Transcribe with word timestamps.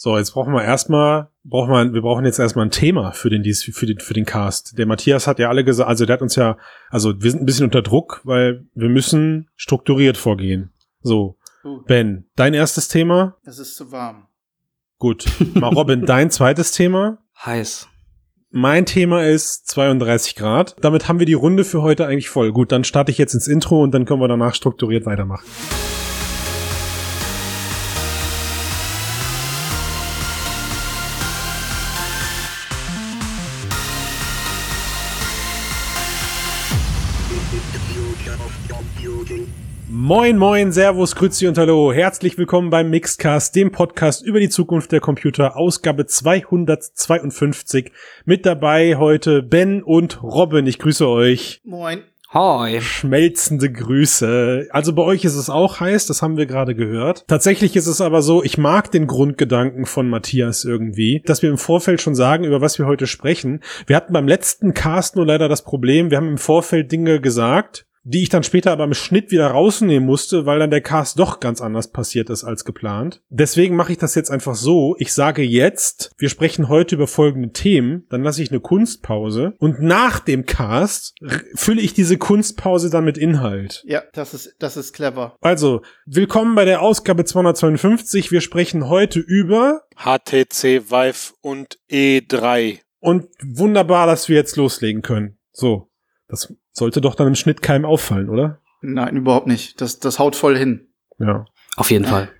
So, 0.00 0.16
jetzt 0.16 0.30
brauchen 0.30 0.52
wir 0.52 0.62
erstmal, 0.62 1.28
brauchen 1.42 1.72
wir, 1.72 1.92
wir 1.92 2.02
brauchen 2.02 2.24
jetzt 2.24 2.38
erstmal 2.38 2.64
ein 2.64 2.70
Thema 2.70 3.10
für 3.10 3.30
den, 3.30 3.42
für 3.52 3.84
den, 3.84 3.98
für 3.98 4.14
den 4.14 4.24
Cast. 4.24 4.78
Der 4.78 4.86
Matthias 4.86 5.26
hat 5.26 5.40
ja 5.40 5.48
alle 5.48 5.64
gesagt, 5.64 5.88
also 5.88 6.06
der 6.06 6.14
hat 6.14 6.22
uns 6.22 6.36
ja, 6.36 6.56
also 6.88 7.20
wir 7.20 7.32
sind 7.32 7.42
ein 7.42 7.46
bisschen 7.46 7.64
unter 7.64 7.82
Druck, 7.82 8.20
weil 8.22 8.64
wir 8.74 8.88
müssen 8.88 9.50
strukturiert 9.56 10.16
vorgehen. 10.16 10.72
So. 11.00 11.36
Uh, 11.64 11.82
Ben, 11.82 12.30
dein 12.36 12.54
erstes 12.54 12.86
Thema? 12.86 13.38
es 13.42 13.58
ist 13.58 13.74
zu 13.74 13.90
warm. 13.90 14.28
Gut. 14.98 15.26
Mal 15.54 15.74
Robin, 15.74 16.06
dein 16.06 16.30
zweites 16.30 16.70
Thema? 16.70 17.18
Heiß. 17.44 17.88
Mein 18.50 18.86
Thema 18.86 19.24
ist 19.24 19.66
32 19.66 20.36
Grad. 20.36 20.76
Damit 20.80 21.08
haben 21.08 21.18
wir 21.18 21.26
die 21.26 21.34
Runde 21.34 21.64
für 21.64 21.82
heute 21.82 22.06
eigentlich 22.06 22.28
voll. 22.28 22.52
Gut, 22.52 22.70
dann 22.70 22.84
starte 22.84 23.10
ich 23.10 23.18
jetzt 23.18 23.34
ins 23.34 23.48
Intro 23.48 23.82
und 23.82 23.92
dann 23.92 24.04
können 24.04 24.20
wir 24.20 24.28
danach 24.28 24.54
strukturiert 24.54 25.06
weitermachen. 25.06 25.44
Moin, 40.08 40.38
moin, 40.38 40.72
Servus, 40.72 41.14
Grüezi 41.14 41.48
und 41.48 41.58
Hallo. 41.58 41.92
Herzlich 41.92 42.38
willkommen 42.38 42.70
beim 42.70 42.88
Mixcast, 42.88 43.54
dem 43.54 43.70
Podcast 43.70 44.24
über 44.24 44.40
die 44.40 44.48
Zukunft 44.48 44.90
der 44.90 45.00
Computer, 45.00 45.58
Ausgabe 45.58 46.06
252. 46.06 47.92
Mit 48.24 48.46
dabei 48.46 48.96
heute 48.96 49.42
Ben 49.42 49.82
und 49.82 50.22
Robin. 50.22 50.66
Ich 50.66 50.78
grüße 50.78 51.06
euch. 51.06 51.60
Moin. 51.62 52.04
Hoi. 52.32 52.80
Schmelzende 52.80 53.70
Grüße. 53.70 54.68
Also 54.70 54.94
bei 54.94 55.02
euch 55.02 55.26
ist 55.26 55.34
es 55.34 55.50
auch 55.50 55.80
heiß, 55.80 56.06
das 56.06 56.22
haben 56.22 56.38
wir 56.38 56.46
gerade 56.46 56.74
gehört. 56.74 57.26
Tatsächlich 57.26 57.76
ist 57.76 57.86
es 57.86 58.00
aber 58.00 58.22
so, 58.22 58.42
ich 58.42 58.56
mag 58.56 58.90
den 58.90 59.06
Grundgedanken 59.06 59.84
von 59.84 60.08
Matthias 60.08 60.64
irgendwie, 60.64 61.22
dass 61.26 61.42
wir 61.42 61.50
im 61.50 61.58
Vorfeld 61.58 62.00
schon 62.00 62.14
sagen, 62.14 62.44
über 62.44 62.62
was 62.62 62.78
wir 62.78 62.86
heute 62.86 63.06
sprechen. 63.06 63.60
Wir 63.86 63.96
hatten 63.96 64.14
beim 64.14 64.26
letzten 64.28 64.72
Cast 64.72 65.16
nur 65.16 65.26
leider 65.26 65.48
das 65.48 65.64
Problem, 65.64 66.10
wir 66.10 66.16
haben 66.16 66.28
im 66.28 66.38
Vorfeld 66.38 66.92
Dinge 66.92 67.20
gesagt, 67.20 67.87
die 68.08 68.22
ich 68.22 68.30
dann 68.30 68.42
später 68.42 68.72
aber 68.72 68.84
im 68.84 68.94
Schnitt 68.94 69.30
wieder 69.30 69.48
rausnehmen 69.48 70.06
musste, 70.06 70.46
weil 70.46 70.58
dann 70.58 70.70
der 70.70 70.80
Cast 70.80 71.18
doch 71.18 71.40
ganz 71.40 71.60
anders 71.60 71.88
passiert 71.88 72.30
ist 72.30 72.42
als 72.42 72.64
geplant. 72.64 73.20
Deswegen 73.28 73.76
mache 73.76 73.92
ich 73.92 73.98
das 73.98 74.14
jetzt 74.14 74.30
einfach 74.30 74.54
so. 74.54 74.96
Ich 74.98 75.12
sage 75.12 75.42
jetzt, 75.42 76.12
wir 76.16 76.30
sprechen 76.30 76.68
heute 76.68 76.94
über 76.94 77.06
folgende 77.06 77.52
Themen, 77.52 78.06
dann 78.08 78.22
lasse 78.22 78.42
ich 78.42 78.50
eine 78.50 78.60
Kunstpause 78.60 79.54
und 79.58 79.82
nach 79.82 80.20
dem 80.20 80.46
Cast 80.46 81.16
fülle 81.54 81.82
ich 81.82 81.92
diese 81.92 82.16
Kunstpause 82.16 82.88
dann 82.88 83.04
mit 83.04 83.18
Inhalt. 83.18 83.84
Ja, 83.86 84.02
das 84.14 84.32
ist, 84.32 84.56
das 84.58 84.78
ist 84.78 84.94
clever. 84.94 85.36
Also, 85.42 85.82
willkommen 86.06 86.54
bei 86.54 86.64
der 86.64 86.80
Ausgabe 86.80 87.26
252. 87.26 88.32
Wir 88.32 88.40
sprechen 88.40 88.88
heute 88.88 89.20
über 89.20 89.82
HTC 89.96 90.90
Vive 90.90 91.34
und 91.42 91.78
E3. 91.90 92.78
und 93.00 93.26
wunderbar, 93.44 94.06
dass 94.06 94.30
wir 94.30 94.36
jetzt 94.36 94.56
loslegen 94.56 95.02
können. 95.02 95.36
So, 95.52 95.90
das 96.28 96.54
sollte 96.78 97.00
doch 97.00 97.14
dann 97.14 97.28
im 97.28 97.34
Schnitt 97.34 97.62
keinem 97.62 97.84
auffallen, 97.84 98.28
oder? 98.28 98.60
Nein, 98.80 99.16
überhaupt 99.16 99.46
nicht. 99.46 99.80
Das, 99.80 99.98
das 99.98 100.18
haut 100.18 100.36
voll 100.36 100.56
hin. 100.56 100.88
Ja. 101.18 101.44
Auf 101.76 101.90
jeden 101.90 102.04
Fall. 102.04 102.30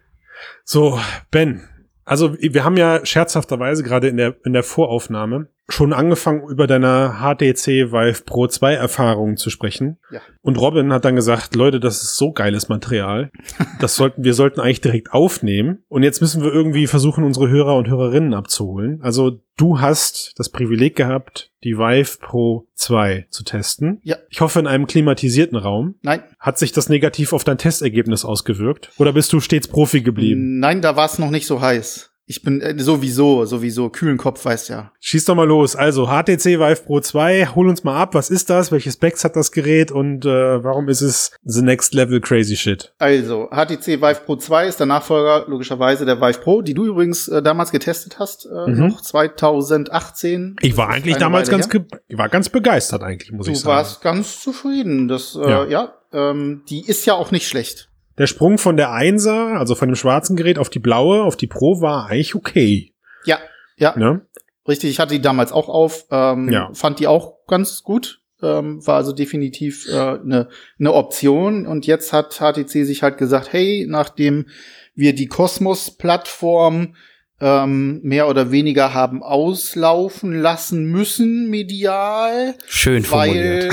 So, 0.64 0.98
Ben. 1.30 1.68
Also 2.04 2.36
wir 2.38 2.64
haben 2.64 2.76
ja 2.76 3.04
scherzhafterweise 3.04 3.82
gerade 3.82 4.08
in 4.08 4.16
der, 4.16 4.36
in 4.44 4.52
der 4.52 4.62
Voraufnahme 4.62 5.48
schon 5.70 5.92
angefangen, 5.92 6.48
über 6.48 6.66
deine 6.66 7.16
HTC 7.20 7.92
Vive 7.92 8.22
Pro 8.24 8.46
2 8.46 8.74
Erfahrungen 8.74 9.36
zu 9.36 9.50
sprechen. 9.50 9.98
Ja. 10.10 10.20
Und 10.40 10.58
Robin 10.58 10.92
hat 10.92 11.04
dann 11.04 11.14
gesagt, 11.14 11.54
Leute, 11.54 11.78
das 11.78 12.02
ist 12.02 12.16
so 12.16 12.32
geiles 12.32 12.68
Material. 12.68 13.30
Das 13.80 13.94
sollten, 13.94 14.24
wir 14.24 14.34
sollten 14.34 14.60
eigentlich 14.60 14.80
direkt 14.80 15.12
aufnehmen. 15.12 15.84
Und 15.88 16.02
jetzt 16.02 16.20
müssen 16.20 16.42
wir 16.42 16.52
irgendwie 16.52 16.88
versuchen, 16.88 17.22
unsere 17.22 17.48
Hörer 17.48 17.76
und 17.76 17.88
Hörerinnen 17.88 18.34
abzuholen. 18.34 18.98
Also 19.02 19.40
du 19.56 19.80
hast 19.80 20.32
das 20.36 20.48
Privileg 20.48 20.96
gehabt, 20.96 21.52
die 21.62 21.78
Vive 21.78 22.18
Pro 22.20 22.66
2 22.74 23.26
zu 23.30 23.44
testen. 23.44 24.00
Ja. 24.02 24.16
Ich 24.30 24.40
hoffe 24.40 24.58
in 24.58 24.66
einem 24.66 24.88
klimatisierten 24.88 25.56
Raum. 25.56 25.94
Nein, 26.02 26.22
Hat 26.40 26.58
sich 26.58 26.72
das 26.72 26.88
negativ 26.88 27.32
auf 27.32 27.44
dein 27.44 27.58
Testergebnis 27.58 28.24
ausgewirkt? 28.24 28.90
Oder 28.98 29.12
bist 29.12 29.32
du 29.32 29.38
stets 29.38 29.68
Profi 29.68 30.00
geblieben? 30.00 30.58
nein, 30.58 30.82
da 30.82 30.96
war 30.96 31.06
es 31.06 31.18
noch 31.20 31.30
nicht 31.30 31.46
so 31.46 31.60
heiß. 31.60 32.10
Ich 32.30 32.42
bin 32.42 32.60
äh, 32.60 32.78
sowieso, 32.78 33.46
sowieso, 33.46 33.88
kühlen 33.88 34.18
Kopf, 34.18 34.44
weißt 34.44 34.68
ja. 34.68 34.92
Schieß 35.00 35.24
doch 35.24 35.34
mal 35.34 35.46
los. 35.48 35.74
Also 35.74 36.06
HTC 36.08 36.58
Vive 36.60 36.82
Pro 36.84 37.00
2, 37.00 37.46
hol 37.54 37.68
uns 37.68 37.84
mal 37.84 37.96
ab. 38.00 38.14
Was 38.14 38.28
ist 38.30 38.50
das? 38.50 38.70
Welche 38.70 38.92
Specs 38.92 39.24
hat 39.24 39.34
das 39.34 39.50
Gerät? 39.50 39.90
Und 39.90 40.26
äh, 40.26 40.62
warum 40.62 40.88
ist 40.90 41.00
es 41.00 41.32
the 41.42 41.62
next 41.62 41.94
level 41.94 42.20
crazy 42.20 42.54
shit? 42.56 42.92
Also, 42.98 43.48
HTC 43.50 44.02
Vive 44.02 44.20
Pro 44.26 44.36
2 44.36 44.66
ist 44.68 44.78
der 44.78 44.86
Nachfolger 44.86 45.46
logischerweise 45.48 46.04
der 46.04 46.20
Vive 46.20 46.38
Pro, 46.40 46.60
die 46.60 46.74
du 46.74 46.84
übrigens 46.84 47.28
äh, 47.28 47.42
damals 47.42 47.70
getestet 47.70 48.18
hast, 48.18 48.44
äh, 48.46 48.70
Mhm. 48.70 48.88
noch 48.88 49.00
2018. 49.00 50.56
Ich 50.60 50.76
war 50.76 50.90
eigentlich 50.90 51.16
damals 51.16 51.48
Weile 51.50 51.62
ganz, 51.66 51.86
ich 52.08 52.18
war 52.18 52.28
ganz 52.28 52.48
begeistert 52.48 53.02
eigentlich, 53.02 53.32
muss 53.32 53.46
Du 53.46 53.52
ich 53.52 53.60
sagen. 53.60 53.76
warst 53.76 54.00
ganz 54.02 54.40
zufrieden. 54.42 55.08
Das, 55.08 55.34
äh, 55.34 55.48
Ja. 55.48 55.64
ja, 55.66 55.94
ähm, 56.12 56.62
die 56.68 56.86
ist 56.86 57.06
ja 57.06 57.14
auch 57.14 57.30
nicht 57.30 57.48
schlecht. 57.48 57.87
Der 58.18 58.26
Sprung 58.26 58.58
von 58.58 58.76
der 58.76 58.90
1er, 58.90 59.56
also 59.58 59.74
von 59.74 59.88
dem 59.88 59.96
schwarzen 59.96 60.36
Gerät 60.36 60.58
auf 60.58 60.70
die 60.70 60.78
blaue, 60.80 61.22
auf 61.22 61.36
die 61.36 61.46
Pro 61.46 61.80
war 61.80 62.06
eigentlich 62.08 62.34
okay. 62.34 62.92
Ja, 63.24 63.38
ja, 63.76 63.96
Ne? 63.96 64.22
richtig. 64.66 64.90
Ich 64.90 64.98
hatte 65.00 65.14
die 65.14 65.22
damals 65.22 65.52
auch 65.52 65.68
auf, 65.68 66.04
ähm, 66.10 66.48
Ja. 66.50 66.70
fand 66.74 66.98
die 66.98 67.06
auch 67.06 67.46
ganz 67.46 67.82
gut. 67.82 68.20
Ähm, 68.40 68.86
war 68.86 68.96
also 68.96 69.12
definitiv 69.12 69.86
eine 69.90 69.98
äh, 69.98 70.18
ne 70.24 70.48
ne 70.78 70.92
Option. 70.94 71.66
Und 71.66 71.86
jetzt 71.86 72.12
hat 72.12 72.34
HTC 72.40 72.84
sich 72.84 73.02
halt 73.02 73.18
gesagt, 73.18 73.52
hey, 73.52 73.84
nachdem 73.88 74.46
wir 74.94 75.12
die 75.14 75.26
Cosmos-Plattform 75.26 76.94
ähm, 77.40 78.00
mehr 78.02 78.28
oder 78.28 78.50
weniger 78.50 78.94
haben 78.94 79.22
auslaufen 79.22 80.40
lassen 80.40 80.84
müssen, 80.86 81.50
medial, 81.50 82.54
Schön 82.66 83.04
formuliert. 83.04 83.70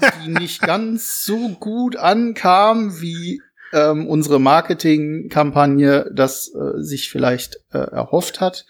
weil 0.00 0.12
die 0.24 0.30
nicht 0.30 0.60
ganz 0.66 1.24
so 1.24 1.50
gut 1.50 1.96
ankam, 1.96 3.00
wie 3.00 3.40
ähm, 3.72 4.06
unsere 4.06 4.40
Marketingkampagne 4.40 6.10
das 6.14 6.52
äh, 6.54 6.82
sich 6.82 7.10
vielleicht 7.10 7.56
äh, 7.72 7.78
erhofft 7.78 8.40
hat 8.40 8.66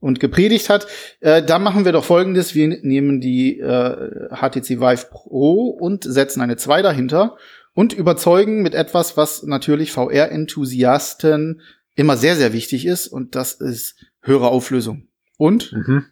und 0.00 0.20
gepredigt 0.20 0.68
hat. 0.68 0.86
Äh, 1.20 1.42
da 1.42 1.58
machen 1.58 1.84
wir 1.84 1.92
doch 1.92 2.04
folgendes. 2.04 2.54
Wir 2.54 2.68
nehmen 2.68 3.20
die 3.20 3.58
äh, 3.60 4.28
HTC 4.30 4.80
Vive 4.80 5.06
Pro 5.10 5.68
und 5.68 6.04
setzen 6.04 6.40
eine 6.40 6.56
2 6.56 6.82
dahinter 6.82 7.36
und 7.74 7.92
überzeugen 7.92 8.62
mit 8.62 8.74
etwas, 8.74 9.16
was 9.16 9.42
natürlich 9.44 9.92
VR-Enthusiasten 9.92 11.62
immer 11.94 12.16
sehr, 12.16 12.36
sehr 12.36 12.52
wichtig 12.52 12.86
ist 12.86 13.08
und 13.08 13.34
das 13.34 13.54
ist 13.54 13.96
höhere 14.20 14.48
Auflösung. 14.48 15.08
Und 15.38 15.72
Mhm. 15.72 16.04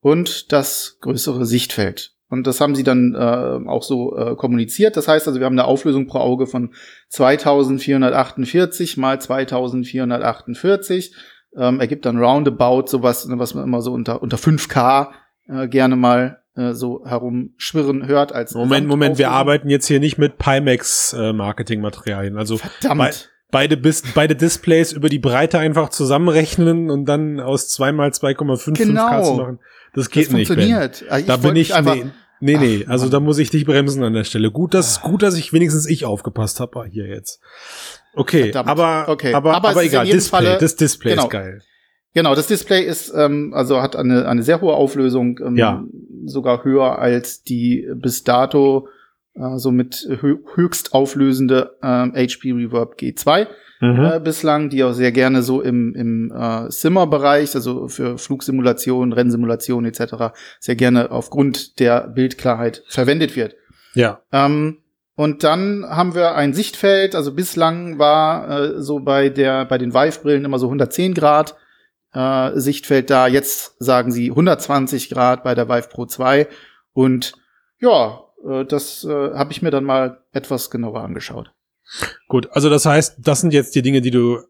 und 0.00 0.52
das 0.52 0.98
größere 1.00 1.46
Sichtfeld. 1.46 2.15
Und 2.28 2.46
das 2.46 2.60
haben 2.60 2.74
sie 2.74 2.82
dann 2.82 3.14
äh, 3.14 3.68
auch 3.68 3.82
so 3.84 4.16
äh, 4.16 4.34
kommuniziert. 4.34 4.96
Das 4.96 5.06
heißt 5.06 5.28
also, 5.28 5.38
wir 5.38 5.46
haben 5.46 5.54
eine 5.54 5.66
Auflösung 5.66 6.06
pro 6.06 6.18
Auge 6.18 6.46
von 6.46 6.72
2448 7.10 8.96
mal 8.96 9.20
2448. 9.20 11.14
Ähm, 11.56 11.80
ergibt 11.80 12.04
dann 12.04 12.18
roundabout 12.18 12.88
sowas, 12.88 13.26
ne, 13.26 13.38
was 13.38 13.54
man 13.54 13.64
immer 13.64 13.80
so 13.80 13.92
unter, 13.92 14.22
unter 14.22 14.36
5K 14.36 15.08
äh, 15.48 15.68
gerne 15.68 15.96
mal 15.96 16.42
äh, 16.56 16.72
so 16.72 17.04
herumschwirren 17.06 18.06
hört. 18.06 18.32
Als 18.32 18.54
Moment, 18.54 18.86
Moment, 18.88 19.18
wir 19.18 19.30
arbeiten 19.30 19.70
jetzt 19.70 19.86
hier 19.86 20.00
nicht 20.00 20.18
mit 20.18 20.38
Pimax 20.38 21.12
äh, 21.12 21.32
Marketingmaterialien. 21.32 22.36
Also 22.36 22.58
Verdammt. 22.58 23.30
beide, 23.50 23.76
bis, 23.76 24.02
beide 24.14 24.34
Displays 24.34 24.92
über 24.92 25.08
die 25.08 25.18
Breite 25.18 25.58
einfach 25.58 25.90
zusammenrechnen 25.90 26.90
und 26.90 27.06
dann 27.06 27.40
aus 27.40 27.68
2 27.68 27.92
mal 27.92 28.10
2,5 28.10 28.76
Genau. 28.76 29.06
5K 29.08 29.22
zu 29.22 29.34
machen. 29.34 29.58
Das 29.96 30.10
geht 30.10 30.26
das 30.26 30.32
nicht. 30.32 30.48
Ben. 30.48 30.56
funktioniert. 30.58 31.04
Also 31.10 31.26
Da 31.26 31.32
wollte 31.42 31.48
bin 31.54 31.56
ich, 31.62 31.74
einfach. 31.74 31.94
nee, 31.96 32.04
nee, 32.40 32.56
nee, 32.58 32.84
Ach, 32.86 32.90
also 32.92 33.08
da 33.08 33.18
muss 33.18 33.38
ich 33.38 33.50
dich 33.50 33.64
bremsen 33.64 34.04
an 34.04 34.12
der 34.12 34.24
Stelle. 34.24 34.50
Gut, 34.52 34.74
dass, 34.74 35.00
gut, 35.00 35.22
dass 35.22 35.36
ich 35.36 35.52
wenigstens 35.52 35.88
ich 35.88 36.04
aufgepasst 36.04 36.60
habe 36.60 36.84
hier 36.88 37.06
jetzt. 37.06 37.40
Okay, 38.14 38.44
Verdammt. 38.52 38.68
aber, 38.68 39.06
Okay. 39.08 39.34
aber, 39.34 39.54
Aber 39.54 39.68
aber, 39.70 39.82
egal, 39.84 40.06
Display, 40.06 40.30
Falle- 40.46 40.58
das 40.58 40.76
Display 40.76 41.10
genau. 41.12 41.24
ist 41.24 41.30
geil. 41.30 41.60
Genau, 42.14 42.34
das 42.34 42.46
Display 42.46 42.82
ist, 42.82 43.12
ähm, 43.14 43.52
also 43.54 43.82
hat 43.82 43.94
eine, 43.96 44.26
eine 44.26 44.42
sehr 44.42 44.60
hohe 44.62 44.72
Auflösung, 44.72 45.38
ähm, 45.44 45.56
Ja. 45.56 45.84
sogar 46.24 46.64
höher 46.64 46.98
als 46.98 47.42
die 47.42 47.86
bis 47.94 48.24
dato 48.24 48.88
äh, 49.36 49.58
somit 49.58 50.06
hö 50.20 50.38
höchst 50.54 50.94
auflösende 50.94 51.76
ähm, 51.82 52.12
HP 52.14 52.52
Reverb 52.52 52.96
G2 52.98 53.46
Mhm. 53.80 54.04
äh, 54.04 54.20
bislang, 54.20 54.70
die 54.70 54.82
auch 54.84 54.92
sehr 54.92 55.12
gerne 55.12 55.42
so 55.42 55.60
im, 55.60 55.94
im 55.94 56.32
äh, 56.34 56.70
Simmer-Bereich, 56.70 57.54
also 57.54 57.88
für 57.88 58.16
Flugsimulationen, 58.16 59.12
Rennsimulationen 59.12 59.90
etc., 59.90 60.34
sehr 60.60 60.76
gerne 60.76 61.10
aufgrund 61.10 61.78
der 61.78 62.08
Bildklarheit 62.08 62.82
verwendet 62.88 63.36
wird. 63.36 63.54
Ja, 63.94 64.20
Ähm, 64.32 64.78
und 65.14 65.44
dann 65.44 65.84
haben 65.88 66.14
wir 66.14 66.34
ein 66.34 66.52
Sichtfeld, 66.52 67.14
also 67.14 67.32
bislang 67.34 67.98
war 67.98 68.50
äh, 68.50 68.82
so 68.82 69.00
bei 69.00 69.30
der 69.30 69.64
bei 69.64 69.78
den 69.78 69.94
Vive-Brillen 69.94 70.44
immer 70.44 70.58
so 70.58 70.66
110 70.66 71.14
Grad 71.14 71.56
äh, 72.12 72.50
Sichtfeld 72.58 73.08
da. 73.08 73.26
Jetzt 73.26 73.76
sagen 73.78 74.12
sie 74.12 74.28
120 74.30 75.08
Grad 75.08 75.42
bei 75.42 75.54
der 75.54 75.70
Vive 75.70 75.88
Pro 75.88 76.04
2. 76.04 76.48
Und 76.92 77.32
ja, 77.80 78.20
äh, 78.20 78.25
das 78.42 79.04
äh, 79.04 79.34
habe 79.34 79.52
ich 79.52 79.62
mir 79.62 79.70
dann 79.70 79.84
mal 79.84 80.24
etwas 80.32 80.70
genauer 80.70 81.02
angeschaut. 81.02 81.52
gut. 82.28 82.48
Also 82.52 82.70
das 82.70 82.86
heißt, 82.86 83.16
das 83.18 83.40
sind 83.40 83.52
jetzt 83.52 83.74
die 83.74 83.82
Dinge, 83.82 84.00
die 84.00 84.10
du 84.10 84.40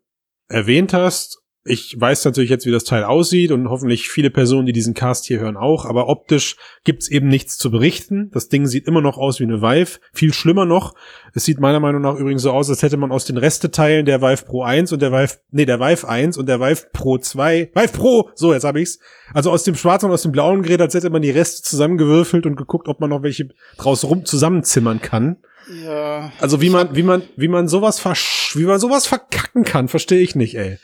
erwähnt 0.48 0.92
hast. 0.92 1.42
Ich 1.66 2.00
weiß 2.00 2.24
natürlich 2.24 2.50
jetzt, 2.50 2.66
wie 2.66 2.70
das 2.70 2.84
Teil 2.84 3.04
aussieht 3.04 3.52
und 3.52 3.68
hoffentlich 3.68 4.08
viele 4.08 4.30
Personen, 4.30 4.66
die 4.66 4.72
diesen 4.72 4.94
Cast 4.94 5.26
hier 5.26 5.40
hören, 5.40 5.56
auch, 5.56 5.84
aber 5.84 6.08
optisch 6.08 6.56
gibt's 6.84 7.08
eben 7.08 7.28
nichts 7.28 7.58
zu 7.58 7.70
berichten. 7.70 8.30
Das 8.32 8.48
Ding 8.48 8.66
sieht 8.66 8.86
immer 8.86 9.00
noch 9.00 9.18
aus 9.18 9.40
wie 9.40 9.44
eine 9.44 9.62
Vive. 9.62 9.98
Viel 10.12 10.32
schlimmer 10.32 10.64
noch, 10.64 10.94
es 11.34 11.44
sieht 11.44 11.60
meiner 11.60 11.80
Meinung 11.80 12.02
nach 12.02 12.16
übrigens 12.16 12.42
so 12.42 12.50
aus, 12.52 12.70
als 12.70 12.82
hätte 12.82 12.96
man 12.96 13.12
aus 13.12 13.24
den 13.24 13.36
Resteteilen 13.36 14.06
der 14.06 14.22
Vive 14.22 14.44
Pro 14.44 14.62
1 14.62 14.92
und 14.92 15.02
der 15.02 15.12
Vive, 15.12 15.34
nee, 15.50 15.66
der 15.66 15.80
Vive 15.80 16.08
1 16.08 16.38
und 16.38 16.48
der 16.48 16.60
Vive 16.60 16.86
Pro 16.92 17.18
2, 17.18 17.72
Vive 17.74 17.92
Pro, 17.92 18.30
so, 18.34 18.52
jetzt 18.52 18.64
habe 18.64 18.80
ich's. 18.80 18.98
Also 19.34 19.50
aus 19.50 19.64
dem 19.64 19.74
schwarzen 19.74 20.06
und 20.06 20.12
aus 20.12 20.22
dem 20.22 20.32
blauen 20.32 20.62
Gerät, 20.62 20.80
als 20.80 20.94
hätte 20.94 21.10
man 21.10 21.22
die 21.22 21.30
Reste 21.30 21.62
zusammengewürfelt 21.62 22.46
und 22.46 22.56
geguckt, 22.56 22.88
ob 22.88 23.00
man 23.00 23.10
noch 23.10 23.22
welche 23.22 23.48
draus 23.76 24.04
rum 24.04 24.24
zusammenzimmern 24.24 25.00
kann. 25.00 25.38
Ja. 25.84 26.30
Also 26.40 26.60
wie 26.60 26.70
man, 26.70 26.94
wie 26.94 27.02
man, 27.02 27.22
wie 27.36 27.48
man 27.48 27.66
sowas 27.66 27.98
versch 27.98 28.36
wie 28.56 28.64
man 28.64 28.78
sowas 28.78 29.06
verkacken 29.06 29.64
kann, 29.64 29.88
verstehe 29.88 30.20
ich 30.20 30.34
nicht, 30.34 30.56
ey. 30.56 30.78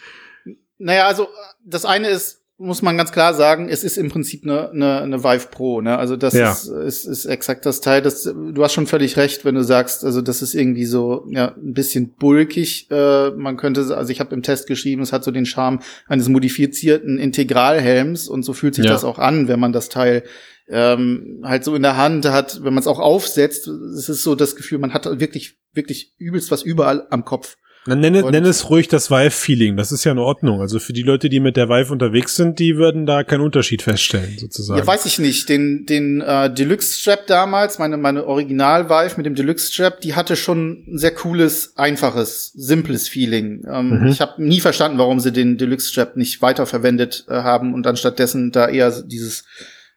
Naja, 0.83 1.07
also 1.07 1.29
das 1.65 1.85
eine 1.85 2.09
ist, 2.09 2.39
muss 2.59 2.81
man 2.83 2.97
ganz 2.97 3.11
klar 3.11 3.35
sagen, 3.35 3.69
es 3.69 3.83
ist 3.83 3.97
im 3.97 4.09
Prinzip 4.09 4.45
eine, 4.45 4.71
eine, 4.71 5.01
eine 5.01 5.25
Vive 5.25 5.49
Pro. 5.51 5.81
Ne? 5.81 5.99
Also 5.99 6.17
das 6.17 6.35
Ja. 6.35 6.53
ist, 6.53 6.67
ist, 6.69 7.05
ist 7.07 7.25
exakt 7.25 7.67
das 7.67 7.81
Teil. 7.81 8.03
Das, 8.03 8.23
du 8.23 8.63
hast 8.63 8.73
schon 8.73 8.87
völlig 8.87 9.17
recht, 9.17 9.45
wenn 9.45 9.57
du 9.57 9.65
sagst, 9.65 10.05
also 10.05 10.21
das 10.21 10.43
ist 10.43 10.55
irgendwie 10.55 10.85
so 10.85 11.27
ja 11.31 11.55
ein 11.57 11.73
bisschen 11.73 12.15
bulkig. 12.15 12.89
Äh, 12.91 13.31
man 13.31 13.57
könnte, 13.57 13.97
also 13.97 14.11
ich 14.13 14.21
habe 14.21 14.35
im 14.35 14.43
Test 14.45 14.69
geschrieben, 14.69 15.03
es 15.03 15.13
hat 15.13 15.25
so 15.25 15.33
den 15.33 15.47
Charme 15.47 15.81
eines 16.07 16.29
modifizierten 16.29 17.19
Integralhelms 17.19 18.29
und 18.29 18.45
so 18.45 18.53
fühlt 18.53 18.75
sich 18.77 18.85
Ja. 18.85 18.93
das 18.93 19.05
auch 19.05 19.19
an, 19.19 19.49
wenn 19.49 19.59
man 19.61 19.73
das 19.73 19.89
Teil 19.89 20.23
ähm, 20.69 21.43
halt 21.45 21.65
so 21.65 21.75
in 21.75 21.83
der 21.83 21.97
Hand 21.97 22.27
hat, 22.31 22.63
wenn 22.63 22.73
man 22.75 22.81
es 22.81 22.87
auch 22.87 23.01
aufsetzt. 23.01 23.67
Es 23.67 24.09
ist 24.09 24.23
so 24.23 24.35
das 24.37 24.55
Gefühl, 24.57 24.79
man 24.79 24.95
hat 24.95 25.05
wirklich 25.21 25.59
wirklich 25.75 26.15
übelst 26.19 26.51
was 26.51 26.63
überall 26.63 27.07
am 27.11 27.25
Kopf. 27.25 27.57
Dann 27.85 27.99
nenne, 28.01 28.23
nenne 28.31 28.49
es 28.49 28.71
ruhig 28.71 28.87
das 28.89 29.11
Vive-Feeling. 29.11 29.77
Das 29.77 29.91
ist 29.91 30.05
ja 30.05 30.13
in 30.13 30.19
Ordnung. 30.19 30.61
Also 30.61 30.79
für 30.79 30.93
die 30.93 31.03
Leute, 31.03 31.29
die 31.29 31.41
mit 31.41 31.57
der 31.57 31.69
Vive 31.69 31.93
unterwegs 31.93 32.37
sind, 32.37 32.59
die 32.61 32.77
würden 32.77 33.07
da 33.07 33.25
keinen 33.25 33.41
Unterschied 33.41 33.83
feststellen, 33.83 34.39
sozusagen. 34.39 34.79
Ja, 34.79 34.87
weiß 34.87 35.05
ich 35.07 35.19
nicht. 35.19 35.49
Den, 35.49 35.85
den 35.87 36.21
äh, 36.21 36.53
Deluxe 36.53 36.99
Strap 36.99 37.27
damals, 37.27 37.79
meine, 37.79 37.97
meine 37.97 38.25
Original 38.27 38.89
Vive 38.89 39.17
mit 39.17 39.27
dem 39.27 39.35
Deluxe 39.35 39.73
Strap, 39.73 40.01
die 40.01 40.15
hatte 40.15 40.37
schon 40.37 40.85
ein 40.87 40.99
sehr 40.99 41.13
cooles, 41.13 41.73
einfaches, 41.77 42.53
simples 42.55 43.09
Feeling. 43.09 43.65
Ähm, 43.69 43.83
Mhm. 43.93 44.07
Ich 44.09 44.21
habe 44.21 44.43
nie 44.43 44.61
verstanden, 44.61 44.99
warum 44.99 45.19
sie 45.21 45.33
den 45.33 45.59
Deluxe 45.59 45.89
Strap 45.89 46.17
nicht 46.17 46.41
weiterverwendet 46.41 47.25
äh, 47.29 47.35
haben 47.35 47.75
und 47.75 47.87
anstattdessen 47.87 48.53
da 48.53 48.69
eher 48.69 48.91
dieses, 49.03 49.45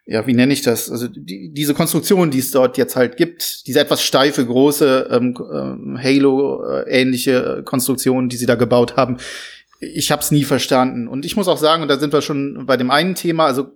ja, 0.05 0.27
wie 0.27 0.33
nenne 0.33 0.53
ich 0.53 0.61
das? 0.61 0.91
Also 0.91 1.07
die, 1.07 1.51
diese 1.51 1.73
Konstruktion, 1.73 2.29
die 2.29 2.39
es 2.39 2.51
dort 2.51 2.77
jetzt 2.77 2.95
halt 2.95 3.17
gibt, 3.17 3.65
diese 3.65 3.79
etwas 3.79 4.03
steife, 4.03 4.45
große 4.45 5.09
ähm, 5.11 5.35
ähm, 5.51 5.99
Halo-ähnliche 6.01 7.63
Konstruktion, 7.65 8.29
die 8.29 8.37
sie 8.37 8.45
da 8.45 8.55
gebaut 8.55 8.97
haben, 8.97 9.17
ich 9.79 10.11
habe 10.11 10.21
es 10.21 10.31
nie 10.31 10.43
verstanden. 10.43 11.07
Und 11.07 11.25
ich 11.25 11.35
muss 11.35 11.47
auch 11.47 11.57
sagen, 11.57 11.81
und 11.81 11.87
da 11.87 11.97
sind 11.97 12.13
wir 12.13 12.21
schon 12.21 12.65
bei 12.65 12.77
dem 12.77 12.91
einen 12.91 13.15
Thema, 13.15 13.45
also 13.45 13.71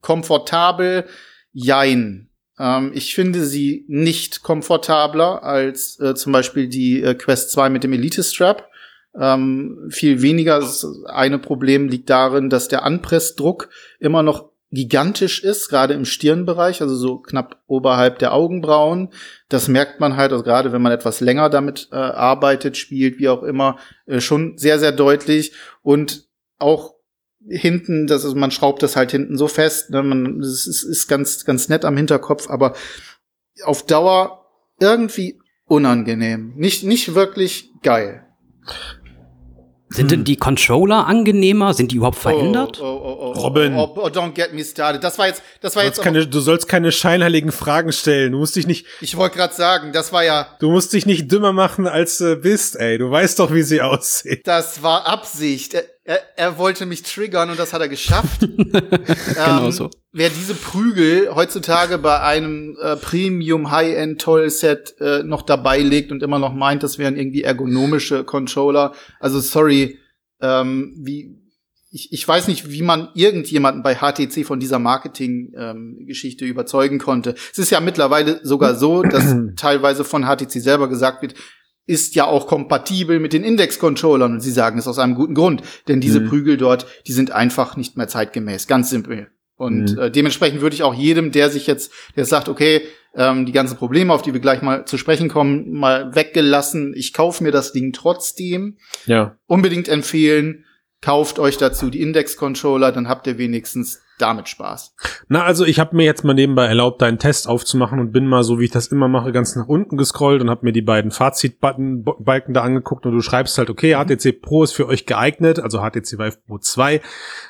komfortabel, 0.00 1.04
jein. 1.52 2.28
Ähm, 2.58 2.92
ich 2.94 3.14
finde 3.14 3.44
sie 3.44 3.84
nicht 3.86 4.42
komfortabler 4.42 5.42
als 5.42 6.00
äh, 6.00 6.14
zum 6.14 6.32
Beispiel 6.32 6.66
die 6.66 7.02
äh, 7.02 7.14
Quest 7.14 7.50
2 7.52 7.68
mit 7.68 7.84
dem 7.84 7.92
Elite 7.92 8.22
Strap. 8.22 8.70
Ähm, 9.18 9.88
viel 9.90 10.22
weniger. 10.22 10.60
Das 10.60 10.86
eine 11.06 11.38
Problem 11.38 11.88
liegt 11.88 12.10
darin, 12.10 12.50
dass 12.50 12.68
der 12.68 12.84
Anpressdruck 12.84 13.68
immer 14.00 14.22
noch 14.22 14.53
gigantisch 14.74 15.42
ist, 15.42 15.68
gerade 15.68 15.94
im 15.94 16.04
Stirnbereich, 16.04 16.82
also 16.82 16.94
so 16.96 17.18
knapp 17.18 17.62
oberhalb 17.66 18.18
der 18.18 18.34
Augenbrauen. 18.34 19.10
Das 19.48 19.68
merkt 19.68 20.00
man 20.00 20.16
halt, 20.16 20.32
also 20.32 20.44
gerade 20.44 20.72
wenn 20.72 20.82
man 20.82 20.92
etwas 20.92 21.20
länger 21.20 21.48
damit 21.48 21.88
äh, 21.92 21.96
arbeitet, 21.96 22.76
spielt, 22.76 23.18
wie 23.18 23.28
auch 23.28 23.42
immer, 23.42 23.78
äh, 24.06 24.20
schon 24.20 24.58
sehr, 24.58 24.78
sehr 24.78 24.92
deutlich. 24.92 25.52
Und 25.82 26.28
auch 26.58 26.94
hinten, 27.48 28.06
das 28.06 28.24
ist, 28.24 28.34
man 28.34 28.50
schraubt 28.50 28.82
das 28.82 28.96
halt 28.96 29.10
hinten 29.10 29.36
so 29.36 29.48
fest, 29.48 29.90
ne, 29.90 30.02
man, 30.02 30.40
das 30.40 30.66
ist, 30.66 30.82
ist 30.82 31.08
ganz, 31.08 31.44
ganz 31.44 31.68
nett 31.68 31.84
am 31.84 31.96
Hinterkopf, 31.96 32.48
aber 32.48 32.74
auf 33.64 33.86
Dauer 33.86 34.46
irgendwie 34.80 35.38
unangenehm. 35.66 36.54
Nicht, 36.56 36.84
nicht 36.84 37.14
wirklich 37.14 37.70
geil. 37.82 38.26
Sind 39.94 40.10
denn 40.10 40.24
die 40.24 40.36
Controller 40.36 41.06
angenehmer? 41.06 41.72
Sind 41.72 41.92
die 41.92 41.96
überhaupt 41.96 42.18
verändert? 42.18 42.80
Oh, 42.80 42.84
oh, 42.84 43.16
oh, 43.20 43.32
oh, 43.36 43.40
Robin. 43.40 43.74
Oh, 43.74 43.94
oh, 43.96 44.06
don't 44.08 44.32
get 44.32 44.52
me 44.52 44.64
started. 44.64 45.04
Das 45.04 45.18
war 45.18 45.28
jetzt, 45.28 45.42
das 45.60 45.76
war 45.76 45.82
Du 45.82 45.88
jetzt, 45.88 46.02
keine, 46.02 46.26
du 46.26 46.40
sollst 46.40 46.68
keine 46.68 46.90
scheinheiligen 46.90 47.52
Fragen 47.52 47.92
stellen. 47.92 48.32
Du 48.32 48.38
musst 48.38 48.56
dich 48.56 48.66
nicht, 48.66 48.86
ich 49.00 49.16
wollte 49.16 49.36
gerade 49.36 49.54
sagen, 49.54 49.92
das 49.92 50.12
war 50.12 50.24
ja, 50.24 50.48
du 50.58 50.70
musst 50.70 50.92
dich 50.92 51.06
nicht 51.06 51.30
dümmer 51.30 51.52
machen, 51.52 51.86
als 51.86 52.18
du 52.18 52.36
bist, 52.36 52.76
ey. 52.76 52.98
Du 52.98 53.10
weißt 53.10 53.38
doch, 53.38 53.52
wie 53.52 53.62
sie 53.62 53.82
aussehen. 53.82 54.40
das 54.44 54.82
war 54.82 55.06
Absicht. 55.06 55.74
Er, 55.74 55.84
er, 56.04 56.20
er 56.36 56.58
wollte 56.58 56.86
mich 56.86 57.02
triggern 57.02 57.50
und 57.50 57.58
das 57.58 57.72
hat 57.72 57.80
er 57.80 57.88
geschafft. 57.88 58.40
Genau 59.34 59.66
Ähm, 59.66 59.72
so. 59.72 59.90
Wer 60.16 60.30
diese 60.30 60.54
Prügel 60.54 61.34
heutzutage 61.34 61.98
bei 61.98 62.20
einem 62.20 62.76
äh, 62.80 62.94
Premium 62.94 63.72
High-End 63.72 64.20
Toll 64.20 64.48
Set 64.48 64.94
äh, 65.00 65.24
noch 65.24 65.42
dabei 65.42 65.80
legt 65.80 66.12
und 66.12 66.22
immer 66.22 66.38
noch 66.38 66.54
meint, 66.54 66.84
das 66.84 66.98
wären 66.98 67.16
irgendwie 67.16 67.42
ergonomische 67.42 68.22
Controller, 68.22 68.94
also 69.18 69.40
sorry, 69.40 69.98
ähm, 70.40 70.94
wie 70.96 71.40
ich, 71.90 72.12
ich 72.12 72.26
weiß 72.26 72.46
nicht, 72.46 72.70
wie 72.70 72.82
man 72.82 73.08
irgendjemanden 73.14 73.82
bei 73.82 73.96
HTC 73.96 74.44
von 74.44 74.60
dieser 74.60 74.78
Marketing-Geschichte 74.80 76.44
überzeugen 76.44 76.98
konnte. 76.98 77.34
Es 77.52 77.58
ist 77.58 77.70
ja 77.70 77.80
mittlerweile 77.80 78.40
sogar 78.44 78.76
so, 78.76 79.02
dass 79.02 79.34
teilweise 79.56 80.04
von 80.04 80.24
HTC 80.24 80.60
selber 80.60 80.88
gesagt 80.88 81.22
wird, 81.22 81.34
ist 81.86 82.14
ja 82.14 82.26
auch 82.26 82.46
kompatibel 82.46 83.18
mit 83.20 83.32
den 83.32 83.44
Index-Controllern 83.44 84.32
und 84.34 84.40
sie 84.40 84.52
sagen 84.52 84.78
es 84.78 84.86
aus 84.86 84.98
einem 84.98 85.14
guten 85.16 85.34
Grund, 85.34 85.62
denn 85.88 86.00
diese 86.00 86.20
Mhm. 86.20 86.28
Prügel 86.28 86.56
dort, 86.56 86.86
die 87.06 87.12
sind 87.12 87.32
einfach 87.32 87.76
nicht 87.76 87.96
mehr 87.96 88.08
zeitgemäß, 88.08 88.66
ganz 88.68 88.90
simpel. 88.90 89.28
Und 89.56 89.92
Mhm. 89.92 89.98
äh, 89.98 90.10
dementsprechend 90.10 90.60
würde 90.60 90.74
ich 90.74 90.82
auch 90.82 90.94
jedem, 90.94 91.30
der 91.32 91.50
sich 91.50 91.66
jetzt, 91.66 91.92
der 92.16 92.24
sagt, 92.24 92.48
okay, 92.48 92.82
ähm, 93.16 93.46
die 93.46 93.52
ganzen 93.52 93.76
Probleme, 93.76 94.12
auf 94.12 94.22
die 94.22 94.32
wir 94.32 94.40
gleich 94.40 94.60
mal 94.62 94.84
zu 94.86 94.98
sprechen 94.98 95.28
kommen, 95.28 95.70
mal 95.72 96.14
weggelassen, 96.16 96.92
ich 96.96 97.12
kaufe 97.12 97.44
mir 97.44 97.52
das 97.52 97.72
Ding 97.72 97.92
trotzdem, 97.92 98.76
Ja. 99.06 99.36
unbedingt 99.46 99.88
empfehlen, 99.88 100.64
kauft 101.04 101.38
euch 101.38 101.58
dazu 101.58 101.90
die 101.90 102.00
Index-Controller, 102.00 102.90
dann 102.92 103.08
habt 103.08 103.26
ihr 103.26 103.36
wenigstens 103.36 104.00
damit 104.18 104.48
Spaß. 104.48 104.94
Na, 105.28 105.42
also 105.42 105.64
ich 105.64 105.80
habe 105.80 105.96
mir 105.96 106.04
jetzt 106.04 106.24
mal 106.24 106.34
nebenbei 106.34 106.66
erlaubt, 106.66 107.02
deinen 107.02 107.18
Test 107.18 107.48
aufzumachen 107.48 107.98
und 107.98 108.12
bin 108.12 108.26
mal, 108.28 108.44
so 108.44 108.60
wie 108.60 108.64
ich 108.66 108.70
das 108.70 108.86
immer 108.86 109.08
mache, 109.08 109.32
ganz 109.32 109.56
nach 109.56 109.66
unten 109.66 109.96
gescrollt 109.96 110.40
und 110.40 110.48
habe 110.50 110.64
mir 110.64 110.72
die 110.72 110.82
beiden 110.82 111.10
Fazit-Balken 111.10 112.54
da 112.54 112.62
angeguckt 112.62 113.06
und 113.06 113.12
du 113.12 113.20
schreibst 113.20 113.58
halt, 113.58 113.70
okay, 113.70 113.94
HTC 113.96 114.40
Pro 114.40 114.62
ist 114.62 114.72
für 114.72 114.86
euch 114.86 115.04
geeignet, 115.06 115.58
also 115.58 115.78
HTC 115.80 116.18
Vive 116.18 116.38
Pro 116.46 116.58
2, 116.58 117.00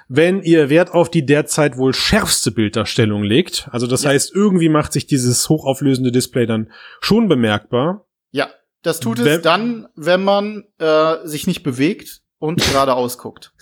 wenn 0.09 0.43
ihr 0.43 0.71
Wert 0.71 0.93
auf 0.93 1.11
die 1.11 1.25
derzeit 1.27 1.77
wohl 1.77 1.93
schärfste 1.95 2.51
Bilddarstellung 2.51 3.23
legt. 3.23 3.69
Also 3.71 3.87
das 3.87 4.03
Ja. 4.05 4.11
heißt, 4.11 4.35
irgendwie 4.35 4.69
macht 4.71 4.93
sich 4.95 5.07
dieses 5.07 5.49
hochauflösende 5.49 6.13
Display 6.13 6.47
dann 6.47 6.71
schon 7.01 7.29
bemerkbar. 7.29 8.07
Ja, 8.31 8.49
das 8.83 9.01
tut 9.01 9.19
Wenn- 9.19 9.27
es 9.37 9.43
dann, 9.43 9.87
wenn 9.97 10.25
man 10.25 10.65
äh, 10.79 11.17
sich 11.25 11.47
nicht 11.47 11.63
bewegt 11.63 12.23
und 12.39 12.61
geradeaus 12.61 13.19
guckt. 13.19 13.53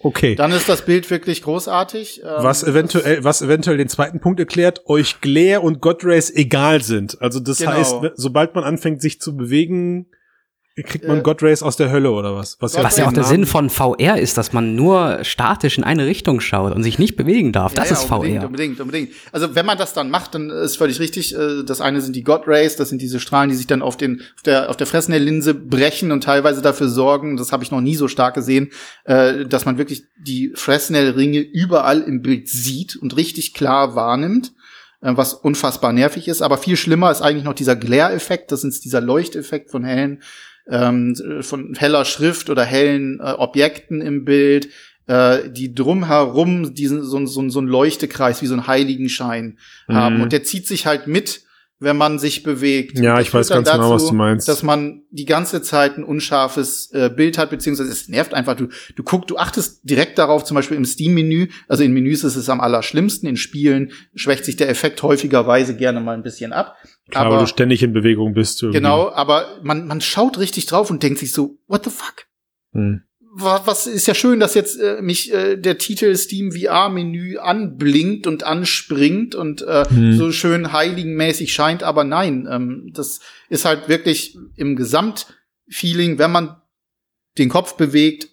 Okay. 0.00 0.34
Dann 0.34 0.52
ist 0.52 0.68
das 0.68 0.84
Bild 0.84 1.10
wirklich 1.10 1.42
großartig. 1.42 2.22
Ähm, 2.22 2.28
was 2.38 2.62
eventuell, 2.64 3.22
was 3.24 3.42
eventuell 3.42 3.76
den 3.76 3.88
zweiten 3.88 4.20
Punkt 4.20 4.40
erklärt, 4.40 4.82
euch 4.86 5.20
Glare 5.20 5.60
und 5.60 5.80
God 5.80 6.04
Rays 6.04 6.30
egal 6.30 6.82
sind. 6.82 7.20
Also 7.20 7.40
das 7.40 7.58
Genau. 7.58 7.72
heißt, 7.72 8.02
ne, 8.02 8.12
sobald 8.14 8.54
man 8.54 8.64
anfängt, 8.64 9.02
sich 9.02 9.20
zu 9.20 9.36
bewegen, 9.36 10.06
kriegt 10.74 11.06
man 11.06 11.18
Äh, 11.18 11.22
God 11.22 11.42
Rays 11.42 11.62
aus 11.62 11.76
der 11.76 11.90
Hölle 11.92 12.10
oder 12.10 12.34
was? 12.34 12.56
Was, 12.60 12.74
Was 12.76 12.96
ja 12.96 13.06
auch 13.06 13.12
der 13.12 13.22
Namen- 13.24 13.28
Sinn 13.28 13.46
von 13.46 13.68
VR 13.70 14.18
ist, 14.18 14.38
dass 14.38 14.52
man 14.52 14.74
nur 14.74 15.18
statisch 15.22 15.76
in 15.76 15.84
eine 15.84 16.06
Richtung 16.06 16.40
schaut 16.40 16.74
und 16.74 16.82
sich 16.82 16.98
nicht 16.98 17.16
bewegen 17.16 17.52
darf. 17.52 17.74
Das 17.74 17.90
Ja, 17.90 17.96
ist 17.96 18.10
unbedingt, 18.10 18.38
VR. 18.38 18.46
Unbedingt, 18.46 18.80
unbedingt. 18.80 19.10
Also 19.32 19.54
wenn 19.54 19.66
man 19.66 19.76
das 19.76 19.92
dann 19.92 20.08
macht, 20.10 20.34
dann 20.34 20.48
ist 20.50 20.76
völlig 20.78 20.98
richtig. 21.00 21.34
Äh, 21.36 21.62
Das 21.64 21.80
eine 21.80 22.00
sind 22.00 22.16
die 22.16 22.22
God 22.24 22.46
Rays, 22.46 22.76
das 22.76 22.88
sind 22.88 23.02
diese 23.02 23.20
Strahlen, 23.20 23.50
die 23.50 23.56
sich 23.56 23.66
dann 23.66 23.82
auf 23.82 23.96
den 23.96 24.20
auf 24.36 24.42
der 24.44 24.70
auf 24.70 24.76
der 24.76 24.86
Fresnel-Linse 24.86 25.52
brechen 25.54 26.10
und 26.12 26.24
teilweise 26.24 26.62
dafür 26.62 26.88
sorgen, 26.88 27.36
das 27.36 27.52
habe 27.52 27.62
ich 27.64 27.70
noch 27.70 27.80
nie 27.82 27.94
so 27.96 28.08
stark 28.08 28.34
gesehen, 28.34 28.70
äh, 29.04 29.44
dass 29.44 29.66
man 29.66 29.76
wirklich 29.78 30.04
die 30.18 30.52
Fresnel-Ringe 30.54 31.40
überall 31.40 32.00
im 32.00 32.22
Bild 32.22 32.48
sieht 32.48 32.96
und 32.96 33.16
richtig 33.16 33.52
klar 33.54 33.94
wahrnimmt. 33.94 34.52
äh, 35.02 35.12
Was 35.16 35.34
unfassbar 35.34 35.92
nervig 35.92 36.28
ist, 36.28 36.42
aber 36.42 36.56
viel 36.58 36.76
schlimmer 36.76 37.10
ist 37.10 37.20
eigentlich 37.22 37.44
noch 37.44 37.54
dieser 37.54 37.76
Glare-Effekt. 37.76 38.52
Das 38.52 38.62
ist 38.64 38.84
dieser 38.84 39.00
Leuchteffekt 39.00 39.70
von 39.70 39.84
hellen, 39.84 40.22
ähm, 40.72 41.14
von 41.42 41.74
heller 41.74 42.04
Schrift 42.04 42.50
oder 42.50 42.64
hellen 42.64 43.20
äh, 43.20 43.34
Objekten 43.36 44.00
im 44.00 44.24
Bild, 44.24 44.68
äh, 45.06 45.50
die 45.50 45.74
drumherum 45.74 46.74
diesen 46.74 47.04
so, 47.04 47.24
so, 47.26 47.48
so 47.48 47.58
einen 47.58 47.68
Leuchtekreis 47.68 48.40
wie 48.40 48.46
so 48.46 48.54
einen 48.54 48.66
Heiligenschein 48.66 49.58
haben. 49.88 50.16
Mhm. 50.16 50.22
Und 50.22 50.32
der 50.32 50.44
zieht 50.44 50.66
sich 50.66 50.86
halt 50.86 51.06
mit, 51.06 51.42
wenn 51.82 51.96
man 51.96 52.18
sich 52.18 52.42
bewegt. 52.42 52.98
Ja, 52.98 53.16
das 53.16 53.26
ich 53.26 53.34
weiß 53.34 53.48
ganz 53.48 53.70
genau, 53.70 53.90
was 53.90 54.06
du 54.06 54.14
meinst. 54.14 54.48
Dass 54.48 54.62
man 54.62 55.02
die 55.10 55.24
ganze 55.24 55.62
Zeit 55.62 55.98
ein 55.98 56.04
unscharfes 56.04 56.90
äh, 56.92 57.10
Bild 57.14 57.38
hat, 57.38 57.50
beziehungsweise 57.50 57.90
es 57.90 58.08
nervt 58.08 58.34
einfach. 58.34 58.54
Du, 58.54 58.68
du 58.94 59.02
guckst, 59.02 59.30
du 59.30 59.36
achtest 59.36 59.80
direkt 59.88 60.18
darauf, 60.18 60.44
zum 60.44 60.54
Beispiel 60.54 60.76
im 60.76 60.84
Steam-Menü. 60.84 61.48
Also 61.68 61.82
in 61.82 61.92
Menüs 61.92 62.24
ist 62.24 62.36
es 62.36 62.48
am 62.48 62.60
allerschlimmsten. 62.60 63.28
In 63.28 63.36
Spielen 63.36 63.92
schwächt 64.14 64.44
sich 64.44 64.56
der 64.56 64.68
Effekt 64.68 65.02
häufigerweise 65.02 65.76
gerne 65.76 66.00
mal 66.00 66.14
ein 66.14 66.22
bisschen 66.22 66.52
ab. 66.52 66.76
Klar, 67.10 67.30
weil 67.30 67.40
du 67.40 67.46
ständig 67.46 67.82
in 67.82 67.92
Bewegung 67.92 68.32
bist. 68.32 68.62
Irgendwie. 68.62 68.78
Genau, 68.78 69.10
aber 69.10 69.58
man, 69.62 69.86
man 69.86 70.00
schaut 70.00 70.38
richtig 70.38 70.66
drauf 70.66 70.90
und 70.90 71.02
denkt 71.02 71.18
sich 71.18 71.32
so, 71.32 71.58
what 71.66 71.84
the 71.84 71.90
fuck? 71.90 72.26
Hm. 72.72 73.02
Wa- 73.34 73.62
was 73.64 73.86
ist 73.86 74.06
ja 74.06 74.14
schön, 74.14 74.40
dass 74.40 74.54
jetzt 74.54 74.78
äh, 74.80 75.00
mich 75.02 75.32
äh, 75.32 75.56
der 75.56 75.78
Titel 75.78 76.14
Steam 76.16 76.52
VR 76.52 76.88
Menü 76.88 77.38
anblinkt 77.38 78.26
und 78.26 78.44
anspringt 78.44 79.34
und 79.34 79.62
äh, 79.62 79.84
Hm. 79.88 80.12
so 80.16 80.32
schön 80.32 80.72
heiligenmäßig 80.72 81.52
scheint, 81.52 81.82
aber 81.82 82.04
nein, 82.04 82.46
ähm, 82.50 82.90
das 82.94 83.20
ist 83.48 83.64
halt 83.64 83.88
wirklich 83.88 84.36
im 84.56 84.76
Gesamtfeeling, 84.76 86.18
wenn 86.18 86.30
man 86.32 86.56
den 87.38 87.48
Kopf 87.48 87.76
bewegt, 87.76 88.28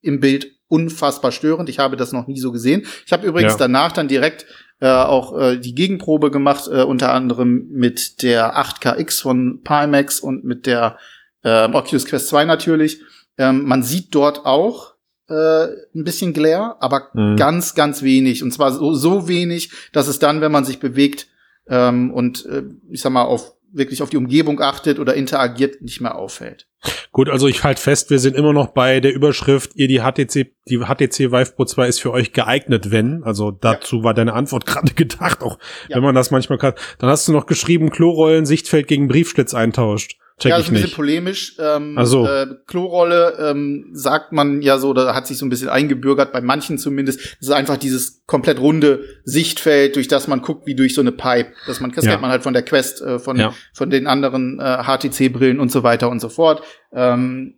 im 0.00 0.18
Bild 0.20 0.48
unfassbar 0.68 1.30
störend. 1.32 1.68
Ich 1.68 1.78
habe 1.78 1.96
das 1.96 2.12
noch 2.12 2.26
nie 2.26 2.38
so 2.40 2.50
gesehen. 2.50 2.84
Ich 3.06 3.12
habe 3.12 3.26
übrigens 3.26 3.52
Ja. 3.52 3.58
danach 3.58 3.92
dann 3.92 4.08
direkt 4.08 4.46
äh, 4.80 4.88
auch 4.88 5.38
äh, 5.38 5.58
die 5.58 5.74
Gegenprobe 5.76 6.32
gemacht, 6.32 6.66
äh, 6.66 6.82
unter 6.82 7.12
anderem 7.12 7.68
mit 7.70 8.22
der 8.22 8.56
8KX 8.58 9.20
von 9.22 9.60
Pimax 9.62 10.18
und 10.18 10.42
mit 10.44 10.66
der 10.66 10.98
äh, 11.44 11.68
Oculus 11.72 12.04
Quest 12.06 12.26
2 12.28 12.46
natürlich. 12.46 13.00
Ähm, 13.38 13.64
man 13.64 13.82
sieht 13.82 14.14
dort 14.14 14.44
auch 14.46 14.92
äh, 15.28 15.64
ein 15.94 16.04
bisschen 16.04 16.32
Glare, 16.32 16.76
aber 16.82 17.08
Mhm. 17.14 17.36
ganz, 17.36 17.74
ganz 17.74 18.02
wenig. 18.02 18.42
Und 18.42 18.52
zwar 18.52 18.72
so, 18.72 18.92
so 18.94 19.28
wenig, 19.28 19.70
dass 19.92 20.08
es 20.08 20.18
dann, 20.18 20.40
wenn 20.40 20.52
man 20.52 20.64
sich 20.64 20.78
bewegt 20.80 21.28
ähm, 21.68 22.10
und 22.12 22.44
äh, 22.46 22.62
ich 22.90 23.00
sag 23.00 23.12
mal 23.12 23.22
auf 23.22 23.54
wirklich 23.74 24.02
auf 24.02 24.10
die 24.10 24.18
Umgebung 24.18 24.60
achtet 24.60 24.98
oder 24.98 25.14
interagiert, 25.14 25.80
nicht 25.80 26.02
mehr 26.02 26.16
auffällt. 26.16 26.66
Gut, 27.10 27.30
also 27.30 27.48
ich 27.48 27.64
halte 27.64 27.80
fest, 27.80 28.10
wir 28.10 28.18
sind 28.18 28.36
immer 28.36 28.52
noch 28.52 28.66
bei 28.68 29.00
der 29.00 29.14
Überschrift, 29.14 29.70
ihr 29.76 29.88
die 29.88 30.00
HTC, 30.00 30.52
die 30.68 30.78
HTC 30.80 31.32
Vive 31.32 31.52
Pro 31.56 31.64
2 31.64 31.88
ist 31.88 32.00
für 32.00 32.10
euch 32.12 32.34
geeignet, 32.34 32.90
wenn. 32.90 33.22
Also 33.24 33.50
dazu 33.50 34.02
war 34.04 34.12
deine 34.12 34.34
Antwort 34.34 34.66
gerade 34.66 34.92
gedacht, 34.92 35.42
auch 35.42 35.58
Ja. 35.88 35.96
wenn 35.96 36.02
man 36.02 36.14
das 36.14 36.30
manchmal 36.30 36.58
kann. 36.58 36.74
Dann 36.98 37.08
hast 37.08 37.26
du 37.28 37.32
noch 37.32 37.46
geschrieben, 37.46 37.88
Klorollen, 37.90 38.44
Sichtfeld 38.44 38.88
gegen 38.88 39.08
Briefschlitz 39.08 39.54
eintauscht. 39.54 40.18
Check 40.42 40.50
ja, 40.50 40.56
ist 40.58 40.66
ein 40.68 40.72
bisschen 40.72 40.86
nicht. 40.86 40.96
polemisch. 40.96 41.56
Ähm, 41.58 41.96
Ach 41.98 42.06
so. 42.06 42.26
äh, 42.26 42.46
Klorolle 42.66 43.36
ähm, 43.40 43.90
sagt 43.92 44.32
man 44.32 44.60
ja 44.62 44.78
so, 44.78 44.90
oder 44.90 45.14
hat 45.14 45.26
sich 45.26 45.38
so 45.38 45.46
ein 45.46 45.48
bisschen 45.50 45.68
eingebürgert, 45.68 46.32
bei 46.32 46.40
manchen 46.40 46.78
zumindest. 46.78 47.20
Das 47.40 47.48
ist 47.48 47.50
einfach 47.52 47.76
dieses 47.76 48.22
komplett 48.26 48.60
runde 48.60 49.04
Sichtfeld, 49.24 49.96
durch 49.96 50.08
das 50.08 50.28
man 50.28 50.42
guckt, 50.42 50.66
wie 50.66 50.74
durch 50.74 50.94
so 50.94 51.00
eine 51.00 51.12
Pipe. 51.12 51.52
Das, 51.66 51.80
man, 51.80 51.92
das 51.92 52.04
Ja. 52.04 52.10
kennt 52.12 52.22
man 52.22 52.30
halt 52.30 52.42
von 52.42 52.52
der 52.52 52.62
Quest, 52.62 53.00
äh, 53.00 53.18
von, 53.18 53.36
Ja. 53.38 53.54
von 53.72 53.88
den 53.90 54.06
anderen 54.06 54.60
äh, 54.60 54.82
HTC-Brillen 54.84 55.60
und 55.60 55.72
so 55.72 55.82
weiter 55.82 56.10
und 56.10 56.20
so 56.20 56.28
fort. 56.28 56.62
Ähm, 56.92 57.54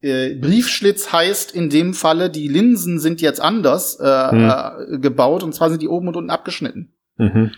äh, 0.00 0.36
Briefschlitz 0.36 1.12
heißt 1.12 1.50
in 1.52 1.70
dem 1.70 1.92
Falle, 1.92 2.30
die 2.30 2.46
Linsen 2.46 3.00
sind 3.00 3.20
jetzt 3.20 3.40
anders 3.40 3.98
äh, 4.00 4.30
Hm. 4.30 4.94
äh, 4.94 4.98
gebaut, 4.98 5.42
und 5.42 5.52
zwar 5.54 5.70
sind 5.70 5.82
die 5.82 5.88
oben 5.88 6.06
und 6.08 6.16
unten 6.16 6.30
abgeschnitten. 6.30 6.92
Mhm. 7.16 7.50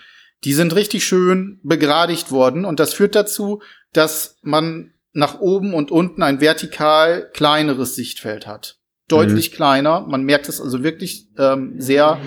Die 0.45 0.55
sind 0.55 0.75
richtig 0.75 1.05
schön 1.05 1.61
begradigt 1.63 2.33
worden 2.33 2.65
und 2.65 2.81
das 2.81 2.95
führt 2.95 3.15
dazu, 3.15 3.61
dass 3.93 4.39
man 4.43 4.93
nach 5.13 5.41
oben 5.41 5.75
und 5.75 5.91
unten 5.91 6.23
ein 6.23 6.41
vertikal 6.41 7.29
kleineres 7.33 7.95
Sichtfeld 7.97 8.47
hat. 8.47 8.77
Deutlich 9.09 9.51
kleiner. 9.51 10.03
Man 10.03 10.23
merkt 10.23 10.49
es 10.49 10.61
also 10.61 10.85
wirklich 10.85 11.27
ähm, 11.37 11.75
sehr, 11.79 12.19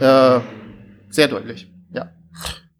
äh, 0.00 0.40
sehr 1.08 1.28
deutlich. 1.28 1.70
Ja. 1.92 2.10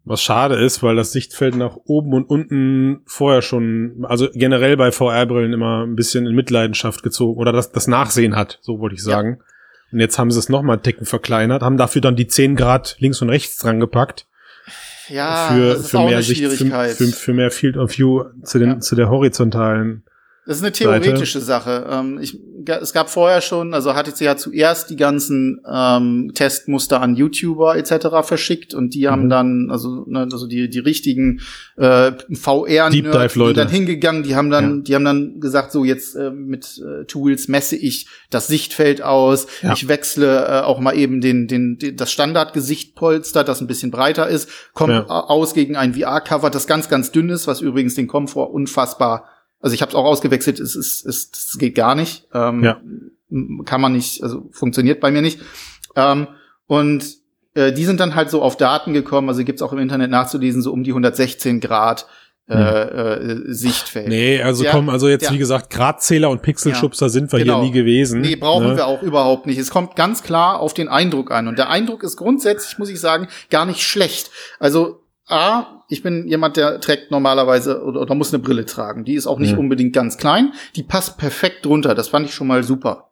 Was 0.03 0.21
schade 0.21 0.55
ist, 0.55 0.83
weil 0.83 0.97
das 0.97 1.13
Sichtfeld 1.13 1.55
nach 1.55 1.77
oben 1.85 2.13
und 2.13 2.29
unten 2.29 3.01
vorher 3.05 3.41
schon, 3.41 4.03
also 4.09 4.27
generell 4.33 4.75
bei 4.75 4.91
VR-Brillen 4.91 5.53
immer 5.53 5.85
ein 5.85 5.95
bisschen 5.95 6.25
in 6.27 6.35
Mitleidenschaft 6.35 7.01
gezogen 7.01 7.39
oder 7.39 7.53
das, 7.53 7.71
das 7.71 7.87
Nachsehen 7.87 8.35
hat, 8.35 8.59
so 8.61 8.79
wollte 8.79 8.95
ich 8.95 9.01
Ja. 9.05 9.11
sagen. 9.13 9.39
Und 9.93 9.99
jetzt 10.01 10.19
haben 10.19 10.31
sie 10.31 10.39
es 10.39 10.49
nochmal 10.49 10.81
Ticken 10.81 11.05
verkleinert, 11.05 11.63
haben 11.63 11.77
dafür 11.77 12.01
dann 12.01 12.17
die 12.17 12.27
10 12.27 12.57
Grad 12.57 12.97
links 12.99 13.21
und 13.21 13.29
rechts 13.29 13.57
dran 13.57 13.79
gepackt. 13.79 14.27
Ja, 15.09 15.49
für, 15.53 15.79
für 15.83 16.05
mehr 16.05 16.21
Sicht, 16.21 16.43
für, 16.43 16.89
für, 16.95 17.07
für 17.07 17.33
mehr 17.33 17.51
Field 17.51 17.77
of 17.77 17.97
View 17.97 18.23
zu, 18.43 18.59
den, 18.59 18.69
Ja. 18.69 18.79
zu 18.79 18.95
der 18.95 19.09
horizontalen. 19.09 20.03
Das 20.47 20.57
ist 20.57 20.63
eine 20.63 20.71
theoretische 20.71 21.39
Sache. 21.39 21.87
Ähm, 21.89 22.19
ich, 22.21 22.39
es 22.67 22.93
gab 22.93 23.09
vorher 23.09 23.41
schon, 23.41 23.73
also 23.73 23.93
HTC 23.93 24.27
hat 24.27 24.39
zuerst 24.39 24.89
die 24.91 24.95
ganzen 24.95 25.61
ähm, 25.71 26.31
Testmuster 26.35 27.01
an 27.01 27.15
YouTuber 27.15 27.75
etc. 27.77 28.07
verschickt 28.23 28.73
und 28.73 28.93
die 28.93 29.07
haben 29.07 29.25
Mhm. 29.25 29.29
dann, 29.29 29.67
also, 29.71 30.03
ne, 30.07 30.27
also 30.31 30.45
die, 30.47 30.69
die 30.69 30.79
richtigen 30.79 31.41
äh, 31.77 32.11
VR 32.33 32.89
Deep 32.91 33.11
Dive 33.11 33.29
die 33.33 33.39
Leute. 33.39 33.53
dann 33.59 33.69
hingegangen, 33.69 34.23
die 34.23 34.35
haben 34.35 34.49
dann, 34.51 34.77
Ja. 34.77 34.81
die 34.83 34.95
haben 34.95 35.05
dann 35.05 35.39
gesagt, 35.39 35.71
so 35.71 35.83
jetzt 35.83 36.15
äh, 36.15 36.29
mit 36.31 36.79
äh, 36.79 37.05
Tools 37.05 37.47
messe 37.47 37.75
ich 37.75 38.07
das 38.29 38.47
Sichtfeld 38.47 39.01
aus, 39.01 39.47
Ja. 39.63 39.73
ich 39.73 39.87
wechsle 39.87 40.45
äh, 40.47 40.61
auch 40.61 40.79
mal 40.79 40.95
eben 40.97 41.21
den, 41.21 41.47
den, 41.47 41.77
den 41.79 41.95
das 41.97 42.11
Standardgesichtpolster, 42.11 43.43
das 43.43 43.61
ein 43.61 43.67
bisschen 43.67 43.91
breiter 43.91 44.27
ist, 44.27 44.49
kommt 44.73 44.93
Ja. 44.93 45.05
aus 45.07 45.53
gegen 45.53 45.75
ein 45.75 45.93
VR-Cover, 45.93 46.49
das 46.49 46.67
ganz, 46.67 46.89
ganz 46.89 47.11
dünn 47.11 47.29
ist, 47.29 47.47
was 47.47 47.61
übrigens 47.61 47.95
den 47.95 48.07
Komfort 48.07 48.51
unfassbar 48.53 49.25
also 49.65 49.73
ich 49.73 49.81
habe 49.81 49.89
es 49.89 49.95
auch 49.95 50.05
ausgewechselt, 50.05 50.59
es 50.59 50.75
ist, 50.75 51.05
es, 51.05 51.31
es 51.33 51.57
geht 51.57 51.75
gar 51.75 51.95
nicht. 51.95 52.27
Ähm, 52.33 52.63
Ja. 52.63 52.79
Kann 53.65 53.81
man 53.81 53.91
nicht, 53.93 54.23
also 54.23 54.47
funktioniert 54.51 54.99
bei 55.01 55.09
mir 55.11 55.21
nicht. 55.21 55.39
Ähm, 55.95 56.27
und 56.67 57.03
äh, 57.55 57.73
die 57.73 57.83
sind 57.83 57.99
dann 57.99 58.15
halt 58.15 58.29
so 58.29 58.41
auf 58.41 58.55
Daten 58.55 58.93
gekommen, 58.93 59.27
also 59.29 59.43
gibt's 59.43 59.61
auch 59.61 59.73
im 59.73 59.79
Internet 59.79 60.11
nachzulesen, 60.11 60.61
so 60.61 60.71
um 60.71 60.83
die 60.83 60.91
116 60.91 61.59
Grad 61.59 62.05
äh, 62.47 62.53
äh, 62.53 63.41
Sichtfeld. 63.51 64.07
Nee, 64.07 64.39
also 64.41 64.61
Der- 64.61 64.71
komm, 64.71 64.89
also 64.89 65.07
jetzt 65.07 65.23
der- 65.23 65.31
wie 65.31 65.39
gesagt, 65.39 65.71
Gradzähler 65.71 66.29
und 66.29 66.43
Pixelschubser 66.43 67.09
sind 67.09 67.31
wir 67.31 67.39
Genau. 67.39 67.55
hier 67.61 67.65
nie 67.65 67.71
gewesen. 67.71 68.21
Nee, 68.21 68.35
brauchen 68.35 68.67
ne? 68.67 68.77
wir 68.77 68.85
auch 68.85 69.01
überhaupt 69.01 69.47
nicht. 69.47 69.57
Es 69.57 69.71
kommt 69.71 69.95
ganz 69.95 70.21
klar 70.21 70.59
auf 70.59 70.75
den 70.75 70.87
Eindruck 70.87 71.31
an. 71.31 71.47
Und 71.47 71.57
der 71.57 71.71
Eindruck 71.71 72.03
ist 72.03 72.17
grundsätzlich, 72.17 72.77
muss 72.77 72.89
ich 72.89 72.99
sagen, 72.99 73.27
gar 73.49 73.65
nicht 73.65 73.81
schlecht. 73.81 74.29
Also, 74.59 75.01
A, 75.27 75.83
ich 75.89 76.03
bin 76.03 76.27
jemand, 76.27 76.57
der 76.57 76.79
trägt 76.81 77.11
normalerweise 77.11 77.83
oder, 77.83 78.01
oder 78.01 78.15
muss 78.15 78.33
eine 78.33 78.43
Brille 78.43 78.65
tragen. 78.65 79.05
Die 79.05 79.15
ist 79.15 79.27
auch 79.27 79.39
nicht 79.39 79.53
Mhm. 79.53 79.59
unbedingt 79.59 79.93
ganz 79.93 80.17
klein. 80.17 80.53
Die 80.75 80.83
passt 80.83 81.17
perfekt 81.17 81.65
drunter. 81.65 81.95
Das 81.95 82.09
fand 82.09 82.25
ich 82.27 82.33
schon 82.33 82.47
mal 82.47 82.63
super. 82.63 83.09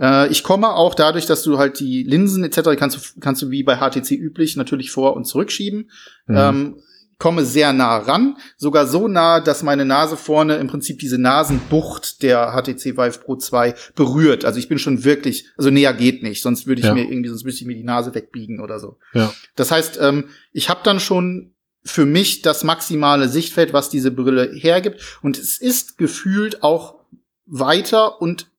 Äh, 0.00 0.28
ich 0.28 0.44
komme 0.44 0.68
auch 0.70 0.94
dadurch, 0.94 1.26
dass 1.26 1.42
du 1.42 1.58
halt 1.58 1.80
die 1.80 2.04
Linsen 2.04 2.44
etc. 2.44 2.76
kannst 2.76 2.96
du, 2.96 3.20
kannst 3.20 3.42
du 3.42 3.50
wie 3.50 3.64
bei 3.64 3.76
HTC 3.78 4.12
üblich 4.12 4.56
natürlich 4.56 4.90
vor- 4.92 5.16
und 5.16 5.24
zurückschieben. 5.24 5.90
Mhm. 6.26 6.36
Ähm, 6.36 6.76
komme 7.18 7.44
sehr 7.44 7.72
nah 7.72 7.98
ran, 7.98 8.36
sogar 8.56 8.86
so 8.86 9.08
nah, 9.08 9.40
dass 9.40 9.64
meine 9.64 9.84
Nase 9.84 10.16
vorne 10.16 10.56
im 10.56 10.68
Prinzip 10.68 11.00
diese 11.00 11.18
Nasenbucht 11.18 12.22
der 12.22 12.52
HTC 12.52 12.96
Vive 12.96 13.18
Pro 13.18 13.36
2 13.36 13.74
berührt. 13.96 14.44
Also 14.44 14.58
ich 14.60 14.68
bin 14.68 14.78
schon 14.78 15.02
wirklich, 15.04 15.46
also 15.56 15.70
näher 15.70 15.94
geht 15.94 16.22
nicht, 16.22 16.42
sonst 16.42 16.66
würde 16.68 16.80
ich 16.80 16.86
Ja. 16.86 16.94
mir 16.94 17.02
irgendwie, 17.10 17.28
sonst 17.28 17.44
müsste 17.44 17.62
ich 17.62 17.66
mir 17.66 17.74
die 17.74 17.82
Nase 17.84 18.14
wegbiegen 18.14 18.60
oder 18.60 18.78
so. 18.78 18.98
Ja. 19.14 19.32
Das 19.56 19.72
heißt, 19.72 19.98
ähm, 20.00 20.28
ich 20.52 20.68
habe 20.68 20.80
dann 20.84 21.00
schon 21.00 21.54
für 21.84 22.06
mich 22.06 22.42
das 22.42 22.62
maximale 22.64 23.28
Sichtfeld, 23.28 23.72
was 23.72 23.90
diese 23.90 24.10
Brille 24.10 24.52
hergibt. 24.54 25.18
Und 25.22 25.38
es 25.38 25.58
ist 25.58 25.98
gefühlt 25.98 26.62
auch 26.62 26.96
weiter 27.46 28.20
und 28.20 28.50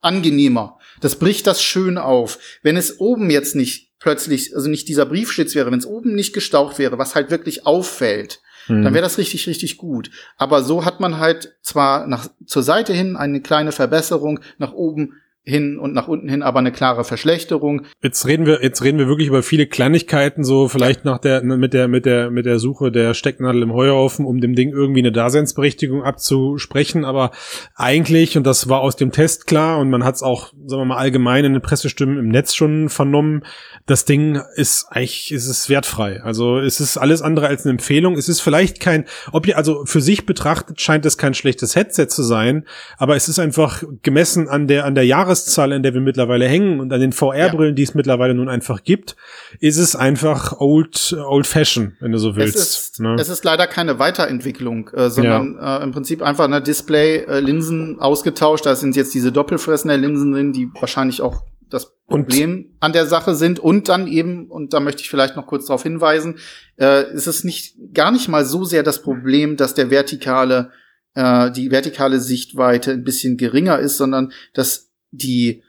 angenehmer. 0.00 0.78
Das 1.00 1.16
bricht 1.16 1.46
das 1.46 1.62
schön 1.62 1.98
auf. 1.98 2.38
Wenn 2.62 2.76
es 2.76 3.00
oben 3.00 3.30
jetzt 3.30 3.56
nicht 3.56 3.83
plötzlich, 3.98 4.54
also 4.54 4.68
nicht 4.68 4.88
dieser 4.88 5.06
Briefschlitz 5.06 5.54
wäre, 5.54 5.70
wenn 5.70 5.78
es 5.78 5.86
oben 5.86 6.14
nicht 6.14 6.32
gestaucht 6.32 6.78
wäre, 6.78 6.98
was 6.98 7.14
halt 7.14 7.30
wirklich 7.30 7.66
auffällt, 7.66 8.40
Mhm. 8.66 8.82
dann 8.82 8.94
wäre 8.94 9.02
das 9.02 9.18
richtig, 9.18 9.46
richtig 9.46 9.76
gut. 9.76 10.10
Aber 10.38 10.62
so 10.62 10.84
hat 10.86 10.98
man 10.98 11.18
halt 11.18 11.54
zwar 11.60 12.06
nach, 12.06 12.28
zur 12.46 12.62
Seite 12.62 12.94
hin 12.94 13.14
eine 13.16 13.42
kleine 13.42 13.72
Verbesserung, 13.72 14.40
nach 14.56 14.72
oben 14.72 15.20
hin 15.46 15.78
und 15.78 15.92
nach 15.92 16.08
unten 16.08 16.28
hin 16.28 16.42
aber 16.42 16.58
eine 16.58 16.72
klare 16.72 17.04
Verschlechterung. 17.04 17.82
Jetzt 18.02 18.26
reden 18.26 18.46
wir, 18.46 18.62
jetzt 18.62 18.82
reden 18.82 18.98
wir 18.98 19.08
wirklich 19.08 19.28
über 19.28 19.42
viele 19.42 19.66
Kleinigkeiten, 19.66 20.42
so 20.42 20.68
vielleicht 20.68 21.04
nach 21.04 21.18
der, 21.18 21.42
ne, 21.42 21.58
mit 21.58 21.74
der, 21.74 21.86
mit 21.86 22.06
der, 22.06 22.30
mit 22.30 22.46
der 22.46 22.58
Suche 22.58 22.90
der 22.90 23.12
Stecknadel 23.12 23.62
im 23.62 23.72
Heuhaufen, 23.72 24.24
um 24.24 24.40
dem 24.40 24.54
Ding 24.54 24.70
irgendwie 24.70 25.00
eine 25.00 25.12
Daseinsberechtigung 25.12 26.02
abzusprechen. 26.02 27.04
Aber 27.04 27.30
eigentlich, 27.74 28.38
und 28.38 28.46
das 28.46 28.70
war 28.70 28.80
aus 28.80 28.96
dem 28.96 29.12
Test 29.12 29.46
klar, 29.46 29.78
und 29.80 29.90
man 29.90 30.02
hat 30.02 30.14
es 30.14 30.22
auch, 30.22 30.52
sagen 30.66 30.80
wir 30.80 30.86
mal, 30.86 30.96
allgemein 30.96 31.44
in 31.44 31.52
den 31.52 31.62
Pressestimmen 31.62 32.18
im 32.18 32.28
Netz 32.28 32.54
schon 32.54 32.88
vernommen, 32.88 33.44
das 33.84 34.06
Ding 34.06 34.40
ist 34.56 34.86
eigentlich, 34.90 35.30
ist 35.30 35.46
es 35.46 35.68
wertfrei. 35.68 36.22
Also 36.22 36.58
es 36.58 36.80
ist 36.80 36.96
alles 36.96 37.20
andere 37.20 37.48
als 37.48 37.64
eine 37.64 37.72
Empfehlung. 37.72 38.14
Es 38.14 38.30
ist 38.30 38.40
vielleicht 38.40 38.80
kein, 38.80 39.04
ob 39.30 39.46
ihr, 39.46 39.58
also 39.58 39.84
für 39.84 40.00
sich 40.00 40.24
betrachtet 40.24 40.80
scheint 40.80 41.04
es 41.04 41.18
kein 41.18 41.34
schlechtes 41.34 41.76
Headset 41.76 42.06
zu 42.06 42.22
sein, 42.22 42.64
aber 42.96 43.14
es 43.14 43.28
ist 43.28 43.38
einfach 43.38 43.82
gemessen 44.02 44.48
an 44.48 44.68
der, 44.68 44.86
an 44.86 44.94
der 44.94 45.04
Jahreszahl, 45.34 45.72
in 45.72 45.82
der 45.82 45.94
wir 45.94 46.00
mittlerweile 46.00 46.46
hängen 46.46 46.80
und 46.80 46.92
an 46.92 47.00
den 47.00 47.12
VR-Brillen, 47.12 47.74
die 47.74 47.82
es 47.82 47.94
mittlerweile 47.94 48.34
nun 48.34 48.48
einfach 48.48 48.82
gibt, 48.82 49.16
ist 49.60 49.78
es 49.78 49.96
einfach 49.96 50.60
old, 50.60 51.16
old 51.26 51.46
fashion, 51.46 51.96
wenn 52.00 52.12
du 52.12 52.18
so 52.18 52.36
willst. 52.36 52.56
Es 52.56 52.78
ist, 52.78 53.00
ne? 53.00 53.16
es 53.18 53.28
ist 53.28 53.44
leider 53.44 53.66
keine 53.66 53.98
Weiterentwicklung, 53.98 54.90
äh, 54.90 55.10
sondern 55.10 55.58
äh, 55.58 55.82
im 55.82 55.92
Prinzip 55.92 56.22
einfach 56.22 56.44
eine 56.44 56.62
Display-Linsen 56.62 57.98
ausgetauscht. 58.00 58.66
Da 58.66 58.76
sind 58.76 58.96
jetzt 58.96 59.14
diese 59.14 59.32
doppelfressende 59.32 59.96
Linsen 59.96 60.32
drin, 60.32 60.52
die 60.52 60.68
wahrscheinlich 60.80 61.20
auch 61.20 61.42
das 61.70 61.96
Und- 62.06 62.28
Problem 62.28 62.76
an 62.80 62.92
der 62.92 63.06
Sache 63.06 63.34
sind. 63.34 63.58
Und 63.58 63.88
dann 63.88 64.06
eben, 64.06 64.50
und 64.50 64.72
da 64.72 64.80
möchte 64.80 65.02
ich 65.02 65.10
vielleicht 65.10 65.36
noch 65.36 65.46
kurz 65.46 65.66
darauf 65.66 65.82
hinweisen, 65.82 66.36
äh, 66.78 67.12
ist 67.12 67.26
es 67.26 67.44
nicht 67.44 67.76
gar 67.92 68.10
nicht 68.10 68.28
mal 68.28 68.44
so 68.44 68.64
sehr 68.64 68.82
das 68.82 69.02
Problem, 69.02 69.56
dass 69.56 69.74
der 69.74 69.90
vertikale, 69.90 70.70
äh, 71.14 71.50
die 71.50 71.70
vertikale 71.70 72.20
Sichtweite 72.20 72.92
ein 72.92 73.04
bisschen 73.04 73.36
geringer 73.36 73.78
ist, 73.78 73.96
sondern 73.96 74.32
dass 74.52 74.93
die, 75.16 75.62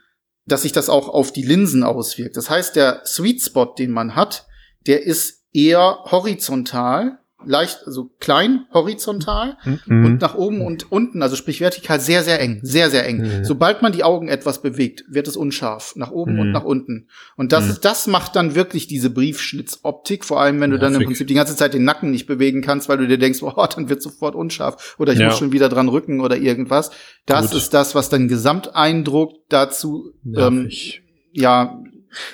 dass 0.46 0.62
sich 0.62 0.72
das 0.72 0.88
auch 0.88 1.08
auf 1.08 1.32
die 1.32 1.42
Linsen 1.42 1.82
auswirkt. 1.82 2.36
Das 2.36 2.50
heißt, 2.50 2.76
der 2.76 3.02
Sweet 3.04 3.42
Spot, 3.42 3.74
den 3.78 3.90
man 3.90 4.14
hat, 4.14 4.46
der 4.86 5.04
ist 5.04 5.44
eher 5.52 6.04
horizontal 6.10 7.18
leicht, 7.44 7.80
also 7.86 8.10
klein, 8.18 8.66
horizontal 8.72 9.56
Mhm. 9.86 10.04
und 10.04 10.20
nach 10.20 10.34
oben 10.34 10.60
und 10.62 10.90
unten, 10.90 11.22
also 11.22 11.36
sprich 11.36 11.60
vertikal, 11.60 12.00
sehr, 12.00 12.22
sehr 12.24 12.40
eng, 12.40 12.60
sehr, 12.62 12.90
sehr 12.90 13.06
eng. 13.06 13.18
Mhm. 13.18 13.44
Sobald 13.44 13.82
man 13.82 13.92
die 13.92 14.02
Augen 14.04 14.28
etwas 14.28 14.62
bewegt, 14.62 15.04
wird 15.08 15.28
es 15.28 15.36
unscharf, 15.36 15.92
nach 15.96 16.10
oben 16.10 16.34
Mhm. 16.34 16.40
und 16.40 16.52
nach 16.52 16.64
unten. 16.64 17.08
Und 17.36 17.52
das 17.52 17.64
Mhm. 17.66 17.70
ist, 17.72 17.84
das 17.84 18.06
macht 18.06 18.34
dann 18.36 18.54
wirklich 18.54 18.86
diese 18.88 19.10
Briefschlitzoptik, 19.10 20.24
vor 20.24 20.40
allem 20.40 20.60
wenn 20.60 20.70
du 20.70 20.78
dann 20.78 20.88
im 20.88 20.92
Nervig. 20.94 21.06
Prinzip 21.08 21.28
die 21.28 21.34
ganze 21.34 21.54
Zeit 21.56 21.74
den 21.74 21.84
Nacken 21.84 22.10
nicht 22.10 22.26
bewegen 22.26 22.62
kannst, 22.62 22.88
weil 22.88 22.98
du 22.98 23.06
dir 23.06 23.18
denkst, 23.18 23.42
oh, 23.42 23.66
dann 23.74 23.88
wird 23.88 24.02
sofort 24.02 24.34
unscharf 24.34 24.96
oder 24.98 25.12
ich 25.12 25.18
Ja. 25.18 25.26
muss 25.26 25.38
schon 25.38 25.52
wieder 25.52 25.68
dran 25.68 25.88
rücken 25.88 26.20
oder 26.20 26.36
irgendwas. 26.36 26.90
Das 27.26 27.50
Gut. 27.50 27.58
ist 27.58 27.74
das, 27.74 27.94
was 27.94 28.08
den 28.08 28.28
Gesamteindruck 28.28 29.32
dazu, 29.50 30.12
ähm, 30.24 30.62
Nervig. 30.62 31.02
ja, 31.32 31.78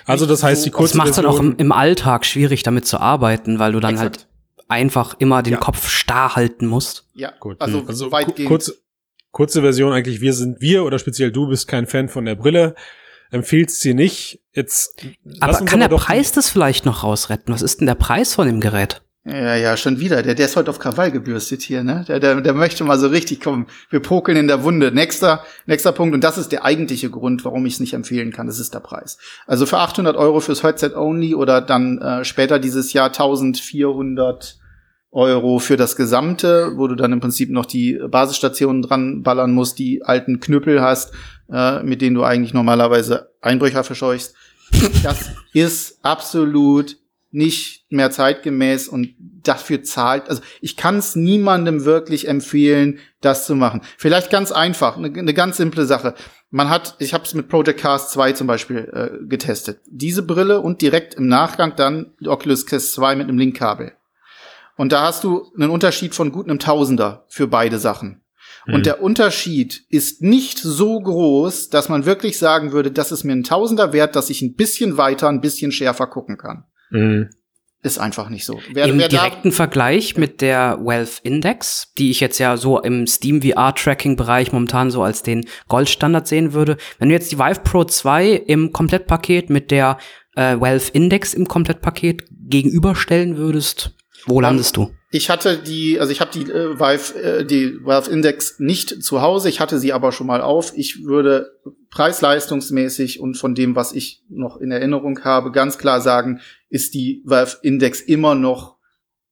also 0.06 0.26
das 0.26 0.44
heißt, 0.44 0.64
die 0.64 0.70
kurze 0.70 0.92
Das 0.92 0.96
macht 0.98 1.08
es 1.10 1.16
dann 1.16 1.26
auch 1.26 1.40
im, 1.40 1.56
im 1.58 1.72
Alltag 1.72 2.24
schwierig, 2.24 2.62
damit 2.62 2.86
zu 2.86 2.98
arbeiten, 3.00 3.58
weil 3.58 3.72
du 3.72 3.80
dann 3.80 3.94
exakt. 3.94 4.16
halt 4.18 4.26
einfach 4.68 5.14
immer 5.18 5.42
den 5.42 5.54
Ja. 5.54 5.58
Kopf 5.60 5.88
starr 5.88 6.36
halten 6.36 6.66
musst. 6.66 7.06
Ja, 7.14 7.32
Gut, 7.40 7.60
also, 7.60 7.84
also 7.86 8.06
ku- 8.06 8.12
weitgehend. 8.12 8.48
kurze, 8.48 8.76
kurze 9.30 9.60
Version 9.62 9.92
eigentlich, 9.92 10.20
wir 10.20 10.32
sind 10.34 10.60
wir 10.60 10.84
oder 10.84 10.98
speziell 10.98 11.30
du 11.32 11.48
bist 11.48 11.68
kein 11.68 11.86
Fan 11.86 12.08
von 12.08 12.24
der 12.24 12.34
Brille, 12.34 12.74
empfiehlst 13.30 13.80
sie 13.80 13.94
nicht. 13.94 14.40
Jetzt 14.52 14.94
Aber 15.40 15.64
kann 15.64 15.80
der 15.80 15.88
doch- 15.88 16.04
Preis 16.04 16.32
das 16.32 16.50
vielleicht 16.50 16.84
noch 16.86 17.02
rausretten? 17.02 17.52
Was 17.54 17.62
ist 17.62 17.80
denn 17.80 17.86
der 17.86 17.94
Preis 17.94 18.34
von 18.34 18.46
dem 18.46 18.60
Gerät? 18.60 19.02
Ja, 19.24 19.54
ja, 19.54 19.76
schon 19.76 20.00
wieder. 20.00 20.20
Der, 20.22 20.34
der 20.34 20.46
ist 20.46 20.56
heute 20.56 20.68
auf 20.70 20.80
Krawall 20.80 21.12
gebürstet 21.12 21.62
hier, 21.62 21.84
ne? 21.84 22.04
Der, 22.08 22.18
der, 22.18 22.40
der 22.40 22.54
möchte 22.54 22.82
mal 22.82 22.98
so 22.98 23.06
richtig 23.06 23.40
kommen. 23.40 23.68
Wir 23.88 24.00
pokeln 24.00 24.36
in 24.36 24.48
der 24.48 24.64
Wunde. 24.64 24.90
Nächster, 24.90 25.44
nächster 25.66 25.92
Punkt. 25.92 26.12
Und 26.12 26.24
das 26.24 26.38
ist 26.38 26.50
der 26.50 26.64
eigentliche 26.64 27.08
Grund, 27.08 27.44
warum 27.44 27.64
ich 27.64 27.74
es 27.74 27.80
nicht 27.80 27.94
empfehlen 27.94 28.32
kann. 28.32 28.48
Das 28.48 28.58
ist 28.58 28.74
der 28.74 28.80
Preis. 28.80 29.18
Also 29.46 29.64
für 29.64 29.78
800 29.78 30.16
Euro 30.16 30.40
fürs 30.40 30.64
Headset 30.64 30.96
only 30.96 31.36
oder 31.36 31.60
dann 31.60 31.98
äh, 31.98 32.24
später 32.24 32.58
dieses 32.58 32.92
Jahr 32.92 33.06
1400 33.06 34.58
Euro 35.12 35.60
für 35.60 35.76
das 35.76 35.94
Gesamte, 35.94 36.72
wo 36.74 36.88
du 36.88 36.96
dann 36.96 37.12
im 37.12 37.20
Prinzip 37.20 37.50
noch 37.50 37.66
die 37.66 38.00
Basisstationen 38.10 38.82
dran 38.82 39.22
ballern 39.22 39.52
musst, 39.52 39.78
die 39.78 40.02
alten 40.02 40.40
Knüppel 40.40 40.82
hast, 40.82 41.12
äh, 41.52 41.80
mit 41.84 42.02
denen 42.02 42.16
du 42.16 42.24
eigentlich 42.24 42.54
normalerweise 42.54 43.30
Einbrecher 43.40 43.84
verscheuchst. 43.84 44.34
Das 45.04 45.30
ist 45.52 45.98
absolut 46.02 46.96
nicht 47.32 47.86
mehr 47.90 48.10
zeitgemäß 48.10 48.88
und 48.88 49.14
dafür 49.18 49.82
zahlt. 49.82 50.28
Also 50.28 50.42
ich 50.60 50.76
kann 50.76 50.98
es 50.98 51.16
niemandem 51.16 51.84
wirklich 51.84 52.28
empfehlen, 52.28 52.98
das 53.20 53.46
zu 53.46 53.54
machen. 53.54 53.80
Vielleicht 53.98 54.30
ganz 54.30 54.52
einfach, 54.52 54.96
eine, 54.96 55.08
eine 55.08 55.34
ganz 55.34 55.56
simple 55.56 55.86
Sache. 55.86 56.14
Man 56.50 56.68
hat, 56.68 56.96
ich 56.98 57.14
habe 57.14 57.24
es 57.24 57.34
mit 57.34 57.48
Project 57.48 57.80
Cast 57.80 58.10
2 58.10 58.32
zum 58.32 58.46
Beispiel 58.46 58.90
äh, 58.92 59.26
getestet. 59.26 59.80
Diese 59.86 60.22
Brille 60.22 60.60
und 60.60 60.82
direkt 60.82 61.14
im 61.14 61.26
Nachgang 61.26 61.74
dann 61.76 62.12
Oculus 62.24 62.66
Quest 62.66 62.92
2 62.92 63.16
mit 63.16 63.28
einem 63.28 63.38
Linkkabel. 63.38 63.92
Und 64.76 64.92
da 64.92 65.02
hast 65.02 65.24
du 65.24 65.50
einen 65.56 65.70
Unterschied 65.70 66.14
von 66.14 66.32
gut 66.32 66.48
einem 66.48 66.58
Tausender 66.58 67.24
für 67.28 67.46
beide 67.46 67.78
Sachen. 67.78 68.22
Mhm. 68.66 68.74
Und 68.74 68.86
der 68.86 69.02
Unterschied 69.02 69.84
ist 69.88 70.22
nicht 70.22 70.58
so 70.58 71.00
groß, 71.00 71.70
dass 71.70 71.88
man 71.88 72.04
wirklich 72.04 72.38
sagen 72.38 72.72
würde, 72.72 72.90
das 72.90 73.12
ist 73.12 73.24
mir 73.24 73.32
ein 73.32 73.44
Tausender 73.44 73.92
wert, 73.92 74.16
dass 74.16 74.30
ich 74.30 74.42
ein 74.42 74.54
bisschen 74.54 74.96
weiter, 74.96 75.28
ein 75.28 75.40
bisschen 75.40 75.72
schärfer 75.72 76.06
gucken 76.06 76.36
kann. 76.36 76.64
Mhm. 76.92 77.30
Ist 77.84 77.98
einfach 77.98 78.28
nicht 78.28 78.44
so. 78.44 78.60
Wer, 78.72 78.86
Im 78.86 78.98
wer 78.98 79.08
da, 79.08 79.16
direkten 79.16 79.50
Vergleich 79.50 80.16
mit 80.16 80.40
der 80.40 80.78
Wealth 80.80 81.18
Index, 81.24 81.92
die 81.98 82.12
ich 82.12 82.20
jetzt 82.20 82.38
ja 82.38 82.56
so 82.56 82.80
im 82.80 83.08
Steam 83.08 83.42
VR 83.42 83.74
Tracking 83.74 84.14
Bereich 84.14 84.52
momentan 84.52 84.92
so 84.92 85.02
als 85.02 85.24
den 85.24 85.44
Goldstandard 85.66 86.28
sehen 86.28 86.52
würde. 86.52 86.76
Wenn 87.00 87.08
du 87.08 87.14
jetzt 87.14 87.32
die 87.32 87.40
Vive 87.40 87.60
Pro 87.64 87.82
2 87.82 88.30
im 88.46 88.72
Komplettpaket 88.72 89.50
mit 89.50 89.72
der 89.72 89.98
äh, 90.36 90.60
Wealth 90.60 90.90
Index 90.90 91.34
im 91.34 91.48
Komplettpaket 91.48 92.22
gegenüberstellen 92.30 93.36
würdest, 93.36 93.96
wo 94.26 94.40
landest 94.40 94.76
du? 94.76 94.92
Ich 95.14 95.28
hatte 95.28 95.58
die, 95.58 96.00
also 96.00 96.10
ich 96.10 96.20
habe 96.22 96.30
die 96.32 96.50
äh, 96.50 96.78
Vive, 96.80 97.22
äh, 97.22 97.44
die 97.44 97.84
Valve 97.84 98.10
Index 98.10 98.58
nicht 98.58 99.04
zu 99.04 99.20
Hause, 99.20 99.50
ich 99.50 99.60
hatte 99.60 99.78
sie 99.78 99.92
aber 99.92 100.10
schon 100.10 100.26
mal 100.26 100.40
auf. 100.40 100.72
Ich 100.74 101.04
würde 101.04 101.58
preis-leistungsmäßig 101.90 103.20
und 103.20 103.36
von 103.36 103.54
dem, 103.54 103.76
was 103.76 103.92
ich 103.92 104.24
noch 104.30 104.56
in 104.56 104.70
Erinnerung 104.70 105.22
habe, 105.22 105.52
ganz 105.52 105.76
klar 105.76 106.00
sagen, 106.00 106.40
ist 106.70 106.94
die 106.94 107.22
Valve 107.24 107.58
Index 107.62 108.00
immer 108.00 108.34
noch 108.34 108.76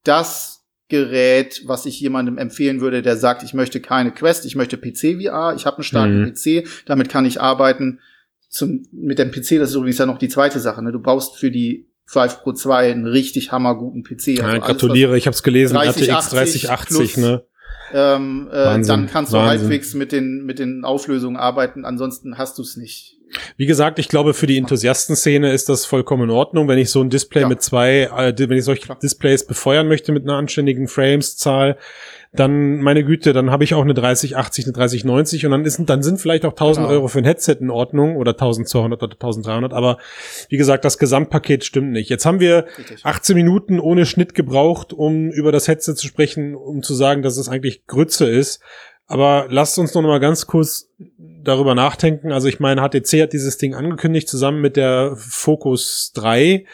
das 0.05 0.67
Gerät, 0.89 1.63
was 1.67 1.87
ich 1.87 1.99
jemandem 1.99 2.37
empfehlen 2.37 2.83
würde, 2.83 3.01
der 3.01 3.17
sagt, 3.17 3.43
ich 3.43 3.55
möchte 3.55 3.81
keine 3.81 4.11
Quest, 4.11 4.45
ich 4.45 4.57
möchte 4.57 4.77
PC 4.77 5.23
VR, 5.23 5.55
ich 5.57 5.65
habe 5.65 5.79
einen 5.79 5.85
starken 5.85 6.21
Mhm. 6.23 6.35
PC, 6.35 6.69
damit 6.85 7.09
kann 7.09 7.25
ich 7.25 7.41
arbeiten. 7.41 8.01
Zum, 8.51 8.83
mit 8.93 9.19
dem 9.19 9.31
PC, 9.31 9.59
das 9.61 9.71
ist 9.71 9.77
übrigens 9.77 9.99
ja 9.99 10.07
noch 10.07 10.19
die 10.19 10.29
zweite 10.29 10.61
Sache, 10.61 10.83
ne? 10.83 10.91
Du 10.93 11.01
brauchst 11.01 11.37
für 11.37 11.51
die 11.53 11.89
Vive 12.13 12.39
Pro 12.43 12.53
2 12.53 12.91
einen 12.91 13.07
richtig 13.07 13.53
hammerguten 13.53 14.03
PC. 14.03 14.11
Also 14.11 14.43
Ja, 14.43 14.49
alles, 14.49 14.65
gratuliere, 14.65 15.17
ich 15.17 15.27
habe 15.27 15.35
es 15.35 15.43
gelesen, 15.43 15.75
3080 15.75 16.11
RTX 16.11 16.31
3080, 16.31 16.89
plus 16.89 17.17
ne? 17.17 17.45
ähm, 17.93 18.49
äh, 18.51 18.57
Wahnsinn, 18.57 18.89
dann 18.89 19.07
kannst 19.07 19.33
du 19.33 19.37
Wahnsinn. 19.37 19.61
halbwegs 19.61 19.95
mit 19.95 20.13
den, 20.13 20.45
mit 20.45 20.59
den 20.59 20.85
Auflösungen 20.85 21.37
arbeiten, 21.37 21.85
ansonsten 21.85 22.37
hast 22.37 22.59
du 22.59 22.63
es 22.63 22.77
nicht. 22.77 23.17
Wie 23.57 23.67
gesagt, 23.67 23.99
ich 23.99 24.09
glaube, 24.09 24.35
für 24.35 24.47
die 24.47 24.59
Enthusiastenszene 24.59 25.53
ist 25.53 25.69
das 25.69 25.85
vollkommen 25.87 26.25
in 26.25 26.31
Ordnung, 26.31 26.69
wenn 26.69 26.79
ich 26.79 26.91
so 26.91 27.01
ein 27.01 27.11
Display 27.11 27.43
Ja. 27.43 27.49
mit 27.49 27.63
zwei, 27.63 28.03
äh, 28.17 28.35
wenn 28.39 28.59
ich 28.59 28.65
solche. 28.65 28.95
Displays 29.03 29.47
befeuern 29.47 29.89
möchte 29.89 30.13
mit 30.13 30.25
einer 30.25 30.35
anständigen 30.35 30.89
Frames-Zahl, 30.89 31.77
dann, 32.33 32.81
meine 32.81 33.03
Güte, 33.05 33.33
dann 33.33 33.51
habe 33.51 33.65
ich 33.65 33.75
auch 33.75 33.83
eine 33.83 33.93
3080, 33.93 34.65
eine 34.67 34.73
3090 34.73 35.47
und 35.47 35.51
dann 35.51 35.65
ist, 35.65 35.81
dann 35.85 36.03
sind 36.05 36.21
vielleicht 36.21 36.45
auch 36.45 36.53
1000 36.53 36.87
Genau. 36.87 36.97
Euro 36.97 37.09
für 37.09 37.19
ein 37.19 37.25
Headset 37.25 37.57
in 37.61 37.71
Ordnung 37.71 38.15
oder 38.17 38.33
1200 38.33 39.03
oder 39.03 39.15
1300, 39.15 39.73
aber 39.73 39.99
wie 40.49 40.57
gesagt, 40.57 40.85
das 40.85 40.99
Gesamtpaket 40.99 41.65
stimmt 41.65 41.91
nicht. 41.91 42.09
Jetzt 42.09 42.27
haben 42.27 42.39
wir 42.39 42.67
Richtig. 42.79 43.05
18 43.05 43.35
Minuten 43.35 43.81
ohne 43.81 44.07
Schnitt 44.07 44.35
gebraucht, 44.35 44.93
um 44.93 45.31
über 45.31 45.51
das 45.51 45.67
Headset 45.67 45.95
zu 45.95 46.07
sprechen, 46.07 46.55
um 46.55 46.85
zu 46.85 46.95
sagen, 46.95 47.23
dass 47.23 47.37
es 47.37 47.49
eigentlich 47.49 47.87
Grütze 47.89 48.27
ist. 48.31 48.61
Aber 49.11 49.47
lasst 49.51 49.77
uns 49.77 49.93
noch 49.93 50.03
mal 50.03 50.21
ganz 50.21 50.47
kurz 50.47 50.89
darüber 51.43 51.75
nachdenken. 51.75 52.31
Also 52.31 52.47
ich 52.47 52.61
meine, 52.61 52.81
HTC 52.81 53.23
hat 53.23 53.33
dieses 53.33 53.59
Ding 53.59 53.75
angekündigt 53.75 54.29
zusammen 54.29 54.61
mit 54.61 54.77
der 54.77 55.17
Focus 55.17 56.13
3. 56.15 56.65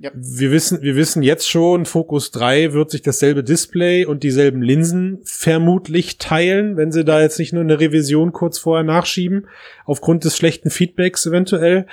Ja. 0.00 0.10
Wir 0.12 0.50
wissen, 0.50 0.82
wir 0.82 0.96
wissen 0.96 1.22
jetzt 1.22 1.48
schon, 1.48 1.86
Focus 1.86 2.32
3 2.32 2.72
wird 2.72 2.90
sich 2.90 3.02
dasselbe 3.02 3.44
Display 3.44 4.06
und 4.06 4.24
dieselben 4.24 4.60
Linsen 4.60 5.20
vermutlich 5.22 6.18
teilen, 6.18 6.76
wenn 6.76 6.90
sie 6.90 7.04
da 7.04 7.20
jetzt 7.20 7.38
nicht 7.38 7.52
nur 7.52 7.62
eine 7.62 7.78
Revision 7.78 8.32
kurz 8.32 8.58
vorher 8.58 8.82
nachschieben, 8.82 9.46
aufgrund 9.84 10.24
des 10.24 10.36
schlechten 10.36 10.70
Feedbacks 10.70 11.26
eventuell. 11.26 11.86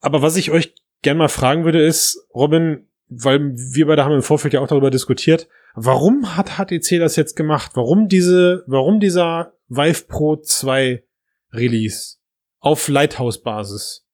Aber 0.00 0.22
was 0.22 0.36
ich 0.36 0.52
euch 0.52 0.76
gern 1.02 1.16
mal 1.16 1.28
fragen 1.28 1.64
würde, 1.64 1.84
ist, 1.84 2.24
Robin, 2.32 2.86
weil 3.08 3.40
wir 3.56 3.88
beide 3.88 4.04
haben 4.04 4.14
im 4.14 4.22
Vorfeld 4.22 4.54
ja 4.54 4.60
auch 4.60 4.68
darüber 4.68 4.92
diskutiert, 4.92 5.48
warum 5.74 6.36
hat 6.36 6.58
HTC 6.58 6.98
das 6.98 7.16
jetzt 7.16 7.36
gemacht? 7.36 7.72
Warum 7.74 8.08
diese, 8.08 8.64
warum 8.66 9.00
dieser 9.00 9.52
Vive 9.68 10.04
Pro 10.04 10.36
2 10.36 11.04
Release 11.52 12.16
auf 12.60 12.88
Lighthouse-Basis? 12.88 14.06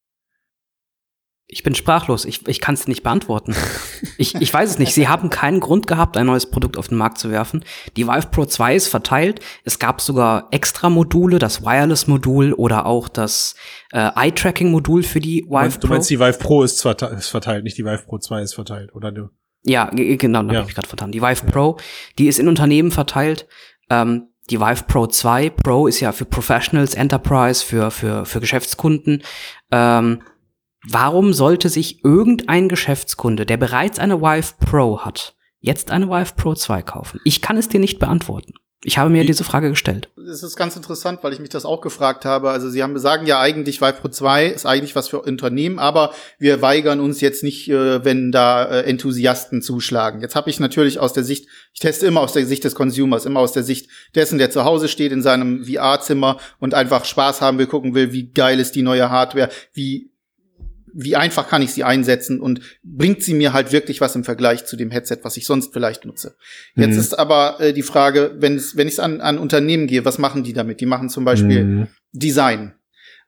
Ich 1.49 1.63
bin 1.63 1.77
sprachlos. 1.77 2.25
Ich, 2.25 2.47
ich 2.49 2.61
kann 2.61 2.75
es 2.75 2.89
nicht 2.89 3.05
beantworten. 3.05 3.55
ich, 4.19 4.35
ich 4.35 4.53
weiß 4.53 4.69
es 4.71 4.79
nicht. 4.81 4.93
Sie 4.93 5.07
haben 5.07 5.31
keinen 5.31 5.61
Grund 5.61 5.87
gehabt, 5.87 6.17
ein 6.17 6.27
neues 6.27 6.51
Produkt 6.51 6.77
auf 6.77 6.89
den 6.89 6.99
Markt 6.99 7.19
zu 7.19 7.31
werfen. 7.31 7.65
Die 7.97 8.09
Vive 8.09 8.27
Pro 8.33 8.47
2 8.47 8.75
ist 8.75 8.89
verteilt. 8.89 9.39
Es 9.63 9.79
gab 9.79 10.01
sogar 10.01 10.49
extra 10.51 10.91
Module, 10.91 11.39
das 11.39 11.63
Wireless-Modul 11.63 12.53
oder 12.53 12.87
auch 12.87 13.09
das 13.09 13.55
äh, 13.93 14.11
Eye-Tracking-Modul 14.17 15.05
für 15.05 15.21
die 15.21 15.47
Vive 15.49 15.79
du 15.79 15.87
Pro. 15.87 15.95
meinst, 15.95 16.11
die 16.11 16.19
Vive 16.19 16.39
Pro 16.39 16.65
ist 16.65 16.83
verteilt, 16.83 17.63
nicht 17.63 17.79
die 17.79 17.85
Vive 17.85 18.03
Pro 18.07 18.19
2 18.19 18.43
ist 18.43 18.55
verteilt, 18.55 18.93
oder 18.93 19.13
du? 19.13 19.29
Ja, 19.67 19.91
ge- 19.91 20.17
genau, 20.17 20.43
da 20.45 20.53
Ja. 20.53 20.59
habe 20.61 20.69
ich 20.69 20.75
gerade 20.75 20.89
vertan. 20.89 21.11
Die 21.13 21.21
Vive 21.21 21.45
Pro, 21.51 21.77
die 22.19 22.29
ist 22.29 22.39
in 22.39 22.49
Unternehmen 22.49 22.91
verteilt. 22.93 23.47
Ähm, 23.91 24.29
die 24.49 24.61
Vive 24.61 24.85
Pro 24.87 25.09
2, 25.09 25.51
Pro 25.51 25.89
ist 25.89 25.99
ja 26.01 26.13
für 26.13 26.25
Professionals, 26.25 26.95
Enterprise, 26.95 27.65
für, 27.65 27.91
für, 27.91 28.25
für 28.27 28.39
Geschäftskunden. 28.41 29.23
Ähm, 29.73 30.23
warum 30.89 31.33
sollte 31.33 31.69
sich 31.69 32.05
irgendein 32.05 32.69
Geschäftskunde, 32.69 33.45
der 33.45 33.57
bereits 33.57 33.99
eine 33.99 34.21
Vive 34.23 34.55
Pro 34.65 35.01
hat, 35.01 35.35
jetzt 35.59 35.91
eine 35.91 36.09
Vive 36.09 36.35
Pro 36.37 36.55
2 36.55 36.83
kaufen? 36.83 37.19
Ich 37.25 37.43
kann 37.43 37.57
es 37.57 37.69
dir 37.69 37.81
nicht 37.81 37.99
beantworten. 37.99 38.55
Ich 38.85 38.99
habe 38.99 39.11
mir 39.11 39.25
diese 39.25 39.43
Frage 39.43 39.71
gestellt. 39.71 40.11
Das 40.17 40.43
ist 40.43 40.55
ganz 40.55 40.77
interessant, 40.77 41.21
weil 41.23 41.33
ich 41.33 41.41
mich 41.41 41.49
das 41.49 41.65
auch 41.65 41.81
gefragt 41.81 42.25
habe. 42.25 42.51
Also 42.51 42.69
Sie 42.69 42.83
haben 42.83 42.99
sagen 42.99 43.27
ja 43.27 43.41
eigentlich, 43.41 43.81
Vive 43.81 43.95
Pro 43.95 44.09
2 44.09 44.47
ist 44.47 44.67
eigentlich 44.67 44.95
was 44.95 45.09
für 45.09 45.23
Unternehmen, 45.23 45.79
aber 45.79 46.13
wir 46.39 46.61
weigern 46.63 47.01
uns 47.01 47.21
jetzt 47.21 47.43
nicht, 47.43 47.69
äh, 47.69 48.05
wenn 48.05 48.33
da 48.33 48.65
äh, 48.65 48.83
Enthusiasten 48.83 49.63
zuschlagen. 49.63 50.21
Jetzt 50.21 50.37
habe 50.37 50.51
ich 50.51 50.61
natürlich 50.61 51.01
aus 51.01 51.15
der 51.15 51.25
Sicht, 51.25 51.49
ich 51.73 51.81
teste 51.81 52.07
immer 52.07 52.21
aus 52.21 52.35
der 52.35 52.45
Sicht 52.45 52.65
des 52.65 52.75
Consumers, 52.75 53.25
immer 53.25 53.41
aus 53.41 53.53
der 53.53 53.63
Sicht 53.63 53.89
dessen, 54.15 54.39
der 54.39 54.51
zu 54.51 54.65
Hause 54.65 54.89
steht 54.89 55.11
in 55.11 55.23
seinem 55.23 55.65
VR-Zimmer 55.65 56.37
und 56.59 56.75
einfach 56.75 57.07
Spaß 57.07 57.41
haben 57.41 57.59
will, 57.59 57.67
gucken 57.67 57.95
will, 57.95 58.13
wie 58.13 58.31
geil 58.31 58.61
ist 58.61 58.77
die 58.77 58.83
neue 58.83 59.11
Hardware, 59.11 59.49
wie 59.73 60.11
wie 60.99 61.15
einfach 61.15 61.49
kann 61.49 61.61
ich 61.61 61.73
sie 61.73 61.85
einsetzen 61.85 62.41
und 62.41 62.61
bringt 62.83 63.23
sie 63.23 63.35
mir 63.35 63.53
halt 63.53 63.71
wirklich 63.71 64.01
was 64.01 64.17
im 64.17 64.25
Vergleich 64.25 64.65
zu 64.65 64.77
dem 64.77 64.91
Headset, 64.91 65.19
was 65.23 65.37
ich 65.37 65.45
sonst 65.45 65.73
vielleicht 65.75 66.05
nutze. 66.07 66.37
Jetzt 66.75 66.95
Mhm. 66.95 67.01
ist 67.01 67.19
aber 67.19 67.61
äh, 67.61 67.73
die 67.75 67.83
Frage, 67.83 68.35
wenn 68.39 68.57
es, 68.57 68.77
wenn 68.77 68.89
ich 68.89 69.01
an, 69.03 69.21
an 69.21 69.39
Unternehmen 69.39 69.87
gehe, 69.87 70.05
was 70.07 70.19
machen 70.19 70.43
die 70.43 70.55
damit? 70.55 70.81
Die 70.81 70.87
machen 70.87 71.09
zum 71.11 71.25
Beispiel 71.25 71.65
Mhm. 71.65 71.87
Design. 72.13 72.73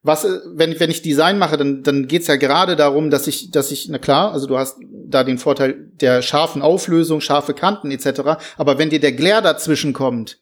Was, 0.03 0.25
äh, 0.25 0.39
wenn, 0.55 0.79
wenn 0.81 0.91
ich 0.91 1.03
Design 1.03 1.39
mache, 1.39 1.57
dann, 1.59 1.83
dann 1.83 2.07
geht's 2.07 2.27
ja 2.29 2.37
gerade 2.37 2.75
darum, 2.75 3.11
dass 3.11 3.27
ich, 3.27 3.51
dass 3.51 3.71
ich, 3.71 3.89
na 3.91 3.99
klar, 3.99 4.33
also 4.33 4.47
du 4.47 4.57
hast 4.57 4.77
da 5.07 5.23
den 5.25 5.37
Vorteil 5.39 5.75
der 6.01 6.23
scharfen 6.23 6.63
Auflösung, 6.63 7.21
scharfe 7.21 7.53
Kanten 7.53 7.91
etc. 7.91 8.21
Aber 8.57 8.79
wenn 8.79 8.91
dir 8.91 9.01
der 9.01 9.13
Glare 9.13 9.43
dazwischen 9.43 9.93
kommt, 9.93 10.39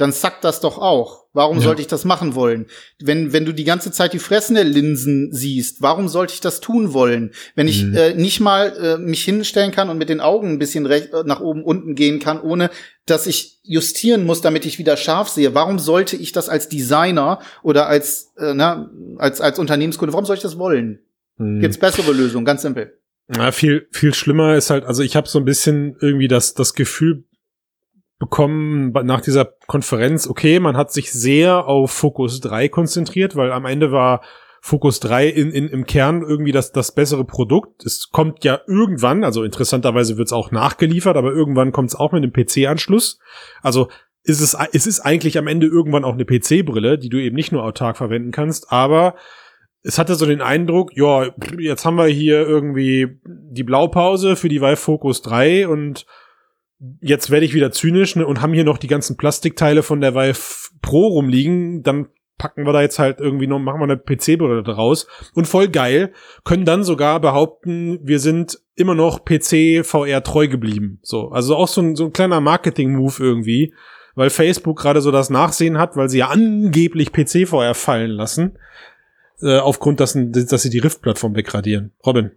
dann 0.00 0.12
zackt 0.12 0.44
das 0.44 0.60
doch 0.60 0.78
auch. 0.78 1.26
Warum 1.32 1.58
ja. 1.58 1.62
sollte 1.62 1.80
ich 1.80 1.86
das 1.86 2.04
machen 2.04 2.34
wollen? 2.34 2.66
Wenn, 2.98 3.32
wenn 3.32 3.44
du 3.44 3.52
die 3.52 3.64
ganze 3.64 3.92
Zeit 3.92 4.12
die 4.12 4.18
Fressen 4.18 4.54
der 4.54 4.64
Linsen 4.64 5.32
siehst, 5.32 5.80
warum 5.80 6.08
sollte 6.08 6.34
ich 6.34 6.40
das 6.40 6.60
tun 6.60 6.92
wollen? 6.92 7.30
Wenn 7.54 7.68
ich 7.68 7.84
mhm. 7.84 7.94
äh, 7.94 8.14
nicht 8.14 8.40
mal 8.40 8.72
äh, 8.76 8.98
mich 8.98 9.22
hinstellen 9.22 9.70
kann 9.70 9.90
und 9.90 9.98
mit 9.98 10.08
den 10.08 10.20
Augen 10.20 10.48
ein 10.48 10.58
bisschen 10.58 10.86
recht, 10.86 11.12
äh, 11.12 11.22
nach 11.24 11.40
oben, 11.40 11.62
unten 11.62 11.94
gehen 11.94 12.18
kann, 12.18 12.40
ohne 12.40 12.70
dass 13.06 13.28
ich 13.28 13.60
justieren 13.62 14.24
muss, 14.24 14.40
damit 14.40 14.66
ich 14.66 14.78
wieder 14.78 14.96
scharf 14.96 15.28
sehe. 15.28 15.54
Warum 15.54 15.78
sollte 15.78 16.16
ich 16.16 16.32
das 16.32 16.48
als 16.48 16.68
Designer 16.68 17.38
oder 17.62 17.86
als, 17.86 18.32
äh, 18.36 18.54
na, 18.54 18.90
als, 19.18 19.40
als 19.40 19.58
Unternehmenskunde, 19.58 20.12
warum 20.12 20.26
soll 20.26 20.36
ich 20.36 20.42
das 20.42 20.58
wollen? 20.58 21.00
Mhm. 21.36 21.60
Gibt's 21.60 21.78
bessere 21.78 22.12
Lösungen, 22.12 22.44
ganz 22.44 22.62
simpel. 22.62 22.98
Ja, 23.32 23.52
viel, 23.52 23.86
viel 23.92 24.14
schlimmer 24.14 24.56
ist 24.56 24.70
halt, 24.70 24.84
also 24.84 25.04
ich 25.04 25.14
habe 25.14 25.28
so 25.28 25.38
ein 25.38 25.44
bisschen 25.44 25.96
irgendwie 26.00 26.26
das, 26.26 26.54
das 26.54 26.74
Gefühl 26.74 27.24
bekommen 28.20 28.92
nach 28.92 29.22
dieser 29.22 29.46
Konferenz, 29.66 30.28
okay, 30.28 30.60
man 30.60 30.76
hat 30.76 30.92
sich 30.92 31.10
sehr 31.10 31.66
auf 31.66 31.90
Focus 31.90 32.40
3 32.40 32.68
konzentriert, 32.68 33.34
weil 33.34 33.50
am 33.50 33.64
Ende 33.64 33.90
war 33.90 34.20
Focus 34.60 35.00
3 35.00 35.26
in, 35.26 35.50
in, 35.50 35.68
im 35.68 35.86
Kern 35.86 36.22
irgendwie 36.22 36.52
das, 36.52 36.70
das 36.70 36.92
bessere 36.92 37.24
Produkt. 37.24 37.84
Es 37.86 38.10
kommt 38.12 38.44
ja 38.44 38.60
irgendwann, 38.66 39.24
also 39.24 39.42
interessanterweise 39.42 40.18
wird 40.18 40.28
es 40.28 40.34
auch 40.34 40.50
nachgeliefert, 40.50 41.16
aber 41.16 41.32
irgendwann 41.32 41.72
kommt 41.72 41.88
es 41.88 41.96
auch 41.96 42.12
mit 42.12 42.22
einem 42.22 42.32
PC-Anschluss. 42.32 43.18
Also 43.62 43.88
ist 44.22 44.42
es, 44.42 44.54
es 44.74 44.86
ist 44.86 45.00
eigentlich 45.00 45.38
am 45.38 45.46
Ende 45.46 45.66
irgendwann 45.66 46.04
auch 46.04 46.12
eine 46.12 46.26
PC-Brille, 46.26 46.98
die 46.98 47.08
du 47.08 47.16
eben 47.16 47.34
nicht 47.34 47.52
nur 47.52 47.64
autark 47.64 47.96
verwenden 47.96 48.32
kannst, 48.32 48.70
aber 48.70 49.14
es 49.82 49.98
hatte 49.98 50.14
so 50.14 50.26
den 50.26 50.42
Eindruck, 50.42 50.94
ja, 50.94 51.30
jetzt 51.58 51.86
haben 51.86 51.96
wir 51.96 52.04
hier 52.04 52.46
irgendwie 52.46 53.18
die 53.24 53.64
Blaupause 53.64 54.36
für 54.36 54.50
die 54.50 54.60
Vive 54.60 54.76
Focus 54.76 55.22
3 55.22 55.68
und 55.68 56.04
jetzt 57.00 57.30
werde 57.30 57.46
ich 57.46 57.54
wieder 57.54 57.70
zynisch 57.72 58.16
ne, 58.16 58.26
und 58.26 58.40
haben 58.40 58.54
hier 58.54 58.64
noch 58.64 58.78
die 58.78 58.88
ganzen 58.88 59.16
Plastikteile 59.16 59.82
von 59.82 60.00
der 60.00 60.14
Vive 60.14 60.70
Pro 60.80 61.08
rumliegen, 61.08 61.82
dann 61.82 62.08
packen 62.38 62.64
wir 62.64 62.72
da 62.72 62.80
jetzt 62.80 62.98
halt 62.98 63.20
irgendwie 63.20 63.46
noch, 63.46 63.58
machen 63.58 63.80
wir 63.80 63.84
eine 63.84 63.98
PC-Brille 63.98 64.62
draus 64.62 65.06
und 65.34 65.46
voll 65.46 65.68
geil, 65.68 66.12
können 66.42 66.64
dann 66.64 66.84
sogar 66.84 67.20
behaupten, 67.20 68.00
wir 68.02 68.18
sind 68.18 68.58
immer 68.76 68.94
noch 68.94 69.26
PC 69.26 69.84
VR 69.84 70.22
treu 70.22 70.48
geblieben. 70.48 71.00
So, 71.02 71.28
also 71.28 71.54
auch 71.54 71.68
so 71.68 71.82
ein, 71.82 71.96
so 71.96 72.06
ein 72.06 72.14
kleiner 72.14 72.40
Marketing-Move 72.40 73.16
irgendwie, 73.18 73.74
weil 74.14 74.30
Facebook 74.30 74.78
gerade 74.78 75.02
so 75.02 75.10
das 75.10 75.28
Nachsehen 75.28 75.76
hat, 75.76 75.96
weil 75.96 76.08
sie 76.08 76.18
ja 76.18 76.28
angeblich 76.28 77.12
PC 77.12 77.46
VR 77.46 77.74
fallen 77.74 78.10
lassen, 78.10 78.58
äh, 79.42 79.58
aufgrund 79.58 80.00
dessen, 80.00 80.32
dass 80.32 80.62
sie 80.62 80.70
die 80.70 80.78
Rift-Plattform 80.78 81.36
wegradieren. 81.36 81.92
Robin. 82.06 82.30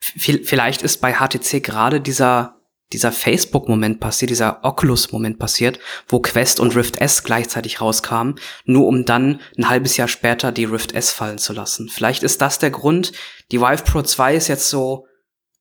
Vielleicht 0.00 0.82
ist 0.82 0.98
bei 0.98 1.14
HTC 1.14 1.60
gerade 1.60 2.00
dieser 2.00 2.57
dieser 2.92 3.12
Facebook-Moment 3.12 4.00
passiert, 4.00 4.30
dieser 4.30 4.64
Oculus-Moment 4.64 5.38
passiert, 5.38 5.78
wo 6.08 6.20
Quest 6.20 6.58
und 6.58 6.74
Rift 6.74 6.96
S 6.96 7.22
gleichzeitig 7.22 7.80
rauskamen, 7.80 8.36
nur 8.64 8.86
um 8.86 9.04
dann 9.04 9.40
ein 9.56 9.68
halbes 9.68 9.96
Jahr 9.96 10.08
später 10.08 10.52
die 10.52 10.64
Rift 10.64 10.92
S 10.92 11.10
fallen 11.10 11.38
zu 11.38 11.52
lassen. 11.52 11.88
Vielleicht 11.88 12.22
ist 12.22 12.40
das 12.40 12.58
der 12.58 12.70
Grund. 12.70 13.12
Die 13.52 13.60
Vive 13.60 13.84
Pro 13.84 14.02
2 14.02 14.36
ist 14.36 14.48
jetzt 14.48 14.70
so, 14.70 15.06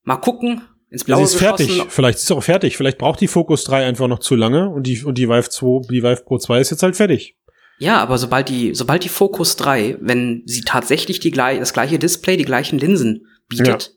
mal 0.03 0.17
gucken, 0.17 0.61
ins 0.89 1.03
Blaue 1.03 1.27
Sie 1.27 1.35
ist 1.35 1.39
fertig. 1.39 1.83
Vielleicht 1.89 2.19
ist 2.19 2.27
sie 2.27 2.35
auch 2.35 2.43
fertig. 2.43 2.77
Vielleicht 2.77 2.97
braucht 2.97 3.19
die 3.19 3.27
Focus 3.27 3.65
3 3.65 3.85
einfach 3.85 4.07
noch 4.07 4.19
zu 4.19 4.35
lange 4.35 4.69
und 4.69 4.83
die, 4.83 5.03
und 5.03 5.17
die 5.17 5.27
Vive 5.27 5.49
2, 5.49 5.87
die 5.89 6.03
Vive 6.03 6.23
Pro 6.23 6.37
2 6.37 6.61
ist 6.61 6.71
jetzt 6.71 6.83
halt 6.83 6.95
fertig. 6.95 7.35
Ja, 7.79 7.97
aber 7.97 8.17
sobald 8.17 8.49
die, 8.49 8.73
sobald 8.73 9.03
die 9.03 9.09
Focus 9.09 9.55
3, 9.57 9.97
wenn 9.99 10.43
sie 10.45 10.61
tatsächlich 10.61 11.19
die, 11.19 11.31
das 11.31 11.73
gleiche 11.73 11.99
Display, 11.99 12.37
die 12.37 12.45
gleichen 12.45 12.79
Linsen 12.79 13.27
bietet, 13.49 13.95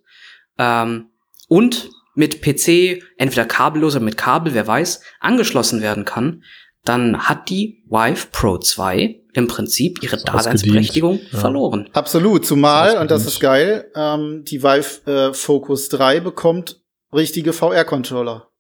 ja. 0.58 0.82
ähm, 0.82 1.06
und 1.48 1.90
mit 2.14 2.42
PC, 2.42 3.02
entweder 3.16 3.44
kabellos 3.44 3.96
oder 3.96 4.04
mit 4.04 4.16
Kabel, 4.16 4.54
wer 4.54 4.66
weiß, 4.66 5.02
angeschlossen 5.20 5.80
werden 5.80 6.04
kann, 6.04 6.42
dann 6.84 7.28
hat 7.28 7.48
die 7.50 7.84
Vive 7.88 8.28
Pro 8.32 8.58
2 8.58 9.20
im 9.32 9.46
Prinzip 9.46 10.02
ihre 10.02 10.16
Daseinsberechtigung 10.16 11.20
ja. 11.30 11.38
verloren. 11.38 11.88
Absolut, 11.92 12.46
zumal, 12.46 12.98
und 12.98 13.10
das 13.10 13.26
ist 13.26 13.40
geil, 13.40 13.90
ähm, 13.94 14.44
die 14.44 14.62
Vive 14.62 15.10
äh, 15.10 15.34
Focus 15.34 15.88
3 15.90 16.20
bekommt 16.20 16.80
richtige 17.12 17.52
VR-Controller. 17.52 18.50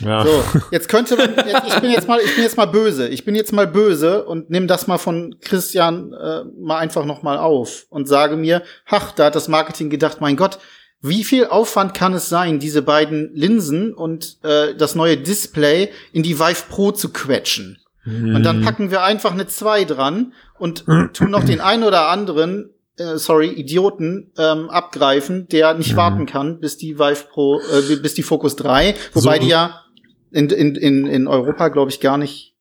Ja. 0.00 0.24
So, 0.24 0.44
jetzt 0.70 0.88
könnte 0.88 1.16
man, 1.16 1.34
jetzt, 1.34 1.66
ich 1.66 1.80
bin 1.80 1.90
jetzt 1.90 2.06
mal, 2.06 2.20
ich 2.20 2.34
bin 2.34 2.44
jetzt 2.44 2.56
mal 2.56 2.66
böse. 2.66 3.08
Ich 3.08 3.24
bin 3.24 3.34
jetzt 3.34 3.52
mal 3.52 3.66
böse 3.66 4.24
und 4.24 4.48
nimm 4.48 4.68
das 4.68 4.86
mal 4.86 4.98
von 4.98 5.36
Christian 5.40 6.12
äh, 6.12 6.44
mal 6.56 6.78
einfach 6.78 7.04
noch 7.04 7.22
mal 7.22 7.36
auf 7.36 7.86
und 7.88 8.06
sage 8.06 8.36
mir, 8.36 8.62
ach, 8.86 9.10
da 9.12 9.26
hat 9.26 9.34
das 9.34 9.48
Marketing 9.48 9.90
gedacht, 9.90 10.20
mein 10.20 10.36
Gott, 10.36 10.58
wie 11.02 11.24
viel 11.24 11.46
Aufwand 11.46 11.94
kann 11.94 12.14
es 12.14 12.28
sein, 12.28 12.60
diese 12.60 12.80
beiden 12.80 13.30
Linsen 13.34 13.92
und 13.92 14.38
äh, 14.44 14.74
das 14.76 14.94
neue 14.94 15.16
Display 15.16 15.90
in 16.12 16.22
die 16.22 16.38
Vive 16.38 16.64
Pro 16.70 16.92
zu 16.92 17.12
quetschen? 17.12 17.78
Mhm. 18.04 18.36
Und 18.36 18.42
dann 18.44 18.60
mhm. 18.60 18.64
packen 18.64 18.90
wir 18.90 19.02
einfach 19.02 19.32
eine 19.32 19.46
2 19.46 19.84
dran 19.84 20.32
und 20.58 20.84
tun 20.86 21.30
noch 21.30 21.44
den 21.44 21.60
ein 21.60 21.82
oder 21.82 22.08
anderen, 22.08 22.70
äh, 22.96 23.16
sorry, 23.16 23.48
Idioten 23.48 24.32
ähm, 24.38 24.70
abgreifen, 24.70 25.48
der 25.48 25.74
nicht 25.74 25.92
mhm. 25.92 25.96
warten 25.96 26.26
kann, 26.26 26.60
bis 26.60 26.76
die 26.76 26.98
Vive 26.98 27.24
Pro, 27.30 27.60
äh, 27.60 27.96
bis 27.96 28.14
die 28.14 28.22
Focus 28.22 28.54
3, 28.56 28.94
wobei 29.12 29.36
so. 29.36 29.42
die 29.42 29.48
ja 29.48 29.82
in, 30.30 30.50
in, 30.50 30.76
in, 30.76 31.06
in 31.06 31.26
Europa, 31.26 31.68
glaube 31.68 31.90
ich, 31.90 32.00
gar 32.00 32.16
nicht 32.16 32.54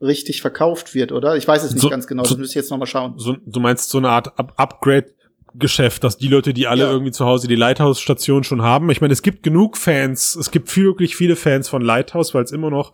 richtig 0.00 0.40
verkauft 0.40 0.94
wird, 0.94 1.12
oder? 1.12 1.36
Ich 1.36 1.46
weiß 1.46 1.62
es 1.62 1.72
nicht 1.72 1.82
so, 1.82 1.88
ganz 1.88 2.06
genau, 2.06 2.22
das 2.22 2.36
müsste 2.36 2.52
ich 2.52 2.62
jetzt 2.62 2.70
noch 2.70 2.78
mal 2.78 2.86
schauen. 2.86 3.14
So, 3.18 3.36
du 3.44 3.60
meinst 3.60 3.90
so 3.90 3.98
eine 3.98 4.10
Art 4.10 4.38
Up 4.38 4.54
Upgrade 4.56 5.14
Geschäft, 5.54 6.04
dass 6.04 6.16
die 6.16 6.28
Leute, 6.28 6.54
die 6.54 6.66
alle 6.66 6.84
ja. 6.84 6.90
irgendwie 6.90 7.12
zu 7.12 7.24
Hause 7.24 7.48
die 7.48 7.56
Lighthouse-Station 7.56 8.44
schon 8.44 8.62
haben. 8.62 8.90
Ich 8.90 9.00
meine, 9.00 9.12
es 9.12 9.22
gibt 9.22 9.42
genug 9.42 9.76
Fans, 9.76 10.34
es 10.36 10.50
gibt 10.50 10.74
wirklich 10.76 11.16
viele 11.16 11.36
Fans 11.36 11.68
von 11.68 11.82
Lighthouse, 11.82 12.34
weil 12.34 12.44
es 12.44 12.52
immer 12.52 12.70
noch 12.70 12.92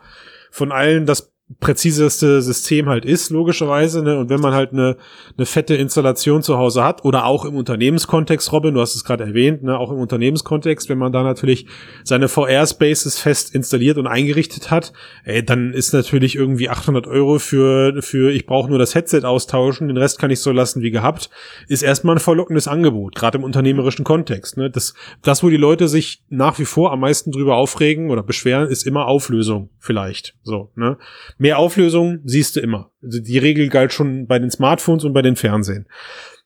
von 0.51 0.73
allen 0.73 1.07
das 1.07 1.33
präziseste 1.61 2.43
System 2.43 2.89
halt 2.89 3.07
ist, 3.07 3.31
logischerweise. 3.31 4.03
Ne? 4.03 4.19
Und 4.19 4.29
wenn 4.29 4.41
man 4.41 4.53
halt 4.53 4.73
eine, 4.73 4.99
eine 5.37 5.47
fette 5.47 5.75
Installation 5.77 6.43
zu 6.43 6.59
Hause 6.59 6.85
hat 6.85 7.05
oder 7.05 7.25
auch 7.25 7.47
im 7.47 7.57
Unternehmenskontext, 7.57 8.53
Robin, 8.53 8.75
du 8.75 8.81
hast 8.81 8.95
es 8.95 9.03
gerade 9.03 9.25
erwähnt, 9.25 9.63
ne? 9.63 9.79
auch 9.79 9.91
im 9.91 9.99
Unternehmenskontext, 9.99 10.91
wenn 10.91 10.99
man 10.99 11.11
da 11.11 11.23
natürlich 11.23 11.67
seine 12.05 12.29
VR-Spaces 12.29 13.19
fest 13.19 13.55
installiert 13.55 13.97
und 13.97 14.07
eingerichtet 14.07 14.71
hat, 14.71 14.93
ey, 15.25 15.43
dann 15.43 15.73
ist 15.73 15.95
natürlich 15.95 16.37
irgendwie 16.37 16.69
800 16.69 17.07
Euro 17.07 17.39
für, 17.39 18.03
für 18.03 18.31
ich 18.31 18.45
brauche 18.45 18.69
nur 18.69 18.79
das 18.79 18.95
Headset 18.95 19.23
austauschen, 19.25 19.89
den 19.89 19.97
Rest 19.97 20.19
kann 20.19 20.31
ich 20.31 20.41
so 20.41 20.53
lassen 20.53 20.83
wie 20.83 20.91
gehabt, 20.91 21.31
ist 21.67 21.83
erstmal 21.83 22.17
ein 22.17 22.21
verlockendes 22.21 22.69
Angebot, 22.69 23.15
gerade 23.15 23.39
im 23.39 23.45
unternehmerischen 23.45 24.05
Kontext. 24.05 24.59
Ne? 24.59 24.71
Das, 24.71 24.93
das, 25.23 25.43
wo 25.43 25.49
die 25.49 25.57
Leute 25.57 25.89
sich 25.89 26.23
nach 26.29 26.59
wie 26.59 26.67
vor 26.67 26.93
am 26.93 27.01
meisten 27.01 27.33
drüber 27.33 27.57
aufregen 27.57 28.11
oder 28.11 28.23
beschweren, 28.23 28.69
ist 28.69 28.87
immer 28.87 29.07
Auflösung 29.07 29.71
vielleicht. 29.79 30.37
So, 30.43 30.71
ne? 30.77 30.99
Mehr 31.39 31.59
Auflösung 31.59 32.21
siehst 32.25 32.57
du 32.57 32.61
immer. 32.61 32.91
Also 33.03 33.21
die 33.21 33.39
Regel 33.39 33.69
galt 33.69 33.93
schon 33.93 34.27
bei 34.27 34.39
den 34.39 34.51
Smartphones 34.51 35.05
und 35.05 35.13
bei 35.13 35.23
den 35.23 35.37
Fernsehen. 35.37 35.87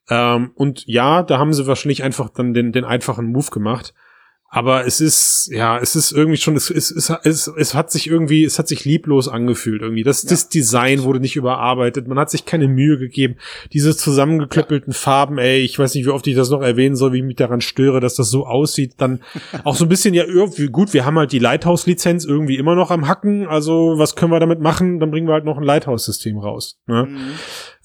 Ähm, 0.09 0.51
und 0.55 0.85
ja, 0.85 1.23
da 1.23 1.39
haben 1.39 1.53
sie 1.53 1.67
wahrscheinlich 1.67 2.03
einfach 2.03 2.29
dann 2.29 2.53
den, 2.53 2.71
den 2.71 2.85
einfachen 2.85 3.31
Move 3.31 3.49
gemacht. 3.51 3.93
Aber 4.55 4.85
es 4.85 5.01
ist, 5.01 5.49
ja, 5.51 5.79
es 5.79 5.95
ist 5.95 6.11
irgendwie 6.11 6.37
schon, 6.37 6.55
es, 6.55 6.69
es, 6.69 6.91
es, 6.91 7.09
es, 7.23 7.47
es 7.47 7.73
hat 7.73 7.89
sich 7.89 8.05
irgendwie, 8.05 8.43
es 8.43 8.59
hat 8.59 8.67
sich 8.67 8.85
lieblos 8.85 9.27
angefühlt 9.27 9.81
irgendwie. 9.81 10.03
Das, 10.03 10.21
ja. 10.21 10.29
das 10.29 10.47
Design 10.47 11.01
wurde 11.01 11.19
nicht 11.19 11.35
überarbeitet, 11.35 12.07
man 12.07 12.19
hat 12.19 12.29
sich 12.29 12.45
keine 12.45 12.67
Mühe 12.67 12.99
gegeben. 12.99 13.37
Diese 13.73 13.97
zusammengeklöppelten 13.97 14.93
ja. 14.93 14.99
Farben, 14.99 15.39
ey, 15.39 15.61
ich 15.61 15.79
weiß 15.79 15.95
nicht, 15.95 16.05
wie 16.05 16.11
oft 16.11 16.27
ich 16.27 16.35
das 16.35 16.51
noch 16.51 16.61
erwähnen 16.61 16.95
soll, 16.95 17.13
wie 17.13 17.17
ich 17.17 17.23
mich 17.23 17.35
daran 17.35 17.61
störe, 17.61 17.99
dass 17.99 18.13
das 18.13 18.29
so 18.29 18.45
aussieht. 18.45 18.93
Dann 18.99 19.21
auch 19.63 19.75
so 19.75 19.85
ein 19.85 19.89
bisschen, 19.89 20.13
ja, 20.13 20.23
irgendwie, 20.23 20.67
gut, 20.67 20.93
wir 20.93 21.03
haben 21.03 21.17
halt 21.17 21.31
die 21.31 21.39
Lighthouse-Lizenz 21.39 22.23
irgendwie 22.23 22.57
immer 22.57 22.75
noch 22.75 22.91
am 22.91 23.07
Hacken, 23.07 23.47
also 23.47 23.95
was 23.97 24.15
können 24.15 24.31
wir 24.31 24.39
damit 24.39 24.59
machen? 24.59 24.99
Dann 24.99 25.09
bringen 25.09 25.25
wir 25.25 25.33
halt 25.33 25.45
noch 25.45 25.57
ein 25.57 25.63
Lighthouse-System 25.63 26.37
raus. 26.37 26.79
Ne? 26.85 27.07
Mhm. 27.09 27.31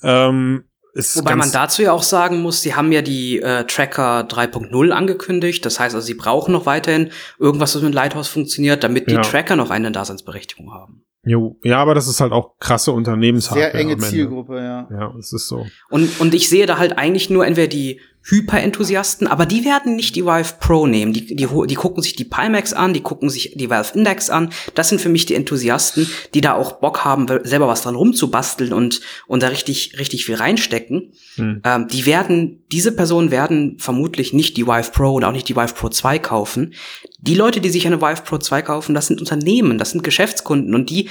Ähm, 0.03 0.65
Wobei 0.95 1.37
man 1.37 1.53
dazu 1.53 1.83
ja 1.83 1.93
auch 1.93 2.03
sagen 2.03 2.41
muss, 2.41 2.63
sie 2.63 2.75
haben 2.75 2.91
ja 2.93 3.03
die 3.03 3.41
äh, 3.41 3.65
Tracker 3.65 4.23
3.0 4.23 4.91
angekündigt. 4.91 5.65
Das 5.65 5.79
heißt 5.79 5.95
also, 5.95 6.07
sie 6.07 6.15
brauchen 6.15 6.53
noch 6.53 6.67
weiterhin 6.67 7.11
irgendwas, 7.39 7.75
was 7.75 7.83
mit 7.83 7.95
Lighthouse 7.95 8.29
funktioniert, 8.29 8.83
damit 8.83 9.09
die 9.09 9.15
ja. 9.15 9.23
Tracker 9.23 9.57
noch 9.57 9.71
eine 9.71 9.93
Daseinsberechtigung 9.93 10.73
haben. 10.73 11.05
Jo, 11.25 11.59
ja, 11.63 11.79
aber 11.79 11.95
das 11.95 12.09
ist 12.09 12.21
halt 12.21 12.33
auch 12.33 12.59
krasse 12.59 12.93
Unternehmenshardware. 12.93 13.73
Sehr 13.73 13.81
enge 13.81 13.99
Zielgruppe, 13.99 14.57
ja. 14.57 14.89
Ja, 14.91 15.15
es 15.19 15.33
ist 15.33 15.49
so. 15.49 15.67
Und, 15.91 16.21
und 16.21 16.33
ich 16.33 16.49
sehe 16.49 16.65
da 16.67 16.79
halt 16.79 16.97
eigentlich 16.97 17.29
nur 17.29 17.47
entweder 17.47 17.69
die 17.69 18.01
Hyper-Enthusiasten, 18.31 19.27
aber 19.27 19.47
die 19.47 19.65
werden 19.65 19.97
nicht 19.97 20.15
die 20.15 20.25
Vive 20.25 20.55
Pro 20.61 20.87
nehmen. 20.87 21.15
Die, 21.15 21.25
die, 21.25 21.47
die 21.47 21.75
gucken 21.75 22.03
sich 22.03 22.15
die 22.15 22.25
Pimax 22.25 22.75
an, 22.75 22.93
die 22.93 23.01
gucken 23.01 23.31
sich 23.31 23.55
die 23.57 23.71
Valve 23.71 23.97
Index 23.97 24.29
an. 24.29 24.51
Das 24.75 24.91
sind 24.91 25.01
für 25.01 25.09
mich 25.09 25.25
die 25.25 25.35
Enthusiasten, 25.35 26.07
die 26.35 26.43
da 26.43 26.55
auch 26.55 26.73
Bock 26.73 27.07
haben, 27.07 27.27
selber 27.45 27.69
was 27.69 27.83
dran 27.83 27.95
rumzubasteln 27.95 28.75
und, 28.75 29.01
und 29.27 29.43
da 29.43 29.49
richtig, 29.49 29.99
richtig 29.99 30.27
viel 30.27 30.35
reinstecken. 30.35 31.13
Hm. 31.37 31.63
Ähm, 31.65 31.89
die 31.89 32.05
werden, 32.05 32.65
diese 32.71 32.93
Personen 32.93 33.31
werden 33.31 33.79
vermutlich 33.79 34.35
nicht 34.35 34.59
die 34.59 34.67
Vive 34.67 34.91
Pro 34.93 35.13
oder 35.13 35.29
auch 35.29 35.33
nicht 35.33 35.49
die 35.49 35.57
Vive 35.57 35.75
Pro 35.75 35.89
2 35.89 36.19
kaufen. 36.19 36.75
Die 37.21 37.35
Leute, 37.35 37.63
die 37.63 37.71
sich 37.71 37.87
eine 37.87 38.03
Vive 38.03 38.23
Pro 38.25 38.37
2 38.37 38.61
kaufen, 38.61 38.95
das 38.95 39.07
sind 39.07 39.21
Unternehmen, 39.21 39.79
das 39.79 39.93
sind 39.93 40.05
Geschäftskunden 40.05 40.75
und 40.75 40.91
die 40.91 41.09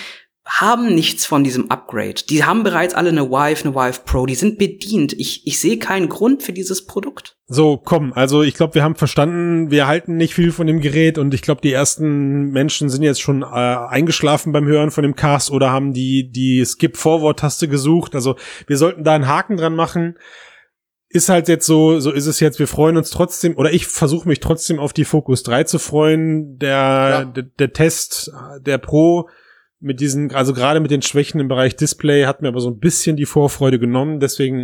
haben 0.47 0.95
nichts 0.95 1.25
von 1.25 1.43
diesem 1.43 1.69
Upgrade. 1.69 2.23
Die 2.29 2.45
haben 2.45 2.63
bereits 2.63 2.93
alle 2.93 3.09
eine 3.09 3.29
Vive, 3.29 3.65
eine 3.65 3.75
Vive 3.75 3.99
Pro. 4.05 4.25
Die 4.25 4.35
sind 4.35 4.57
bedient. 4.57 5.11
Ich, 5.13 5.45
ich 5.45 5.59
sehe 5.59 5.77
keinen 5.77 6.07
Grund 6.07 6.41
für 6.41 6.53
dieses 6.53 6.85
Produkt. 6.85 7.35
So, 7.47 7.77
komm, 7.77 8.13
also 8.13 8.43
ich 8.43 8.53
glaube, 8.55 8.75
wir 8.75 8.83
haben 8.83 8.95
verstanden, 8.95 9.71
wir 9.71 9.87
halten 9.87 10.15
nicht 10.15 10.33
viel 10.33 10.51
von 10.51 10.65
dem 10.65 10.79
Gerät 10.79 11.17
und 11.17 11.33
ich 11.33 11.41
glaube, 11.41 11.61
die 11.61 11.71
ersten 11.73 12.49
Menschen 12.51 12.89
sind 12.89 13.03
jetzt 13.03 13.21
schon 13.21 13.41
äh, 13.41 13.45
eingeschlafen 13.45 14.51
beim 14.53 14.65
Hören 14.65 14.91
von 14.91 15.03
dem 15.03 15.15
Cast 15.15 15.51
oder 15.51 15.71
haben 15.71 15.93
die, 15.93 16.29
die 16.31 16.63
Skip-Forward-Taste 16.65 17.67
gesucht. 17.67 18.15
Also 18.15 18.35
wir 18.67 18.77
sollten 18.77 19.03
da 19.03 19.15
einen 19.15 19.27
Haken 19.27 19.57
dran 19.57 19.75
machen. 19.75 20.17
Ist 21.09 21.29
halt 21.29 21.47
jetzt 21.47 21.65
so, 21.65 21.99
so 22.01 22.11
ist 22.11 22.25
es 22.25 22.39
jetzt, 22.41 22.59
wir 22.59 22.67
freuen 22.67 22.97
uns 22.97 23.09
trotzdem, 23.11 23.55
oder 23.57 23.71
ich 23.71 23.87
versuche 23.87 24.27
mich 24.27 24.41
trotzdem 24.41 24.79
auf 24.79 24.91
die 24.91 25.05
Focus 25.05 25.43
3 25.43 25.63
zu 25.63 25.79
freuen. 25.79 26.57
Der, 26.57 26.69
Ja. 26.69 27.25
der, 27.25 27.43
der 27.43 27.73
Test, 27.73 28.31
der 28.61 28.77
Pro, 28.77 29.29
mit 29.79 29.99
diesen, 29.99 30.33
also 30.33 30.53
gerade 30.53 30.79
mit 30.79 30.89
den 30.89 31.03
Schwächen 31.03 31.39
im 31.39 31.47
Bereich 31.47 31.75
Display 31.75 32.25
hat 32.25 32.41
mir 32.41 32.47
aber 32.47 32.61
so 32.61 32.69
ein 32.69 32.79
bisschen 32.79 33.15
die 33.15 33.25
Vorfreude 33.25 33.77
genommen. 33.77 34.19
Deswegen 34.19 34.63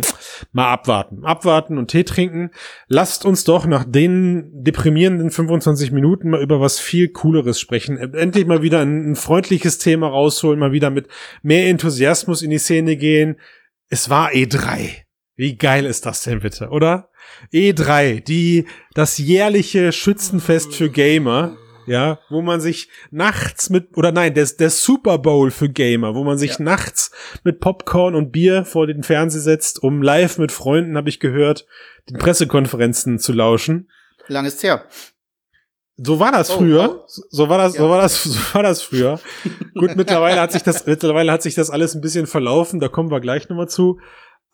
mal 0.52 0.72
abwarten. 0.72 1.24
Abwarten 1.24 1.78
und 1.78 1.88
Tee 1.88 2.04
trinken. 2.04 2.50
Lasst 2.88 3.24
uns 3.24 3.44
doch 3.44 3.66
nach 3.66 3.84
den 3.84 4.50
deprimierenden 4.52 5.30
25 5.30 5.92
Minuten 5.92 6.30
mal 6.30 6.42
über 6.42 6.60
was 6.60 6.80
viel 6.80 7.08
Cooleres 7.08 7.60
sprechen. 7.60 7.96
Endlich 7.96 8.46
mal 8.46 8.62
wieder 8.62 8.80
ein, 8.80 9.12
ein 9.12 9.16
freundliches 9.16 9.78
Thema 9.78 10.08
rausholen, 10.08 10.58
mal 10.58 10.72
wieder 10.72 10.90
mit 10.90 11.08
mehr 11.42 11.68
Enthusiasmus 11.68 12.42
in 12.42 12.50
die 12.50 12.58
Szene 12.58 12.96
gehen. 12.96 13.36
Es 13.88 14.10
war 14.10 14.30
E3. 14.30 15.04
Wie 15.36 15.56
geil 15.56 15.84
ist 15.84 16.06
das 16.06 16.22
denn 16.22 16.40
bitte, 16.40 16.68
oder? 16.68 17.10
E3, 17.52 18.20
die, 18.22 18.66
das 18.94 19.18
jährliche 19.18 19.92
Schützenfest 19.92 20.74
für 20.74 20.90
Gamer 20.90 21.56
ja, 21.86 22.18
wo 22.30 22.42
man 22.42 22.60
sich 22.60 22.88
nachts 23.10 23.70
mit, 23.70 23.96
oder 23.96 24.12
nein, 24.12 24.34
der, 24.34 24.46
der 24.46 24.70
Super 24.70 25.18
Bowl 25.18 25.50
für 25.50 25.68
Gamer, 25.68 26.14
wo 26.14 26.24
man 26.24 26.38
sich 26.38 26.58
Ja. 26.58 26.64
nachts 26.64 27.10
mit 27.44 27.60
Popcorn 27.60 28.14
und 28.14 28.30
Bier 28.32 28.64
vor 28.64 28.86
den 28.86 29.02
Fernseher 29.02 29.40
setzt, 29.42 29.82
um 29.82 30.02
live 30.02 30.38
mit 30.38 30.52
Freunden, 30.52 30.96
habe 30.96 31.08
ich 31.08 31.20
gehört, 31.20 31.66
den 32.10 32.18
Pressekonferenzen 32.18 33.18
zu 33.18 33.32
lauschen. 33.32 33.90
Lang 34.28 34.44
ist 34.46 34.62
her. 34.62 34.84
So 35.96 36.18
war 36.18 36.32
das 36.32 36.50
Oh, 36.50 36.58
früher. 36.58 37.04
So 37.06 37.48
war 37.48 37.58
das, 37.58 37.74
so 37.74 37.84
Ja. 37.84 37.90
war 37.90 38.00
das, 38.02 38.22
so 38.24 38.54
war 38.54 38.62
das 38.62 38.82
früher. 38.82 39.20
Gut, 39.74 39.94
mittlerweile 39.96 40.40
hat 40.40 40.50
sich 40.52 40.62
das, 40.62 40.86
mittlerweile 40.86 41.30
hat 41.30 41.42
sich 41.42 41.54
das 41.54 41.70
alles 41.70 41.94
ein 41.94 42.00
bisschen 42.00 42.26
verlaufen. 42.26 42.80
Da 42.80 42.88
kommen 42.88 43.10
wir 43.10 43.20
gleich 43.20 43.48
nochmal 43.48 43.68
zu. 43.68 44.00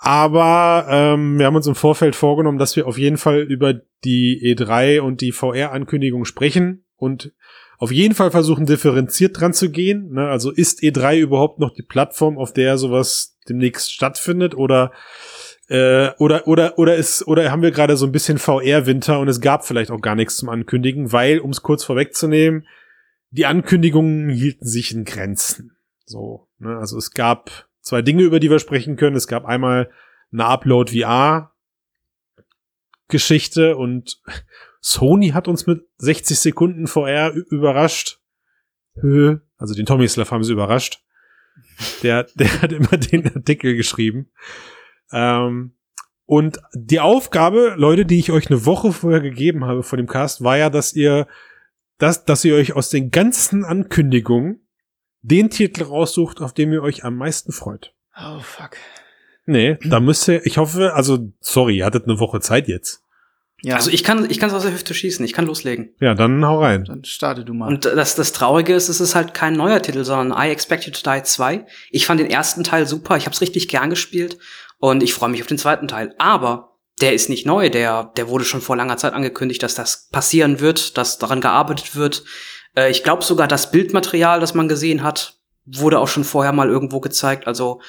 Aber 0.03 0.87
ähm, 0.89 1.39
wir 1.39 1.47
haben 1.47 1.57
uns 1.57 1.67
im 1.67 1.75
Vorfeld 1.75 2.17
vorgenommen, 2.17 2.59
dass 2.59 2.75
wir 2.77 2.87
auf 2.87 2.97
jeden 2.99 3.19
Fall 3.19 3.41
über 3.43 3.75
die 4.05 4.41
E3 4.57 5.01
und 5.01 5.21
die 5.21 5.31
VR-Ankündigung 5.33 6.25
sprechen 6.25 6.85
und 7.01 7.33
auf 7.79 7.91
jeden 7.91 8.15
Fall 8.15 8.31
versuchen, 8.31 8.67
differenziert 8.67 9.41
dran 9.41 9.55
zu 9.55 9.71
gehen. 9.71 10.13
Ne? 10.13 10.29
Also 10.29 10.51
ist 10.51 10.83
E3 10.83 11.19
überhaupt 11.19 11.59
noch 11.59 11.73
die 11.73 11.83
Plattform, 11.83 12.37
auf 12.37 12.53
der 12.53 12.77
sowas 12.77 13.39
demnächst 13.49 13.93
stattfindet 13.93 14.55
oder 14.55 14.93
äh, 15.69 16.11
oder 16.19 16.47
oder 16.47 16.79
oder 16.79 16.97
ist 16.97 17.27
oder 17.27 17.51
haben 17.51 17.63
wir 17.63 17.71
gerade 17.71 17.97
so 17.97 18.05
ein 18.05 18.13
bisschen 18.13 18.39
VR-Winter 18.39 19.19
und 19.19 19.29
es 19.29 19.41
gab 19.41 19.65
vielleicht 19.65 19.91
auch 19.91 20.01
gar 20.01 20.15
nichts 20.15 20.37
zum 20.37 20.51
Ankündigen, 20.51 21.13
weil, 21.13 21.39
um 21.39 21.51
es 21.51 21.63
kurz 21.63 21.83
vorwegzunehmen, 21.83 22.67
die 23.31 23.47
Ankündigungen 23.47 24.29
hielten 24.29 24.67
sich 24.67 24.93
in 24.93 25.05
Grenzen. 25.05 25.77
So, 26.05 26.49
ne? 26.59 26.77
also 26.77 26.99
es 26.99 27.13
gab 27.13 27.69
zwei 27.81 28.03
Dinge, 28.03 28.25
über 28.25 28.41
die 28.41 28.51
wir 28.51 28.59
sprechen 28.59 28.97
können. 28.97 29.17
Es 29.17 29.27
gab 29.27 29.47
einmal 29.47 29.91
eine 30.33 30.45
Upload 30.45 31.01
VR 31.01 31.53
Geschichte 33.09 33.77
und 33.77 34.21
Sony 34.81 35.31
hat 35.31 35.49
uns 35.49 35.67
mit 35.67 35.83
60 35.99 36.39
Sekunden 36.39 36.87
VR 36.87 37.33
überrascht. 37.33 38.21
Hö, 38.95 39.39
also 39.57 39.75
den 39.75 39.87
Tomislav 39.87 40.31
haben 40.31 40.45
sie 40.45 40.53
überrascht. 40.53 41.03
Der, 42.03 42.25
der 42.35 42.63
hat 42.63 42.73
immer 42.73 42.97
den 42.97 43.33
Artikel 43.35 43.77
geschrieben. 43.77 44.31
Ähm, 45.13 45.75
und 46.25 46.61
die 46.75 47.01
Aufgabe, 47.01 47.75
Leute, 47.77 48.07
die 48.07 48.19
ich 48.19 48.31
euch 48.31 48.49
eine 48.49 48.65
Woche 48.65 48.93
vorher 48.93 49.21
gegeben 49.21 49.65
habe 49.65 49.83
von 49.83 49.97
dem 49.97 50.07
Cast, 50.07 50.45
war 50.45 50.57
ja, 50.57 50.71
dass 50.71 50.93
ihr, 50.93 51.27
dass, 51.99 52.25
dass 52.25 52.45
ihr 52.45 52.55
euch 52.55 52.75
aus 52.75 52.89
den 52.89 53.11
ganzen 53.11 53.65
Ankündigungen 53.65 54.67
den 55.23 55.51
Titel 55.51 55.83
raussucht, 55.83 56.41
auf 56.41 56.55
dem 56.55 56.73
ihr 56.73 56.83
euch 56.83 57.05
am 57.05 57.17
meisten 57.17 57.53
freut. 57.53 57.95
Oh, 58.17 58.39
fuck. 58.41 58.77
Nee, 59.45 59.79
da 59.85 60.01
müsst 60.01 60.29
ihr, 60.29 60.47
ich 60.47 60.59
hoffe, 60.59 60.95
also, 60.95 61.33
sorry, 61.41 61.79
ihr 61.79 61.85
hattet 61.85 62.05
eine 62.05 62.21
Woche 62.21 62.41
Zeit 62.41 62.69
jetzt. 62.69 63.05
Ja, 63.63 63.77
Also 63.77 63.91
ich 63.91 64.05
kann, 64.05 64.31
ich 64.31 64.39
kann 64.39 64.51
aus 64.51 64.63
der 64.63 64.73
Hüfte 64.73 64.95
schießen. 64.95 65.25
Ich 65.25 65.33
kann 65.33 65.47
loslegen. 65.47 65.95
Ja, 66.01 66.15
dann 66.15 66.45
hau 66.45 66.61
rein. 66.61 66.85
dann 66.85 67.05
starte 67.05 67.45
du 67.45 67.53
mal. 67.55 67.69
Und 67.69 67.85
das, 67.85 68.15
das 68.15 68.33
Traurige 68.33 68.75
ist, 68.75 68.89
es 68.89 69.01
ist 69.01 69.15
halt 69.15 69.35
kein 69.35 69.55
neuer 69.55 69.83
Titel, 69.83 70.05
sondern 70.05 70.39
I 70.39 70.51
Expect 70.51 70.87
You 70.87 70.93
to 70.93 71.01
Die 71.11 71.23
2. 71.23 71.67
Ich 71.91 72.07
fand 72.07 72.21
den 72.21 72.31
ersten 72.31 72.65
Teil 72.65 72.87
super, 72.87 73.17
ich 73.17 73.27
habe 73.27 73.35
es 73.35 73.41
richtig 73.41 73.69
gern 73.69 73.91
gespielt 73.91 74.39
und 74.79 75.03
ich 75.03 75.13
freue 75.15 75.29
mich 75.31 75.43
auf 75.43 75.47
den 75.49 75.59
zweiten 75.59 75.89
Teil. 75.89 76.15
Aber 76.19 76.79
der 77.01 77.15
ist 77.15 77.29
nicht 77.29 77.47
neu, 77.47 77.71
der, 77.71 78.13
der 78.17 78.29
wurde 78.29 78.45
schon 78.45 78.61
vor 78.61 78.77
langer 78.77 78.97
Zeit 78.97 79.13
angekündigt, 79.15 79.63
dass 79.63 79.75
das 79.75 80.09
passieren 80.11 80.61
wird, 80.61 80.97
dass 80.99 81.19
daran 81.19 81.41
gearbeitet 81.41 81.97
wird. 81.97 82.25
Äh, 82.77 82.91
ich 82.91 83.03
glaube 83.03 83.25
sogar, 83.25 83.49
das 83.49 83.71
Bildmaterial, 83.71 84.41
das 84.41 84.55
man 84.55 84.69
gesehen 84.69 85.03
hat, 85.03 85.39
wurde 85.67 85.99
auch 85.99 86.09
schon 86.09 86.25
vorher 86.25 86.53
mal 86.53 86.69
irgendwo 86.69 87.01
gezeigt. 87.01 87.47
Also 87.47 87.81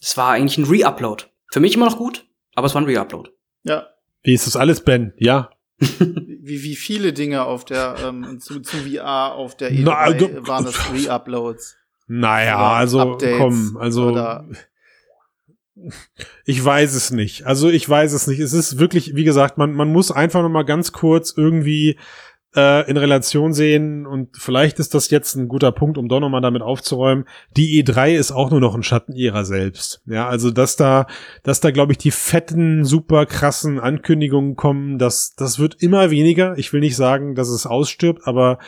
es 0.00 0.16
war 0.16 0.32
eigentlich 0.32 0.58
ein 0.58 0.64
Re-Upload. 0.64 1.24
Für 1.50 1.60
mich 1.60 1.74
immer 1.74 1.86
noch 1.86 1.98
gut, 1.98 2.26
aber 2.54 2.66
es 2.66 2.74
war 2.74 2.82
ein 2.82 2.86
Re-Upload. 2.86 3.30
ja. 3.64 3.86
Wie 4.22 4.34
ist 4.34 4.46
das 4.46 4.56
alles, 4.56 4.82
Ben? 4.82 5.12
Ja. 5.16 5.50
Wie, 6.44 6.62
wie 6.64 6.76
viele 6.76 7.12
Dinge 7.12 7.44
auf 7.44 7.64
der, 7.64 7.96
ähm, 8.04 8.38
zu, 8.40 8.60
zu 8.60 8.76
VR 8.78 9.34
auf 9.34 9.56
der 9.56 9.70
E3 9.72 9.82
Na, 9.84 10.10
du- 10.12 10.46
waren 10.46 10.64
das 10.64 10.76
Re-Uploads. 10.92 11.76
Naja, 12.08 12.58
also 12.72 13.00
Updates 13.00 13.38
komm, 13.38 13.76
also 13.78 14.42
ich 16.44 16.62
weiß 16.62 16.94
es 16.94 17.10
nicht. 17.10 17.46
Also 17.46 17.70
ich 17.70 17.88
weiß 17.88 18.12
es 18.12 18.26
nicht. 18.26 18.40
Es 18.40 18.52
ist 18.52 18.78
wirklich, 18.78 19.14
wie 19.14 19.24
gesagt, 19.24 19.56
man, 19.58 19.72
man 19.72 19.88
muss 19.90 20.10
einfach 20.10 20.42
noch 20.42 20.48
mal 20.50 20.64
ganz 20.64 20.92
kurz 20.92 21.32
irgendwie 21.36 21.98
äh, 22.54 22.88
in 22.88 22.96
Relation 22.96 23.52
sehen 23.52 24.06
und 24.06 24.36
vielleicht 24.36 24.78
ist 24.78 24.94
das 24.94 25.10
jetzt 25.10 25.34
ein 25.34 25.48
guter 25.48 25.72
Punkt, 25.72 25.98
um 25.98 26.08
doch 26.08 26.20
noch 26.20 26.28
mal 26.28 26.40
damit 26.40 26.62
aufzuräumen. 26.62 27.24
Die 27.56 27.82
E3 27.82 28.14
ist 28.14 28.32
auch 28.32 28.50
nur 28.50 28.60
noch 28.60 28.74
ein 28.74 28.82
Schatten 28.82 29.14
ihrer 29.14 29.44
selbst. 29.44 30.02
Ja, 30.06 30.28
also 30.28 30.50
dass 30.50 30.76
da, 30.76 31.06
dass 31.42 31.60
da 31.60 31.70
glaube 31.70 31.92
ich 31.92 31.98
die 31.98 32.10
fetten, 32.10 32.84
super 32.84 33.26
krassen 33.26 33.80
Ankündigungen 33.80 34.56
kommen, 34.56 34.98
das, 34.98 35.34
das 35.36 35.58
wird 35.58 35.82
immer 35.82 36.10
weniger. 36.10 36.58
Ich 36.58 36.72
will 36.72 36.80
nicht 36.80 36.96
sagen, 36.96 37.34
dass 37.34 37.48
es 37.48 37.66
ausstirbt, 37.66 38.26
aber 38.26 38.58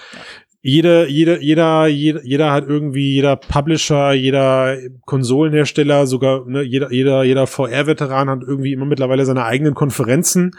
jeder, 0.66 1.06
jeder, 1.08 1.42
jeder, 1.42 1.86
jeder, 1.88 2.24
jeder 2.24 2.52
hat 2.52 2.66
irgendwie, 2.66 3.12
jeder 3.12 3.36
Publisher, 3.36 4.14
jeder 4.14 4.78
Konsolenhersteller, 5.04 6.06
sogar 6.06 6.46
ne, 6.46 6.62
jeder, 6.62 6.90
jeder, 6.90 7.22
jeder 7.22 7.46
VR-Veteran 7.46 8.30
hat 8.30 8.40
irgendwie 8.40 8.72
immer 8.72 8.86
mittlerweile 8.86 9.26
seine 9.26 9.44
eigenen 9.44 9.74
Konferenzen, 9.74 10.52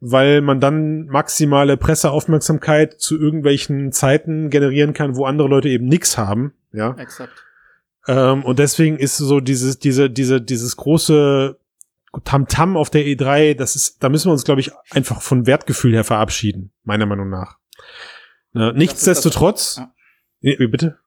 weil 0.00 0.40
man 0.40 0.60
dann 0.60 1.06
maximale 1.06 1.76
Presseaufmerksamkeit 1.76 3.00
zu 3.00 3.18
irgendwelchen 3.18 3.92
Zeiten 3.92 4.50
generieren 4.50 4.94
kann, 4.94 5.16
wo 5.16 5.26
andere 5.26 5.48
Leute 5.48 5.68
eben 5.68 5.86
nichts 5.86 6.16
haben. 6.16 6.54
Ja. 6.72 6.94
Exakt. 6.96 7.32
Ähm, 8.08 8.44
und 8.44 8.58
deswegen 8.58 8.98
ist 8.98 9.18
so 9.18 9.40
dieses, 9.40 9.78
diese, 9.78 10.10
diese, 10.10 10.40
dieses 10.40 10.76
große 10.76 11.58
Tamtam 12.24 12.76
auf 12.76 12.90
der 12.90 13.04
E3, 13.04 13.54
das 13.54 13.76
ist, 13.76 14.02
da 14.02 14.08
müssen 14.08 14.28
wir 14.28 14.32
uns, 14.32 14.44
glaube 14.44 14.60
ich, 14.60 14.72
einfach 14.90 15.20
von 15.20 15.46
Wertgefühl 15.46 15.92
her 15.92 16.04
verabschieden, 16.04 16.72
meiner 16.82 17.06
Meinung 17.06 17.28
nach. 17.28 17.58
Ne, 18.52 18.72
nichtsdestotrotz, 18.74 19.76
ja. 19.76 19.92
Nee, 20.40 20.58
wie 20.58 20.66
bitte? 20.66 20.98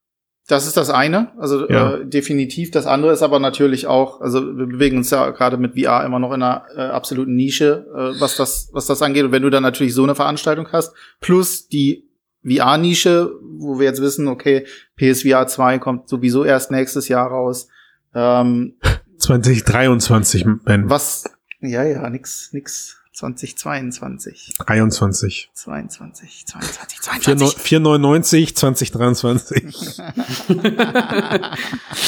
Das 0.48 0.68
ist 0.68 0.76
das 0.76 0.90
eine, 0.90 1.32
also 1.40 1.70
Ja. 1.70 1.96
äh, 1.96 2.06
definitiv. 2.06 2.70
Das 2.72 2.86
andere 2.86 3.14
ist 3.14 3.22
aber 3.22 3.40
natürlich 3.40 3.88
auch, 3.88 4.20
also 4.20 4.42
wir 4.58 4.66
bewegen 4.66 4.98
uns 4.98 5.10
ja 5.10 5.30
gerade 5.30 5.56
mit 5.58 5.80
VR 5.80 6.04
immer 6.06 6.20
noch 6.20 6.34
in 6.34 6.44
einer 6.44 6.66
äh, 6.76 6.82
absoluten 6.82 7.34
Nische, 7.36 7.86
äh, 7.96 8.20
was 8.20 8.36
das, 8.36 8.70
was 8.74 8.86
das 8.86 9.02
angeht. 9.02 9.24
Und 9.24 9.32
wenn 9.32 9.44
du 9.44 9.50
dann 9.50 9.64
natürlich 9.64 9.94
so 9.94 10.04
eine 10.04 10.16
Veranstaltung 10.16 10.68
hast, 10.74 10.94
plus 11.22 11.70
die 11.70 12.10
VR-Nische, 12.46 13.32
wo 13.58 13.80
wir 13.80 13.86
jetzt 13.86 14.02
wissen, 14.02 14.28
okay, 14.28 14.66
PSVR 14.98 15.48
2 15.48 15.80
kommt 15.80 16.10
sowieso 16.10 16.44
erst 16.44 16.72
nächstes 16.72 17.08
Jahr 17.08 17.28
raus. 17.30 17.70
Ähm, 18.14 18.76
2023, 19.20 20.46
Ben. 20.66 20.90
was, 20.90 21.24
ja, 21.62 21.84
ja, 21.84 22.10
nix, 22.10 22.50
nix. 22.52 22.98
2022, 23.14 24.56
23. 24.66 25.50
22, 25.54 26.46
22, 26.48 27.00
4, 27.00 27.38
22. 27.38 27.62
499, 27.62 28.56
2023. 28.56 29.64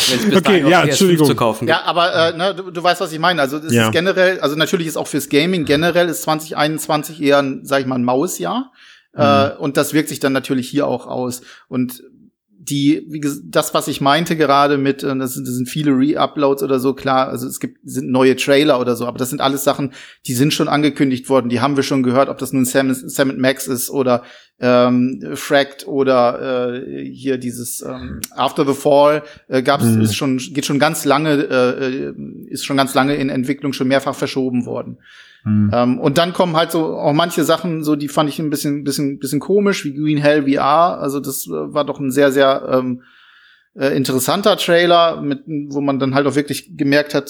Wenn's 0.10 0.26
bis 0.26 0.36
Okay, 0.36 0.70
ja, 0.70 0.82
PS5 0.82 0.84
Entschuldigung. 0.90 1.28
zu 1.28 1.36
kaufen 1.36 1.68
Ja, 1.68 1.84
aber 1.84 2.14
äh, 2.34 2.38
ne, 2.38 2.56
du, 2.56 2.72
du 2.72 2.84
weißt, 2.84 3.02
was 3.02 3.12
ich 3.12 3.20
meine. 3.20 3.42
Also 3.42 3.58
es 3.58 3.74
Ja. 3.74 3.86
ist 3.88 3.92
generell, 3.92 4.40
also 4.40 4.56
natürlich 4.56 4.88
ist 4.88 4.98
auch 4.98 5.08
fürs 5.08 5.30
Gaming 5.30 5.66
generell 5.66 6.10
ist 6.10 6.24
2021 6.24 7.22
eher 7.22 7.40
ein, 7.40 7.62
sag 7.66 7.82
ich 7.82 7.86
mal, 7.86 7.96
ein 7.96 8.04
Mausjahr. 8.04 8.72
Äh, 9.14 9.52
und 9.52 9.78
das 9.78 9.94
wirkt 9.94 10.10
sich 10.10 10.20
dann 10.20 10.34
natürlich 10.34 10.70
hier 10.70 10.88
auch 10.88 11.08
aus. 11.08 11.42
Und 11.70 12.04
die, 12.70 13.06
wie 13.10 13.20
gesagt, 13.20 13.44
das, 13.46 13.74
was 13.74 13.88
ich 13.88 14.02
meinte 14.02 14.36
gerade 14.36 14.78
mit, 14.78 15.04
äh, 15.04 15.18
das 15.18 15.34
sind, 15.34 15.48
das 15.48 15.56
sind 15.56 15.70
viele 15.70 15.92
Re-Uploads 15.92 16.64
oder 16.64 16.80
so, 16.80 16.94
klar, 16.94 17.28
also 17.30 17.48
es 17.48 17.60
gibt, 17.60 17.78
sind 17.84 18.10
neue 18.10 18.36
Trailer 18.36 18.80
oder 18.80 18.96
so, 18.96 19.06
aber 19.06 19.18
das 19.18 19.30
sind 19.30 19.42
alles 19.42 19.64
Sachen, 19.64 19.94
die 20.26 20.34
sind 20.34 20.54
schon 20.54 20.68
angekündigt 20.68 21.30
worden, 21.30 21.50
die 21.50 21.62
haben 21.62 21.76
wir 21.76 21.84
schon 21.84 22.04
gehört, 22.04 22.30
ob 22.30 22.38
das 22.38 22.54
nun 22.54 22.66
Sam, 22.66 22.94
Sam 22.94 23.38
Max 23.38 23.68
ist 23.68 23.90
oder 23.90 24.24
ähm, 24.60 25.22
Fracked 25.36 25.86
oder 25.86 26.76
äh, 26.76 27.06
hier 27.06 27.38
dieses 27.38 27.82
ähm, 27.82 28.22
After 28.32 28.66
the 28.66 28.74
Fall 28.74 29.24
äh, 29.50 29.62
gab's 29.62 29.84
mhm. 29.84 30.02
ist 30.02 30.16
schon 30.16 30.38
geht 30.38 30.66
schon 30.66 30.80
ganz 30.80 31.04
lange 31.04 31.34
äh, 31.34 31.88
äh, 31.88 32.14
ist 32.48 32.66
schon 32.66 32.78
ganz 32.78 32.94
lange 32.94 33.16
in 33.16 33.28
Entwicklung 33.28 33.74
schon 33.74 33.90
mehrfach 33.90 34.16
verschoben 34.16 34.66
worden. 34.66 34.98
Mhm. 35.46 35.70
Ähm, 35.72 36.00
und 36.00 36.18
dann 36.18 36.34
kommen 36.34 36.58
halt 36.58 36.72
so 36.72 36.98
auch 36.98 37.14
manche 37.14 37.44
Sachen, 37.44 37.84
so 37.84 37.96
die 37.96 38.08
fand 38.08 38.30
ich 38.30 38.40
ein 38.40 38.50
bisschen, 38.50 38.84
bisschen, 38.84 39.20
bisschen 39.20 39.40
komisch, 39.40 39.86
wie 39.86 39.94
Green 39.94 40.18
Hell 40.18 40.52
VR. 40.52 41.00
Also 41.00 41.20
das 41.20 41.48
äh, 41.48 41.52
war 41.52 41.86
doch 41.86 42.00
ein 42.00 42.12
sehr, 42.12 42.32
sehr 42.32 42.68
ähm, 42.70 43.04
äh, 43.76 43.96
interessanter 43.96 44.58
Trailer, 44.58 45.22
mit, 45.22 45.44
wo 45.46 45.82
man 45.82 46.00
dann 46.00 46.16
halt 46.16 46.26
auch 46.26 46.36
wirklich 46.36 46.76
gemerkt 46.76 47.14
hat, 47.14 47.26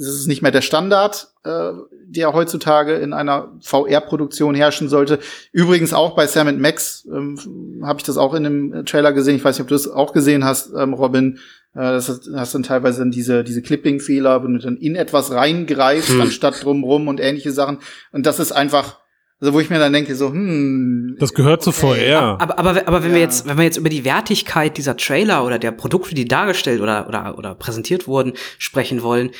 es 0.00 0.06
ist 0.06 0.26
nicht 0.28 0.42
mehr 0.42 0.50
der 0.50 0.62
Standard, 0.62 1.28
äh, 1.44 1.72
der 2.06 2.32
heutzutage 2.32 2.94
in 2.96 3.12
einer 3.12 3.52
VR-Produktion 3.60 4.54
herrschen 4.54 4.88
sollte. 4.88 5.18
Übrigens 5.52 5.92
auch 5.92 6.14
bei 6.14 6.26
Sam 6.26 6.60
Max 6.60 7.06
ähm, 7.10 7.82
habe 7.84 8.00
ich 8.00 8.04
das 8.04 8.16
auch 8.16 8.34
in 8.34 8.44
dem 8.44 8.84
Trailer 8.84 9.12
gesehen. 9.12 9.36
Ich 9.36 9.44
weiß 9.44 9.56
nicht, 9.56 9.62
ob 9.62 9.68
du 9.68 9.74
das 9.74 9.88
auch 9.88 10.12
gesehen 10.12 10.44
hast, 10.44 10.72
ähm, 10.76 10.94
Robin. 10.94 11.38
Äh, 11.74 11.78
das 11.80 12.08
hast, 12.08 12.28
hast 12.34 12.54
dann 12.54 12.62
teilweise 12.62 13.00
dann 13.00 13.10
diese, 13.10 13.44
diese 13.44 13.62
Clipping-Fehler, 13.62 14.42
wenn 14.42 14.54
du 14.54 14.58
dann 14.58 14.76
in 14.76 14.96
etwas 14.96 15.30
reingreifst, 15.30 16.10
hm. 16.10 16.20
anstatt 16.22 16.64
drumrum 16.64 17.08
und 17.08 17.20
ähnliche 17.20 17.52
Sachen. 17.52 17.78
Und 18.12 18.26
das 18.26 18.38
ist 18.40 18.52
einfach, 18.52 18.98
also 19.40 19.54
wo 19.54 19.60
ich 19.60 19.70
mir 19.70 19.78
dann 19.78 19.92
denke, 19.92 20.14
so, 20.16 20.30
hm. 20.30 21.16
Das 21.18 21.32
gehört 21.32 21.60
okay. 21.60 21.64
zu 21.64 21.72
VR. 21.72 22.40
Aber, 22.40 22.58
aber, 22.58 22.86
aber 22.86 23.02
wenn 23.02 23.10
ja. 23.10 23.16
wir 23.16 23.22
jetzt, 23.22 23.46
wenn 23.46 23.56
wir 23.56 23.64
jetzt 23.64 23.78
über 23.78 23.88
die 23.88 24.04
Wertigkeit 24.04 24.76
dieser 24.76 24.96
Trailer 24.96 25.44
oder 25.44 25.58
der 25.58 25.72
Produkte, 25.72 26.14
die 26.14 26.26
dargestellt 26.26 26.80
oder, 26.80 27.08
oder, 27.08 27.38
oder 27.38 27.54
präsentiert 27.54 28.06
wurden, 28.06 28.34
sprechen 28.58 29.02
wollen. 29.02 29.30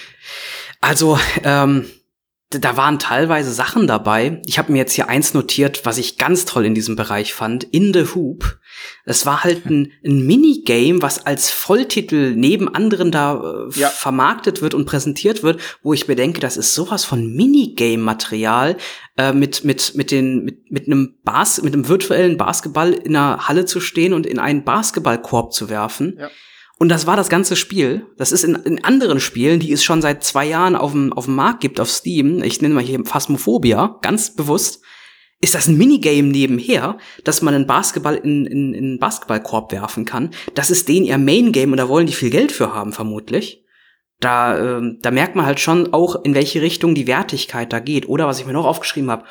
Also, 0.81 1.19
ähm, 1.45 1.85
da 2.51 2.77
waren 2.77 2.99
teilweise 2.99 3.53
Sachen 3.53 3.87
dabei. 3.87 4.43
Ich 4.45 4.59
habe 4.59 4.73
mir 4.73 4.79
jetzt 4.79 4.95
hier 4.95 5.09
eins 5.09 5.35
notiert, 5.35 5.83
was 5.85 5.99
ich 5.99 6.19
ganz 6.19 6.47
toll 6.47 6.67
in 6.67 6.75
diesem 6.75 6.97
Bereich 6.97 7.33
fand. 7.33 7.63
In 7.63 7.95
the 7.95 8.07
Hoop. 8.13 8.59
Es 9.05 9.25
war 9.25 9.45
halt 9.45 9.67
ein, 9.67 9.93
ein 10.05 10.27
Minigame, 10.27 11.01
was 11.01 11.25
als 11.27 11.51
Volltitel 11.51 12.35
neben 12.35 12.75
anderen 12.75 13.13
da 13.13 13.69
äh, 13.69 13.79
ja. 13.79 13.89
vermarktet 13.89 14.63
wird 14.63 14.75
und 14.75 14.85
präsentiert 14.85 15.45
wird, 15.45 15.61
wo 15.85 15.93
ich 15.93 16.09
mir 16.09 16.17
denke, 16.17 16.41
das 16.41 16.57
ist 16.57 16.75
sowas 16.75 17.05
von 17.05 17.33
Minigame-Material 17.37 18.77
äh, 19.17 19.33
mit 19.33 19.63
mit 19.63 19.95
mit 19.95 20.11
den 20.11 20.45
mit 20.45 20.73
mit 20.73 20.87
einem 20.89 21.19
Bas 21.23 21.63
mit 21.63 21.73
einem 21.73 21.87
virtuellen 21.87 22.37
Basketball 22.37 22.93
in 22.93 23.15
einer 23.15 23.47
Halle 23.47 23.65
zu 23.65 23.81
stehen 23.81 24.13
und 24.13 24.27
in 24.27 24.41
einen 24.41 24.65
Basketballkorb 24.65 25.53
zu 25.53 25.69
werfen. 25.69 26.17
Ja 26.19 26.31
und 26.81 26.89
das 26.89 27.07
war 27.07 27.15
das 27.15 27.29
ganze 27.29 27.57
Spiel. 27.57 28.07
Das 28.17 28.33
ist 28.33 28.43
in, 28.43 28.55
in 28.55 28.83
anderen 28.83 29.21
Spielen, 29.21 29.61
die 29.61 29.71
es 29.71 29.85
schon 29.85 30.01
seit 30.01 30.25
zwei 30.25 30.47
Jahren 30.47 30.77
auf 30.77 30.93
dem, 30.93 31.13
auf 31.13 31.27
dem 31.27 31.35
Markt 31.35 31.61
gibt, 31.61 31.79
auf 31.79 31.91
Steam, 31.91 32.43
ich 32.43 32.63
nenne 32.63 32.75
mal 32.75 32.83
hier 32.83 33.05
Phasmophobia, 33.05 33.99
ganz 34.01 34.35
bewusst, 34.35 34.83
ist 35.43 35.55
das 35.55 35.69
ein 35.69 35.77
Minigame 35.77 36.29
nebenher, 36.29 36.97
dass 37.23 37.43
man 37.43 37.55
einen 37.55 37.67
Basketball 37.67 38.15
in, 38.15 38.47
in, 38.47 38.73
in 38.73 38.85
einen 38.85 38.99
Basketballkorb 38.99 39.73
werfen 39.73 40.07
kann. 40.07 40.31
Das 40.55 40.71
ist 40.71 40.89
den 40.89 41.05
ihr 41.05 41.19
Main 41.19 41.53
Game 41.53 41.71
und 41.71 41.77
da 41.77 41.87
wollen 41.87 42.07
die 42.07 42.15
viel 42.15 42.31
Geld 42.31 42.51
für 42.51 42.75
haben, 42.75 42.95
vermutlich. 42.95 43.63
Da, 44.19 44.79
äh, 44.79 44.97
da 45.03 45.11
merkt 45.11 45.37
man 45.37 45.45
halt 45.45 45.61
schon 45.61 45.93
auch, 45.93 46.25
in 46.25 46.35
welche 46.35 46.63
Richtung 46.63 46.95
die 46.95 47.07
Wertigkeit 47.07 47.75
da 47.75 47.81
geht. 47.81 48.09
Oder 48.09 48.27
was 48.27 48.41
ich 48.41 48.47
mir 48.47 48.55
noch 48.55 48.67
aufgeschrieben 48.67 49.11
habe, 49.11 49.25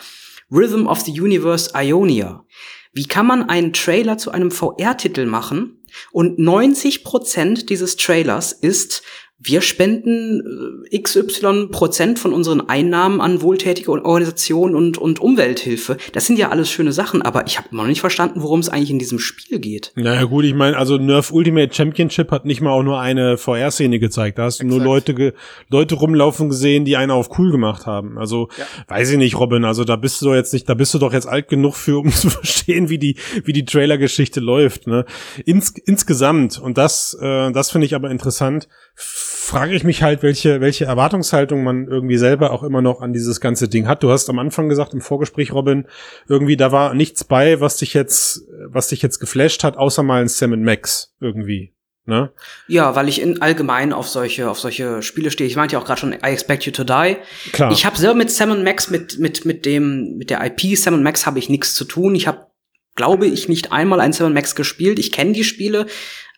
Rhythm 0.51 0.85
of 0.85 1.01
the 1.01 1.19
Universe 1.19 1.71
Ionia. 1.75 2.45
Wie 2.93 3.07
kann 3.07 3.25
man 3.25 3.49
einen 3.49 3.73
Trailer 3.73 4.19
zu 4.19 4.29
einem 4.29 4.51
VR-Titel 4.51 5.25
machen, 5.25 5.78
und 6.11 6.39
90 6.39 7.03
Prozent 7.03 7.69
dieses 7.69 7.95
Trailers 7.95 8.51
ist 8.51 9.03
wir 9.41 9.61
spenden 9.61 10.83
äh, 10.91 10.99
XY 10.99 11.67
Prozent 11.71 12.19
von 12.19 12.33
unseren 12.33 12.67
Einnahmen 12.67 13.21
an 13.21 13.41
wohltätige 13.41 13.89
Organisationen 13.91 14.75
und, 14.75 14.97
und 14.97 15.19
Umwelthilfe. 15.19 15.95
Das 16.11 16.27
sind 16.27 16.37
ja 16.37 16.49
alles 16.49 16.69
schöne 16.69 16.91
Sachen, 16.91 17.21
aber 17.21 17.47
ich 17.47 17.57
habe 17.57 17.73
noch 17.75 17.87
nicht 17.87 18.01
verstanden, 18.01 18.41
worum 18.43 18.59
es 18.59 18.67
eigentlich 18.67 18.91
in 18.91 18.99
diesem 18.99 19.17
Spiel 19.17 19.59
geht. 19.59 19.93
Naja 19.95 20.25
gut, 20.25 20.43
ich 20.43 20.53
meine, 20.53 20.75
also 20.75 20.97
Nerf 20.97 21.31
Ultimate 21.31 21.73
Championship 21.73 22.31
hat 22.31 22.43
nicht 22.43 22.59
mal 22.59 22.71
auch 22.71 22.83
nur 22.83 22.99
eine 22.99 23.37
VR-Szene 23.37 23.99
gezeigt. 23.99 24.37
Da 24.37 24.43
hast 24.43 24.59
du 24.59 24.65
Exakt. 24.65 24.77
nur 24.77 24.93
Leute, 24.93 25.13
ge 25.13 25.33
Leute 25.69 25.95
rumlaufen 25.95 26.49
gesehen, 26.49 26.83
die 26.83 26.97
einer 26.97 27.13
auf 27.13 27.39
cool 27.39 27.51
gemacht 27.51 27.85
haben. 27.85 28.17
Also 28.17 28.49
ja. 28.57 28.65
weiß 28.89 29.11
ich 29.11 29.17
nicht, 29.17 29.39
Robin, 29.39 29.63
also 29.63 29.85
da 29.85 29.95
bist 29.95 30.21
du 30.21 30.25
doch 30.25 30.35
jetzt 30.35 30.51
nicht, 30.51 30.67
da 30.67 30.73
bist 30.73 30.93
du 30.93 30.99
doch 30.99 31.13
jetzt 31.13 31.27
alt 31.27 31.47
genug 31.47 31.75
für, 31.75 31.99
um 31.99 32.09
zu 32.11 32.29
verstehen, 32.29 32.89
wie 32.89 32.97
die, 32.97 33.15
wie 33.45 33.53
die 33.53 33.63
Trailer-Geschichte 33.63 34.41
läuft. 34.41 34.85
Ne? 34.85 35.05
Ins 35.45 35.69
insgesamt, 35.85 36.59
und 36.59 36.77
das, 36.77 37.17
äh, 37.21 37.51
das 37.53 37.71
finde 37.71 37.85
ich 37.85 37.95
aber 37.95 38.11
interessant, 38.11 38.67
frage 39.31 39.75
ich 39.75 39.83
mich 39.83 40.01
halt, 40.01 40.23
welche, 40.23 40.59
welche 40.59 40.85
Erwartungshaltung 40.85 41.63
man 41.63 41.87
irgendwie 41.87 42.17
selber 42.17 42.51
auch 42.51 42.63
immer 42.63 42.81
noch 42.81 43.01
an 43.01 43.13
dieses 43.13 43.39
ganze 43.39 43.67
Ding 43.67 43.87
hat. 43.87 44.01
Du 44.01 44.09
hast 44.09 44.29
am 44.29 44.39
Anfang 44.39 44.69
gesagt, 44.69 44.93
im 44.93 45.01
Vorgespräch, 45.01 45.53
Robin, 45.53 45.85
irgendwie 46.27 46.57
da 46.57 46.71
war 46.71 46.95
nichts 46.95 47.23
bei, 47.23 47.61
was 47.61 47.77
dich 47.77 47.93
jetzt, 47.93 48.43
was 48.65 48.87
dich 48.87 49.01
jetzt 49.03 49.19
geflasht 49.19 49.63
hat, 49.63 49.77
außer 49.77 50.01
mal 50.01 50.21
ein 50.21 50.27
Sam 50.27 50.59
Max 50.63 51.13
irgendwie. 51.19 51.73
Ne? 52.05 52.31
Ja, 52.67 52.95
weil 52.95 53.07
ich 53.07 53.21
in 53.21 53.39
allgemein 53.39 53.93
auf 53.93 54.07
solche 54.07 54.49
auf 54.49 54.59
solche 54.59 55.03
Spiele 55.03 55.29
stehe. 55.29 55.47
Ich 55.47 55.55
meinte 55.55 55.73
ja 55.73 55.79
auch 55.79 55.85
gerade 55.85 55.99
schon 55.99 56.13
I 56.13 56.17
Expect 56.23 56.63
You 56.63 56.71
to 56.71 56.83
Die. 56.83 57.17
Klar. 57.51 57.71
Ich 57.71 57.85
habe 57.85 57.97
selber 57.97 58.15
mit 58.15 58.31
Sam 58.31 58.63
Max 58.63 58.89
mit 58.89 59.19
mit 59.19 59.45
mit 59.45 59.63
dem 59.65 60.17
mit 60.17 60.31
der 60.31 60.43
IP 60.43 60.75
Sam 60.75 61.03
Max 61.03 61.27
habe 61.27 61.37
ich 61.37 61.49
nichts 61.49 61.75
zu 61.75 61.85
tun. 61.85 62.15
Ich 62.15 62.25
habe 62.25 62.47
glaube 62.95 63.27
ich 63.27 63.47
nicht 63.47 63.71
einmal 63.71 63.99
ein 63.99 64.11
Sam 64.11 64.33
Max 64.33 64.55
gespielt. 64.55 64.97
Ich 64.97 65.11
kenne 65.11 65.33
die 65.33 65.43
Spiele, 65.43 65.85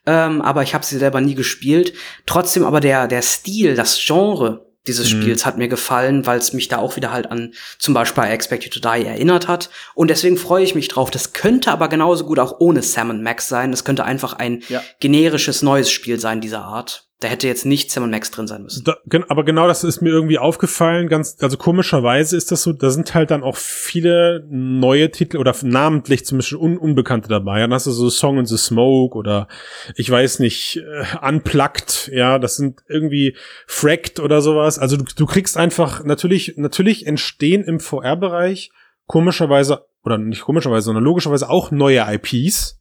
ähm, 0.05 0.41
aber 0.41 0.63
ich 0.63 0.73
habe 0.73 0.85
sie 0.85 0.97
selber 0.97 1.21
nie 1.21 1.35
gespielt. 1.35 1.93
Trotzdem 2.25 2.63
aber 2.63 2.79
der, 2.79 3.07
der 3.07 3.21
Stil, 3.21 3.75
das 3.75 3.99
Genre 4.03 4.65
dieses 4.87 5.13
mhm. 5.13 5.21
Spiels 5.21 5.45
hat 5.45 5.57
mir 5.57 5.67
gefallen, 5.67 6.25
weil 6.25 6.39
es 6.39 6.53
mich 6.53 6.67
da 6.67 6.79
auch 6.79 6.95
wieder 6.95 7.11
halt 7.11 7.29
an 7.29 7.53
zum 7.77 7.93
Beispiel 7.93 8.23
I 8.23 8.27
Expect 8.27 8.63
You 8.63 8.69
to 8.71 8.79
Die 8.79 9.05
erinnert 9.05 9.47
hat. 9.47 9.69
Und 9.93 10.09
deswegen 10.09 10.37
freue 10.37 10.63
ich 10.63 10.73
mich 10.73 10.87
drauf. 10.87 11.11
Das 11.11 11.33
könnte 11.33 11.71
aber 11.71 11.87
genauso 11.87 12.25
gut 12.25 12.39
auch 12.39 12.59
ohne 12.59 12.81
Sam 12.81 13.21
Max 13.21 13.47
sein. 13.47 13.71
Das 13.71 13.85
könnte 13.85 14.05
einfach 14.05 14.33
ein 14.33 14.63
ja. 14.69 14.81
generisches 14.99 15.61
neues 15.61 15.91
Spiel 15.91 16.19
sein 16.19 16.41
dieser 16.41 16.63
Art. 16.63 17.10
Da 17.21 17.27
hätte 17.27 17.47
jetzt 17.47 17.67
nicht 17.67 17.91
Sam 17.91 18.09
Max 18.09 18.31
drin 18.31 18.47
sein 18.47 18.63
müssen. 18.63 18.83
Da, 18.83 18.97
aber 19.29 19.45
genau 19.45 19.67
das 19.67 19.83
ist 19.83 20.01
mir 20.01 20.09
irgendwie 20.09 20.39
aufgefallen. 20.39 21.07
Ganz, 21.07 21.37
also 21.39 21.55
komischerweise 21.55 22.35
ist 22.35 22.51
das 22.51 22.63
so, 22.63 22.73
da 22.73 22.89
sind 22.89 23.13
halt 23.13 23.29
dann 23.29 23.43
auch 23.43 23.57
viele 23.57 24.43
neue 24.49 25.11
Titel 25.11 25.37
oder 25.37 25.55
namentlich 25.61 26.25
zum 26.25 26.39
Beispiel 26.39 26.57
un, 26.57 26.79
Unbekannte 26.79 27.29
dabei. 27.29 27.59
Dann 27.59 27.73
hast 27.73 27.85
du 27.85 27.91
so 27.91 28.09
Song 28.09 28.39
in 28.39 28.47
the 28.47 28.57
Smoke 28.57 29.15
oder 29.15 29.47
ich 29.95 30.09
weiß 30.09 30.39
nicht, 30.39 30.77
äh, 30.77 31.27
Unplugged, 31.27 32.09
ja, 32.11 32.39
das 32.39 32.55
sind 32.55 32.81
irgendwie 32.89 33.37
Fracked 33.67 34.19
oder 34.19 34.41
sowas. 34.41 34.79
Also 34.79 34.97
du, 34.97 35.03
du 35.03 35.27
kriegst 35.27 35.57
einfach, 35.57 36.03
natürlich, 36.03 36.55
natürlich 36.57 37.05
entstehen 37.05 37.63
im 37.63 37.79
VR-Bereich 37.79 38.71
komischerweise, 39.05 39.85
oder 40.03 40.17
nicht 40.17 40.41
komischerweise, 40.41 40.85
sondern 40.85 41.03
logischerweise 41.03 41.51
auch 41.51 41.69
neue 41.69 42.03
IPs 42.15 42.80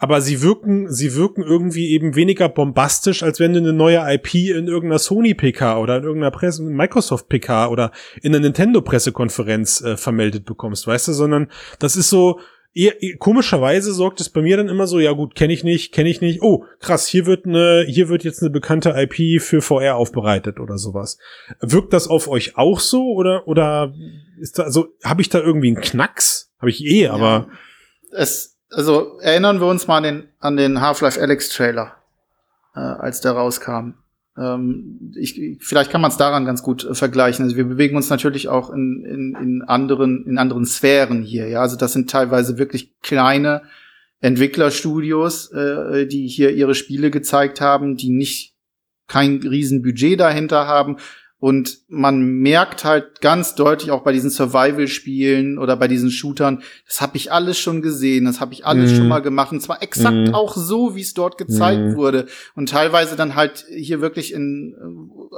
aber 0.00 0.22
sie 0.22 0.40
wirken, 0.40 0.90
sie 0.90 1.14
wirken 1.14 1.42
irgendwie 1.42 1.90
eben 1.90 2.16
weniger 2.16 2.48
bombastisch, 2.48 3.22
als 3.22 3.38
wenn 3.38 3.52
du 3.52 3.60
eine 3.60 3.74
neue 3.74 4.02
IP 4.14 4.34
in 4.34 4.66
irgendeiner 4.66 4.98
Sony 4.98 5.34
PK 5.34 5.78
oder 5.78 5.98
in 5.98 6.04
irgendeiner 6.04 6.30
Presse, 6.30 6.62
Microsoft 6.62 7.28
PK 7.28 7.68
oder 7.68 7.92
in 8.22 8.34
einer 8.34 8.42
Nintendo 8.42 8.80
Pressekonferenz 8.80 9.82
äh, 9.82 9.98
vermeldet 9.98 10.46
bekommst, 10.46 10.86
weißt 10.86 11.08
du, 11.08 11.12
sondern 11.12 11.50
das 11.78 11.96
ist 11.96 12.08
so, 12.08 12.40
eher, 12.72 12.94
komischerweise 13.18 13.92
sorgt 13.92 14.22
es 14.22 14.30
bei 14.30 14.40
mir 14.40 14.56
dann 14.56 14.68
immer 14.68 14.86
so, 14.86 15.00
ja 15.00 15.12
gut, 15.12 15.34
kenne 15.34 15.52
ich 15.52 15.64
nicht, 15.64 15.92
kenne 15.92 16.08
ich 16.08 16.22
nicht. 16.22 16.40
Oh, 16.40 16.64
krass, 16.78 17.06
hier 17.06 17.26
wird 17.26 17.44
eine, 17.44 17.84
hier 17.86 18.08
wird 18.08 18.24
jetzt 18.24 18.40
eine 18.40 18.50
bekannte 18.50 18.94
IP 18.96 19.42
für 19.42 19.60
VR 19.60 19.96
aufbereitet 19.96 20.60
oder 20.60 20.78
sowas. 20.78 21.18
Wirkt 21.60 21.92
das 21.92 22.08
auf 22.08 22.26
euch 22.26 22.56
auch 22.56 22.80
so 22.80 23.12
oder 23.12 23.46
oder 23.46 23.92
ist 24.40 24.58
da 24.58 24.62
also 24.62 24.94
habe 25.04 25.20
ich 25.20 25.28
da 25.28 25.40
irgendwie 25.40 25.68
einen 25.68 25.82
Knacks? 25.82 26.54
Habe 26.58 26.70
ich 26.70 26.84
eh, 26.84 27.08
aber 27.08 27.48
ja, 27.50 28.18
es 28.18 28.59
also 28.70 29.18
erinnern 29.20 29.60
wir 29.60 29.66
uns 29.66 29.86
mal 29.86 29.98
an 29.98 30.02
den, 30.02 30.28
an 30.38 30.56
den 30.56 30.80
Half-Life 30.80 31.20
Alex 31.20 31.48
Trailer, 31.50 31.94
äh, 32.74 32.80
als 32.80 33.20
der 33.20 33.32
rauskam. 33.32 33.94
Ähm, 34.38 35.12
ich, 35.16 35.58
vielleicht 35.60 35.90
kann 35.90 36.00
man 36.00 36.10
es 36.10 36.16
daran 36.16 36.44
ganz 36.44 36.62
gut 36.62 36.84
äh, 36.84 36.94
vergleichen. 36.94 37.44
Also 37.44 37.56
wir 37.56 37.64
bewegen 37.64 37.96
uns 37.96 38.10
natürlich 38.10 38.48
auch 38.48 38.70
in, 38.70 39.04
in, 39.04 39.36
in 39.40 39.62
anderen 39.62 40.26
in 40.26 40.38
anderen 40.38 40.66
Sphären 40.66 41.22
hier. 41.22 41.48
Ja, 41.48 41.60
also 41.62 41.76
das 41.76 41.92
sind 41.92 42.10
teilweise 42.10 42.58
wirklich 42.58 42.94
kleine 43.02 43.62
Entwicklerstudios, 44.20 45.50
äh, 45.52 46.06
die 46.06 46.28
hier 46.28 46.50
ihre 46.50 46.74
Spiele 46.74 47.10
gezeigt 47.10 47.60
haben, 47.60 47.96
die 47.96 48.10
nicht 48.10 48.54
kein 49.08 49.38
Riesenbudget 49.38 50.20
dahinter 50.20 50.66
haben 50.66 50.96
Und 51.40 51.78
man 51.88 52.20
merkt 52.20 52.84
halt 52.84 53.22
ganz 53.22 53.54
deutlich 53.54 53.90
auch 53.90 54.02
bei 54.02 54.12
diesen 54.12 54.28
Survival-Spielen 54.30 55.58
oder 55.58 55.74
bei 55.76 55.88
diesen 55.88 56.10
Shootern, 56.10 56.62
das 56.86 57.00
habe 57.00 57.16
ich 57.16 57.32
alles 57.32 57.58
schon 57.58 57.80
gesehen, 57.80 58.26
das 58.26 58.40
habe 58.40 58.52
ich 58.52 58.66
alles 58.66 58.92
Mhm. 58.92 58.96
schon 58.96 59.08
mal 59.08 59.20
gemacht. 59.20 59.50
Und 59.52 59.60
zwar 59.62 59.82
exakt 59.82 60.28
Mhm. 60.28 60.34
auch 60.34 60.54
so, 60.54 60.94
wie 60.96 61.00
es 61.00 61.14
dort 61.14 61.38
gezeigt 61.38 61.80
Mhm. 61.80 61.96
wurde. 61.96 62.26
Und 62.54 62.68
teilweise 62.68 63.16
dann 63.16 63.34
halt 63.36 63.64
hier 63.74 64.02
wirklich 64.02 64.34
in, 64.34 64.76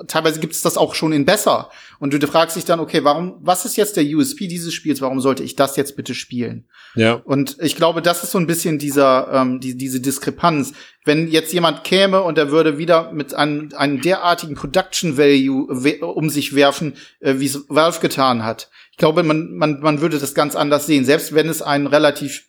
teilweise 0.08 0.40
gibt 0.40 0.54
es 0.54 0.62
das 0.62 0.76
auch 0.76 0.94
schon 0.96 1.12
in 1.12 1.24
besser. 1.24 1.70
Und 2.00 2.12
du 2.12 2.26
fragst 2.26 2.56
dich 2.56 2.64
dann, 2.64 2.80
okay, 2.80 3.04
warum, 3.04 3.36
was 3.40 3.64
ist 3.64 3.76
jetzt 3.76 3.96
der 3.96 4.04
USP 4.04 4.48
dieses 4.48 4.74
Spiels? 4.74 5.00
Warum 5.00 5.20
sollte 5.20 5.44
ich 5.44 5.54
das 5.54 5.76
jetzt 5.76 5.94
bitte 5.96 6.14
spielen? 6.14 6.64
Ja. 6.96 7.14
Und 7.14 7.56
ich 7.60 7.76
glaube, 7.76 8.02
das 8.02 8.24
ist 8.24 8.32
so 8.32 8.38
ein 8.38 8.48
bisschen 8.48 8.78
dieser, 8.78 9.28
ähm, 9.32 9.60
die, 9.60 9.76
diese 9.76 10.00
Diskrepanz. 10.00 10.72
Wenn 11.04 11.28
jetzt 11.28 11.52
jemand 11.52 11.84
käme 11.84 12.22
und 12.22 12.38
er 12.38 12.50
würde 12.50 12.78
wieder 12.78 13.12
mit 13.12 13.34
einem, 13.34 13.70
einem 13.76 14.00
derartigen 14.00 14.54
Production 14.54 15.18
Value 15.18 15.66
um 16.04 16.30
sich 16.30 16.54
werfen, 16.54 16.94
äh, 17.20 17.34
wie 17.38 17.46
es 17.46 17.64
Valve 17.68 18.00
getan 18.00 18.44
hat. 18.44 18.70
Ich 18.92 18.98
glaube, 18.98 19.22
man, 19.22 19.54
man, 19.56 19.80
man 19.80 20.00
würde 20.00 20.18
das 20.18 20.34
ganz 20.34 20.54
anders 20.54 20.86
sehen, 20.86 21.04
selbst 21.04 21.34
wenn 21.34 21.48
es 21.48 21.60
ein 21.60 21.86
relativ 21.86 22.44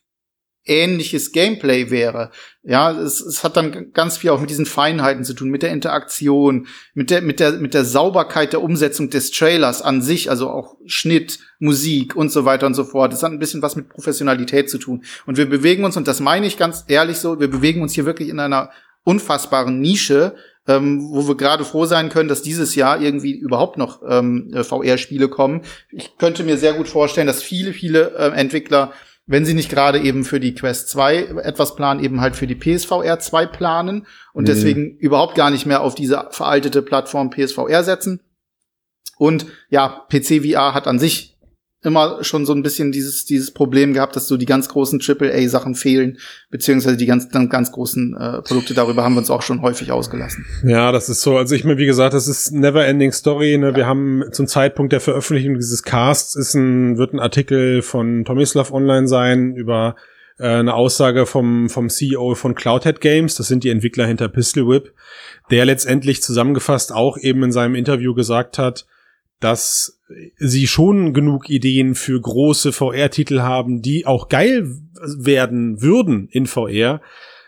ähnliches 0.66 1.32
Gameplay 1.32 1.90
wäre. 1.92 2.32
Ja, 2.64 2.92
es, 2.92 3.20
es 3.20 3.44
hat 3.44 3.58
dann 3.58 3.92
ganz 3.92 4.18
viel 4.18 4.30
auch 4.30 4.40
mit 4.40 4.50
diesen 4.50 4.66
Feinheiten 4.66 5.26
zu 5.26 5.34
tun, 5.34 5.50
mit 5.50 5.62
der 5.62 5.72
Interaktion, 5.72 6.68
mit 6.94 7.10
der, 7.10 7.22
mit 7.22 7.40
der, 7.40 7.54
mit 7.54 7.74
der 7.74 7.84
Sauberkeit 7.84 8.54
der 8.54 8.64
Umsetzung 8.64 9.10
des 9.10 9.32
Trailers 9.32 9.82
an 9.82 10.02
sich, 10.02 10.30
also 10.30 10.50
auch 10.50 10.78
Schnitt, 10.86 11.40
Musik 11.60 12.16
und 12.16 12.32
so 12.32 12.46
weiter 12.46 12.66
und 12.66 12.74
so 12.76 12.86
fort. 12.86 13.12
Das 13.12 13.24
hat 13.24 13.32
ein 13.32 13.40
bisschen 13.40 13.62
was 13.62 13.76
mit 13.76 13.90
Professionalität 13.90 14.70
zu 14.70 14.78
tun. 14.78 15.04
Und 15.26 15.38
wir 15.38 15.50
bewegen 15.50 15.84
uns, 15.84 15.98
und 15.98 16.08
das 16.08 16.22
meine 16.22 16.48
ich 16.48 16.58
ganz 16.58 16.86
ehrlich 16.88 17.18
so, 17.18 17.40
wir 17.40 17.50
bewegen 17.50 17.82
uns 17.82 17.94
hier 17.94 18.06
wirklich 18.06 18.30
in 18.30 18.40
einer 18.40 18.70
unfassbaren 19.04 19.82
Nische, 19.82 20.36
ähm, 20.66 21.10
wo 21.12 21.28
wir 21.28 21.36
gerade 21.36 21.66
froh 21.66 21.86
sein 21.86 22.08
können, 22.08 22.30
dass 22.30 22.42
dieses 22.42 22.76
Jahr 22.76 23.02
irgendwie 23.02 23.34
überhaupt 23.34 23.78
noch 23.78 24.02
ähm, 24.08 24.50
äh, 24.54 24.64
VR-Spiele 24.64 25.28
kommen. 25.28 25.62
Ich 25.92 26.18
könnte 26.18 26.44
mir 26.44 26.58
sehr 26.58 26.74
gut 26.74 26.88
vorstellen, 26.88 27.28
dass 27.28 27.44
viele, 27.44 27.74
viele 27.74 28.16
äh, 28.16 28.30
Entwickler 28.30 28.94
wenn 29.26 29.46
sie 29.46 29.54
nicht 29.54 29.70
gerade 29.70 30.00
eben 30.00 30.26
für 30.26 30.40
die 30.40 30.54
Quest 30.54 30.90
2 30.90 31.42
etwas 31.44 31.76
planen, 31.76 32.04
eben 32.04 32.20
halt 32.22 32.36
für 32.36 32.48
die 32.48 32.56
PSVR 32.56 33.20
2 33.20 33.46
planen 33.46 34.06
und 34.34 34.44
Mhm. 34.44 34.48
deswegen 34.48 34.98
überhaupt 34.98 35.36
gar 35.36 35.50
nicht 35.50 35.66
mehr 35.66 35.82
auf 35.82 35.96
diese 35.96 36.28
veraltete 36.32 36.82
Plattform 36.82 37.30
PSVR 37.30 37.84
setzen. 37.84 38.22
Und 39.18 39.46
ja, 39.70 40.06
PC 40.10 40.42
VR 40.44 40.74
hat 40.74 40.88
an 40.88 41.00
sich 41.00 41.33
immer 41.84 42.24
schon 42.24 42.46
so 42.46 42.54
ein 42.54 42.64
bisschen 42.64 42.92
dieses, 42.92 43.26
dieses 43.26 43.52
Problem 43.52 43.94
gehabt, 43.94 44.16
dass 44.16 44.28
so 44.28 44.38
die 44.38 44.46
ganz 44.46 44.70
großen 44.70 45.02
AAA-Sachen 45.02 45.76
fehlen, 45.76 46.18
beziehungsweise 46.50 46.98
die 46.98 47.06
ganz, 47.06 47.30
ganz 47.30 47.72
großen 47.72 48.16
äh, 48.16 48.42
Produkte, 48.42 48.74
darüber 48.74 49.04
haben 49.04 49.14
wir 49.14 49.20
uns 49.20 49.30
auch 49.30 49.42
schon 49.42 49.62
häufig 49.62 49.92
ausgelassen. 49.92 50.46
Ja, 50.64 50.92
das 50.92 51.10
ist 51.10 51.22
so. 51.22 51.38
Also 51.38 51.56
ich 51.56 51.64
meine, 51.64 51.78
wie 51.78 51.86
gesagt, 51.86 52.14
das 52.14 52.28
ist 52.28 52.52
never 52.52 52.86
ending 52.86 53.12
story. 53.12 53.58
Ne? 53.58 53.76
Wir 53.76 53.86
haben 53.86 54.24
zum 54.32 54.48
Zeitpunkt 54.48 54.94
der 54.94 55.02
Veröffentlichung 55.02 55.56
dieses 55.56 55.84
Casts 55.84 56.36
ist 56.36 56.54
ein, 56.54 56.98
wird 56.98 57.14
ein 57.14 57.20
Artikel 57.20 57.82
von 57.82 58.26
Tomislav 58.26 58.72
online 58.72 59.08
sein 59.08 59.56
über 59.56 59.96
äh, 60.40 60.48
eine 60.48 60.74
Aussage 60.74 61.26
vom, 61.26 61.70
vom 61.70 61.90
CEO 61.90 62.36
von 62.36 62.56
Cloudhead 62.56 63.02
Games. 63.02 63.36
Das 63.36 63.48
sind 63.48 63.64
die 63.64 63.70
Entwickler 63.70 64.08
hinter 64.08 64.30
Pistol 64.30 64.68
Whip, 64.68 64.94
der 65.52 65.66
letztendlich 65.66 66.24
zusammengefasst 66.24 66.94
auch 66.94 67.18
eben 67.18 67.44
in 67.44 67.52
seinem 67.52 67.76
Interview 67.76 68.14
gesagt 68.14 68.58
hat, 68.58 68.86
dass 69.44 70.00
sie 70.38 70.68
schon 70.68 71.14
genug 71.14 71.50
Ideen 71.50 71.96
für 71.96 72.20
große 72.20 72.72
VR-Titel 72.72 73.42
haben, 73.42 73.82
die 73.82 74.06
auch 74.06 74.30
geil 74.30 74.68
werden 75.18 75.82
würden 75.82 76.28
in 76.30 76.46
VR. 76.46 77.02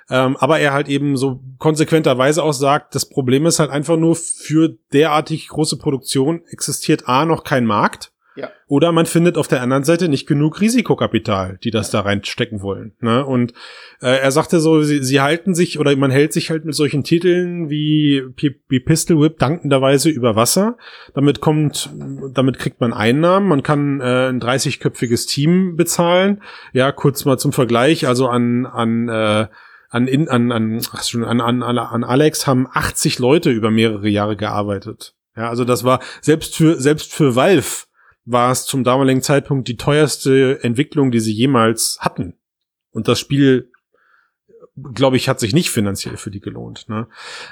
Ähm, 0.10 0.38
aber 0.38 0.60
er 0.60 0.74
halt 0.74 0.88
eben 0.88 1.18
so 1.18 1.42
konsequenterweise 1.58 2.44
auch 2.44 2.54
sagt, 2.54 2.94
das 2.94 3.08
Problem 3.10 3.46
ist 3.46 3.60
halt 3.60 3.72
einfach 3.72 3.98
nur, 3.98 4.16
für 4.16 4.78
derartig 4.94 5.48
große 5.48 5.78
Produktion 5.78 6.42
existiert 6.50 7.08
A 7.08 7.26
noch 7.26 7.44
kein 7.44 7.66
Markt. 7.66 8.12
Ja. 8.36 8.50
Oder 8.68 8.92
man 8.92 9.06
findet 9.06 9.38
auf 9.38 9.48
der 9.48 9.62
anderen 9.62 9.84
Seite 9.84 10.10
nicht 10.10 10.28
genug 10.28 10.60
Risikokapital, 10.60 11.58
die 11.64 11.72
das 11.72 11.90
da 11.90 12.02
reinstecken 12.02 12.62
wollen. 12.62 12.94
Ne? 13.00 13.26
Und 13.26 13.54
äh, 14.02 14.20
er 14.20 14.32
sagte 14.32 14.60
so, 14.60 14.82
sie, 14.82 15.02
sie 15.04 15.22
halten 15.22 15.56
sich 15.56 15.80
oder 15.80 15.96
man 15.96 16.12
hält 16.12 16.34
sich 16.34 16.50
halt 16.50 16.66
mit 16.66 16.76
solchen 16.76 17.04
Titeln 17.04 17.70
wie, 17.70 18.24
wie 18.68 18.80
Pistol 18.80 19.22
Whip 19.22 19.40
dankenderweise 19.40 20.10
über 20.10 20.36
Wasser. 20.36 20.78
Damit 21.14 21.40
kommt, 21.40 21.90
damit 22.34 22.60
kriegt 22.60 22.82
man 22.82 22.92
Einnahmen. 22.92 23.48
Man 23.48 23.64
kann 23.64 24.02
äh, 24.02 24.30
ein 24.30 24.42
30-köpfiges 24.42 25.28
Team 25.28 25.78
bezahlen. 25.78 26.42
Ja, 26.74 26.92
kurz 26.92 27.24
mal 27.24 27.38
zum 27.38 27.54
Vergleich, 27.54 28.08
also 28.08 28.28
an, 28.28 28.66
an 28.66 29.08
äh, 29.08 29.48
an, 29.90 30.08
in, 30.08 30.28
an, 30.28 30.52
an, 30.52 30.82
ach 30.92 31.14
an, 31.14 31.40
an, 31.40 31.64
an 31.64 32.04
Alex 32.04 32.48
haben 32.48 32.68
80 32.70 33.20
Leute 33.20 33.50
über 33.52 33.72
mehrere 33.72 34.10
Jahre 34.10 34.36
gearbeitet. 34.36 35.16
Ja, 35.38 35.50
also 35.50 35.64
das 35.64 35.84
war 35.84 36.00
selbst 36.22 36.56
für 36.56 36.80
selbst 36.82 37.14
für 37.14 37.36
Valve 37.36 37.86
war 38.26 38.52
es 38.52 38.66
zum 38.66 38.84
damaligen 38.84 39.22
Zeitpunkt 39.22 39.68
die 39.68 39.78
teuerste 39.78 40.60
Entwicklung, 40.64 41.12
die 41.12 41.20
sie 41.20 41.34
jemals 41.34 41.98
hatten. 42.02 42.36
Und 42.92 43.08
das 43.08 43.20
Spiel, 43.20 43.72
glaube 44.94 45.16
ich, 45.16 45.30
hat 45.30 45.40
sich 45.40 45.54
nicht 45.54 45.70
finanziell 45.70 46.18
für 46.18 46.32
die 46.32 46.40
gelohnt. 46.40 46.90
Ne? 46.90 47.08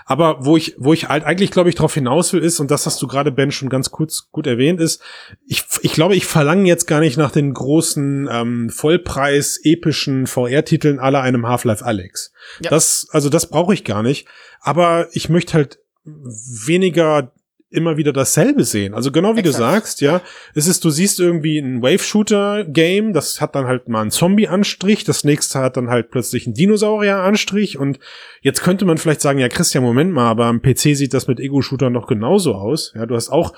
Aber 0.05 0.45
wo 0.45 0.57
ich, 0.57 0.75
wo 0.77 0.93
ich 0.93 1.09
halt 1.09 1.23
eigentlich, 1.25 1.51
glaube 1.51 1.69
ich, 1.69 1.75
darauf 1.75 1.93
hinaus 1.93 2.33
will, 2.33 2.41
ist, 2.41 2.59
und 2.59 2.71
das 2.71 2.85
hast 2.85 3.01
du 3.01 3.07
gerade, 3.07 3.31
Ben, 3.31 3.51
schon 3.51 3.69
ganz 3.69 3.91
kurz 3.91 4.29
gut 4.31 4.47
erwähnt, 4.47 4.81
ist, 4.81 5.01
ich, 5.45 5.63
ich 5.81 5.93
glaube, 5.93 6.15
ich 6.15 6.25
verlange 6.25 6.67
jetzt 6.67 6.87
gar 6.87 6.99
nicht 6.99 7.17
nach 7.17 7.31
den 7.31 7.53
großen 7.53 8.27
ähm, 8.31 8.69
Vollpreis 8.69 9.59
epischen 9.63 10.27
VR-Titeln 10.27 10.99
aller 10.99 11.21
einem 11.21 11.47
Half-Life 11.47 11.85
Alex. 11.85 12.33
Ja. 12.61 12.71
Das, 12.71 13.07
also 13.11 13.29
das 13.29 13.49
brauche 13.49 13.73
ich 13.73 13.83
gar 13.83 14.01
nicht. 14.01 14.27
Aber 14.59 15.07
ich 15.11 15.29
möchte 15.29 15.53
halt 15.53 15.79
weniger 16.05 17.31
immer 17.73 17.97
wieder 17.97 18.13
dasselbe 18.13 18.63
sehen. 18.63 18.93
Also 18.93 19.11
genau 19.11 19.35
wie 19.35 19.39
Exakt. 19.39 19.55
du 19.55 19.59
sagst, 19.59 20.01
ja, 20.01 20.21
es 20.53 20.67
ist, 20.67 20.85
du 20.85 20.89
siehst 20.89 21.19
irgendwie 21.19 21.59
ein 21.59 21.81
Wave-Shooter-Game, 21.81 23.13
das 23.13 23.41
hat 23.41 23.55
dann 23.55 23.65
halt 23.65 23.89
mal 23.89 24.01
einen 24.01 24.11
Zombie-Anstrich, 24.11 25.03
das 25.03 25.23
nächste 25.23 25.59
hat 25.59 25.77
dann 25.77 25.89
halt 25.89 26.11
plötzlich 26.11 26.45
einen 26.45 26.53
Dinosaurier-Anstrich 26.53 27.77
und 27.77 27.99
jetzt 28.41 28.61
könnte 28.61 28.85
man 28.85 28.97
vielleicht 28.97 29.21
sagen, 29.21 29.39
ja 29.39 29.49
Christian, 29.49 29.83
Moment 29.83 30.13
mal, 30.13 30.29
aber 30.29 30.45
am 30.45 30.61
PC 30.61 30.95
sieht 30.95 31.13
das 31.13 31.27
mit 31.27 31.39
Ego-Shooter 31.39 31.89
noch 31.89 32.07
genauso 32.07 32.55
aus. 32.55 32.93
Ja, 32.95 33.05
du 33.05 33.15
hast 33.15 33.29
auch 33.29 33.53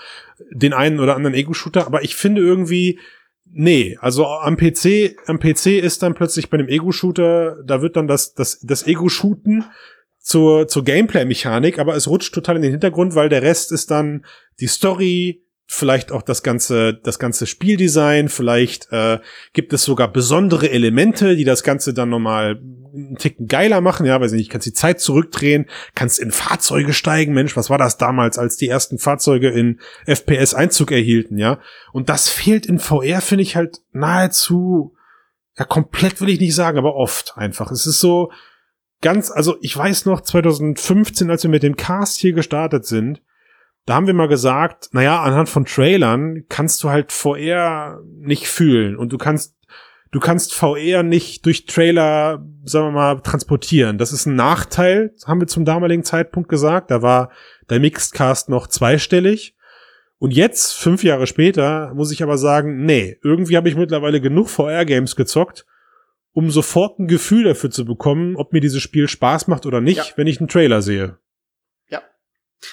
den 0.52 0.74
einen 0.74 1.00
oder 1.00 1.16
anderen 1.16 1.36
Ego-Shooter, 1.36 1.86
aber 1.86 2.04
ich 2.04 2.16
finde 2.16 2.42
irgendwie, 2.42 3.00
Nee, 3.58 3.98
also 4.02 4.26
am 4.26 4.58
PC, 4.58 5.16
am 5.28 5.40
PC 5.40 5.68
ist 5.82 6.04
dann 6.04 6.14
plötzlich 6.14 6.50
bei 6.50 6.58
einem 6.58 6.68
Ego-Shooter, 6.68 7.64
da 7.64 7.82
wird 7.82 7.96
dann 7.96 8.06
das, 8.06 8.34
das, 8.34 8.60
das 8.60 8.86
Ego-Shooten 8.86 9.64
zur, 10.26 10.68
zur 10.68 10.84
Gameplay-Mechanik, 10.84 11.78
aber 11.78 11.96
es 11.96 12.08
rutscht 12.08 12.34
total 12.34 12.56
in 12.56 12.64
den 12.64 12.72
Hintergrund, 12.72 13.14
weil 13.14 13.30
der 13.30 13.44
Rest 13.44 13.72
ist 13.72 13.92
dann 13.92 14.26
die 14.60 14.66
Story, 14.66 15.44
vielleicht 15.68 16.12
auch 16.12 16.24
das 16.24 16.42
ganze, 16.42 16.96
das 16.96 17.20
ganze 17.20 17.46
Spieldesign, 17.46 18.30
vielleicht 18.30 18.92
äh, 18.92 19.20
gibt 19.54 19.72
es 19.72 19.84
sogar 19.84 20.12
besondere 20.12 20.72
Elemente, 20.72 21.36
die 21.36 21.44
das 21.44 21.62
Ganze 21.62 21.94
dann 21.94 22.10
nochmal 22.10 22.60
einen 22.92 23.18
Ticken 23.18 23.48
geiler 23.48 23.82
machen, 23.82 24.08
ja, 24.08 24.20
weiß 24.20 24.32
ich 24.32 24.40
nicht, 24.40 24.50
kannst 24.50 24.66
die 24.66 24.74
Zeit 24.74 25.00
zurückdrehen, 25.00 25.68
kannst 25.94 26.18
in 26.18 26.32
Fahrzeuge 26.32 26.94
steigen, 26.94 27.34
Mensch, 27.36 27.56
was 27.56 27.70
war 27.70 27.78
das 27.78 28.00
damals, 28.00 28.40
als 28.40 28.58
die 28.58 28.68
ersten 28.68 28.98
Fahrzeuge 28.98 29.50
in 29.50 29.80
FPS 30.08 30.56
Einzug 30.56 30.92
erhielten, 30.92 31.38
ja? 31.38 31.60
Und 31.94 32.10
das 32.10 32.30
fehlt 32.30 32.66
in 32.66 32.80
VR, 32.80 33.22
finde 33.22 33.44
ich 33.44 33.56
halt 33.56 33.82
nahezu, 33.92 34.96
ja, 35.56 35.66
komplett 35.66 36.20
will 36.20 36.30
ich 36.30 36.40
nicht 36.40 36.56
sagen, 36.56 36.80
aber 36.80 36.96
oft 36.96 37.38
einfach. 37.38 37.72
Es 37.72 37.86
ist 37.86 38.00
so 38.00 38.32
ganz, 39.02 39.32
also 39.32 39.58
ich 39.62 39.76
weiß 39.76 40.06
noch, 40.06 40.22
2015, 40.22 41.30
als 41.30 41.44
wir 41.44 41.50
mit 41.50 41.64
dem 41.64 41.76
Cast 41.76 42.20
hier 42.20 42.34
gestartet 42.34 42.86
sind, 42.86 43.22
da 43.86 43.96
haben 43.96 44.08
wir 44.08 44.14
mal 44.14 44.28
gesagt, 44.28 44.90
naja, 44.94 45.22
anhand 45.22 45.48
von 45.48 45.66
Trailern 45.66 46.46
kannst 46.50 46.84
du 46.84 46.90
halt 46.90 47.12
VR 47.12 48.00
nicht 48.20 48.48
fühlen 48.48 48.98
und 48.98 49.14
du 49.14 49.18
kannst 49.18 49.56
du 50.12 50.20
kannst 50.20 50.54
VR 50.54 51.04
nicht 51.04 51.46
durch 51.46 51.66
Trailer, 51.66 52.44
sagen 52.64 52.88
wir 52.88 52.92
mal, 52.92 53.20
transportieren. 53.20 53.98
Das 53.98 54.14
ist 54.14 54.26
ein 54.26 54.36
Nachteil, 54.36 55.14
haben 55.26 55.42
wir 55.42 55.48
zum 55.48 55.66
damaligen 55.66 56.04
Zeitpunkt 56.04 56.48
gesagt. 56.48 56.90
Da 56.90 57.02
war 57.02 57.32
der 57.70 57.82
Mixedcast 57.82 58.48
noch 58.48 58.68
zweistellig. 58.68 59.56
Und 60.18 60.32
jetzt, 60.32 60.74
fünf 60.74 61.04
Jahre 61.04 61.28
später, 61.28 61.94
muss 61.94 62.14
ich 62.14 62.24
aber 62.24 62.38
sagen, 62.38 62.86
nee, 62.86 63.18
irgendwie 63.24 63.58
habe 63.58 63.68
ich 63.68 63.76
mittlerweile 63.76 64.22
genug 64.22 64.50
VR-Games 64.50 65.18
gezockt, 65.18 65.66
um 66.36 66.52
sofort 66.52 67.00
ein 67.00 67.08
Gefühl 67.08 67.46
dafür 67.46 67.72
zu 67.72 67.86
bekommen, 67.86 68.36
ob 68.36 68.52
mir 68.54 68.60
dieses 68.60 68.82
Spiel 68.82 69.08
Spaß 69.08 69.48
macht 69.48 69.66
oder 69.66 69.80
nicht, 69.82 69.98
Ja. 69.98 70.06
wenn 70.18 70.28
ich 70.28 70.40
einen 70.40 70.50
Trailer 70.50 70.82
sehe. 70.82 71.18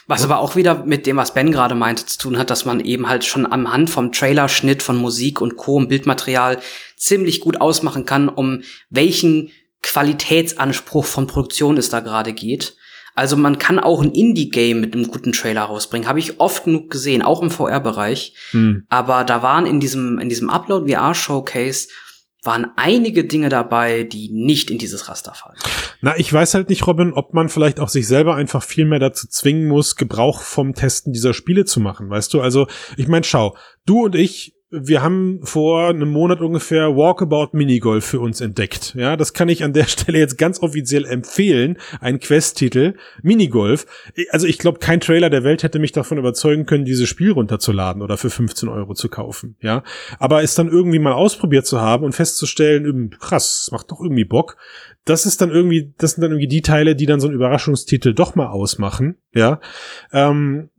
Was 0.06 0.24
aber 0.24 0.38
auch 0.38 0.56
wieder 0.56 0.84
mit 0.86 1.06
dem, 1.06 1.16
was 1.18 1.34
Ben 1.34 1.52
gerade 1.52 1.74
meinte, 1.74 2.06
zu 2.06 2.16
tun 2.18 2.38
hat, 2.38 2.48
dass 2.48 2.64
man 2.64 2.80
eben 2.80 3.10
halt 3.10 3.24
schon 3.24 3.50
am 3.50 3.70
Hand 3.70 3.90
vom 3.90 4.10
Trailerschnitt 4.10 4.82
von 4.82 4.96
Musik 4.96 5.40
und 5.42 5.56
Co. 5.56 5.76
und 5.76 5.88
Bildmaterial 5.88 6.58
ziemlich 6.96 7.40
gut 7.40 7.60
ausmachen 7.60 8.06
kann, 8.06 8.30
um 8.30 8.62
welchen 8.88 9.50
Qualitätsanspruch 9.82 11.04
von 11.04 11.26
Produktion 11.26 11.76
es 11.76 11.90
da 11.90 12.00
gerade 12.00 12.32
geht. 12.32 12.76
Also 13.14 13.36
man 13.36 13.58
kann 13.58 13.78
auch 13.78 14.00
ein 14.00 14.12
Indie-Game 14.12 14.80
mit 14.80 14.94
einem 14.94 15.08
guten 15.08 15.32
Trailer 15.32 15.62
rausbringen. 15.64 16.08
Habe 16.08 16.20
ich 16.20 16.40
oft 16.40 16.64
genug 16.64 16.88
gesehen, 16.90 17.20
auch 17.20 17.42
im 17.42 17.50
VR-Bereich. 17.50 18.34
Hm. 18.52 18.86
Aber 18.88 19.24
da 19.24 19.42
waren 19.42 19.66
in 19.66 19.78
diesem, 19.80 20.18
in 20.18 20.30
diesem 20.30 20.48
Upload 20.48 20.90
VR 20.90 21.14
Showcase 21.14 21.88
waren 22.42 22.66
einige 22.76 23.24
Dinge 23.24 23.48
dabei, 23.48 24.02
die 24.02 24.28
nicht 24.32 24.70
in 24.70 24.78
dieses 24.78 25.08
Raster 25.08 25.34
fallen. 25.34 25.56
Na, 26.00 26.18
ich 26.18 26.32
weiß 26.32 26.54
halt 26.54 26.68
nicht, 26.68 26.86
Robin, 26.86 27.12
ob 27.12 27.34
man 27.34 27.48
vielleicht 27.48 27.78
auch 27.78 27.88
sich 27.88 28.08
selber 28.08 28.34
einfach 28.34 28.62
viel 28.62 28.84
mehr 28.84 28.98
dazu 28.98 29.28
zwingen 29.28 29.68
muss, 29.68 29.96
Gebrauch 29.96 30.42
vom 30.42 30.74
Testen 30.74 31.12
dieser 31.12 31.34
Spiele 31.34 31.64
zu 31.64 31.78
machen. 31.78 32.10
Weißt 32.10 32.34
du, 32.34 32.40
also, 32.40 32.66
ich 32.96 33.06
meine, 33.06 33.24
schau, 33.24 33.56
du 33.86 34.06
und 34.06 34.16
ich 34.16 34.54
wir 34.74 35.02
haben 35.02 35.40
vor 35.42 35.88
einem 35.88 36.10
Monat 36.10 36.40
ungefähr 36.40 36.96
Walkabout 36.96 37.50
Minigolf 37.52 38.06
für 38.06 38.20
uns 38.20 38.40
entdeckt. 38.40 38.94
Ja, 38.96 39.16
das 39.18 39.34
kann 39.34 39.50
ich 39.50 39.64
an 39.64 39.74
der 39.74 39.84
Stelle 39.86 40.18
jetzt 40.18 40.38
ganz 40.38 40.62
offiziell 40.62 41.04
empfehlen. 41.04 41.76
Ein 42.00 42.20
Quest-Titel, 42.20 42.94
Minigolf. 43.22 43.84
Also 44.30 44.46
ich 44.46 44.58
glaube, 44.58 44.78
kein 44.78 45.00
Trailer 45.00 45.28
der 45.28 45.44
Welt 45.44 45.62
hätte 45.62 45.78
mich 45.78 45.92
davon 45.92 46.16
überzeugen 46.16 46.64
können, 46.64 46.86
dieses 46.86 47.06
Spiel 47.08 47.32
runterzuladen 47.32 48.00
oder 48.00 48.16
für 48.16 48.30
15 48.30 48.70
Euro 48.70 48.94
zu 48.94 49.10
kaufen. 49.10 49.56
Ja, 49.60 49.82
aber 50.18 50.42
es 50.42 50.54
dann 50.54 50.68
irgendwie 50.68 50.98
mal 50.98 51.12
ausprobiert 51.12 51.66
zu 51.66 51.80
haben 51.80 52.04
und 52.04 52.14
festzustellen, 52.14 53.10
krass, 53.20 53.68
macht 53.72 53.90
doch 53.90 54.00
irgendwie 54.00 54.24
Bock. 54.24 54.56
Das 55.04 55.26
ist 55.26 55.42
dann 55.42 55.50
irgendwie, 55.50 55.92
das 55.98 56.12
sind 56.12 56.22
dann 56.22 56.30
irgendwie 56.30 56.48
die 56.48 56.62
Teile, 56.62 56.96
die 56.96 57.06
dann 57.06 57.20
so 57.20 57.26
einen 57.26 57.34
Überraschungstitel 57.34 58.14
doch 58.14 58.36
mal 58.36 58.46
ausmachen. 58.46 59.16
Ja, 59.34 59.60
ähm, 60.12 60.70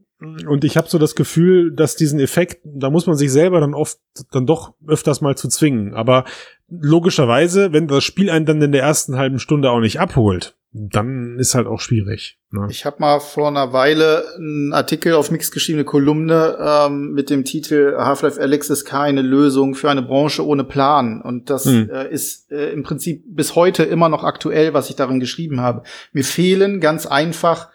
und 0.48 0.64
ich 0.64 0.78
habe 0.78 0.90
so 0.90 0.98
das 0.98 1.16
Gefühl, 1.16 1.72
dass 1.72 1.96
diesen 1.96 2.20
Effekt, 2.20 2.62
da 2.64 2.90
muss 2.90 3.08
man 3.08 3.16
sich 3.16 3.32
selber 3.32 3.60
dann 3.60 3.74
oft 3.74 3.98
dann 4.32 4.46
doch 4.46 4.74
öfters 4.88 5.22
mal 5.22 5.36
zu 5.36 5.48
zwingen. 5.48 5.94
Aber 5.94 6.26
logischerweise, 6.70 7.74
wenn 7.74 7.88
das 7.88 8.04
Spiel 8.04 8.30
einen 8.30 8.46
dann 8.46 8.62
in 8.62 8.72
der 8.72 8.84
ersten 8.84 9.18
halben 9.18 9.40
Stunde 9.40 9.72
auch 9.72 9.80
nicht 9.80 10.00
abholt, 10.00 10.56
dann 10.72 11.38
ist 11.38 11.54
halt 11.54 11.68
auch 11.68 11.80
schwierig. 11.80 12.40
Ne? 12.50 12.68
Ich 12.72 12.84
habe 12.86 12.98
mal 13.00 13.20
vor 13.20 13.48
einer 13.48 13.74
Weile 13.74 14.26
einen 14.36 14.74
Artikel 14.74 15.14
auf 15.14 15.30
Mix 15.30 15.52
geschriebene 15.52 15.86
Kolumne 15.86 16.58
ähm, 16.60 17.12
mit 17.12 17.30
dem 17.30 17.46
Titel 17.46 17.96
Half-Life 17.96 18.42
Alex 18.42 18.72
ist 18.72 18.86
keine 18.86 19.22
Lösung 19.22 19.76
für 19.76 19.92
eine 19.92 20.02
Branche 20.02 20.46
ohne 20.46 20.64
Plan. 20.64 21.22
Und 21.22 21.52
das 21.52 21.66
hm. 21.66 21.92
äh, 21.92 22.10
ist 22.12 22.52
äh, 22.52 22.72
im 22.72 22.82
Prinzip 22.82 23.24
bis 23.28 23.56
heute 23.56 23.84
immer 23.84 24.10
noch 24.10 24.24
aktuell, 24.24 24.74
was 24.74 24.90
ich 24.90 24.96
darin 24.96 25.20
geschrieben 25.20 25.62
habe. 25.62 25.84
Mir 26.12 26.24
fehlen 26.24 26.80
ganz 26.80 27.06
einfach 27.06 27.70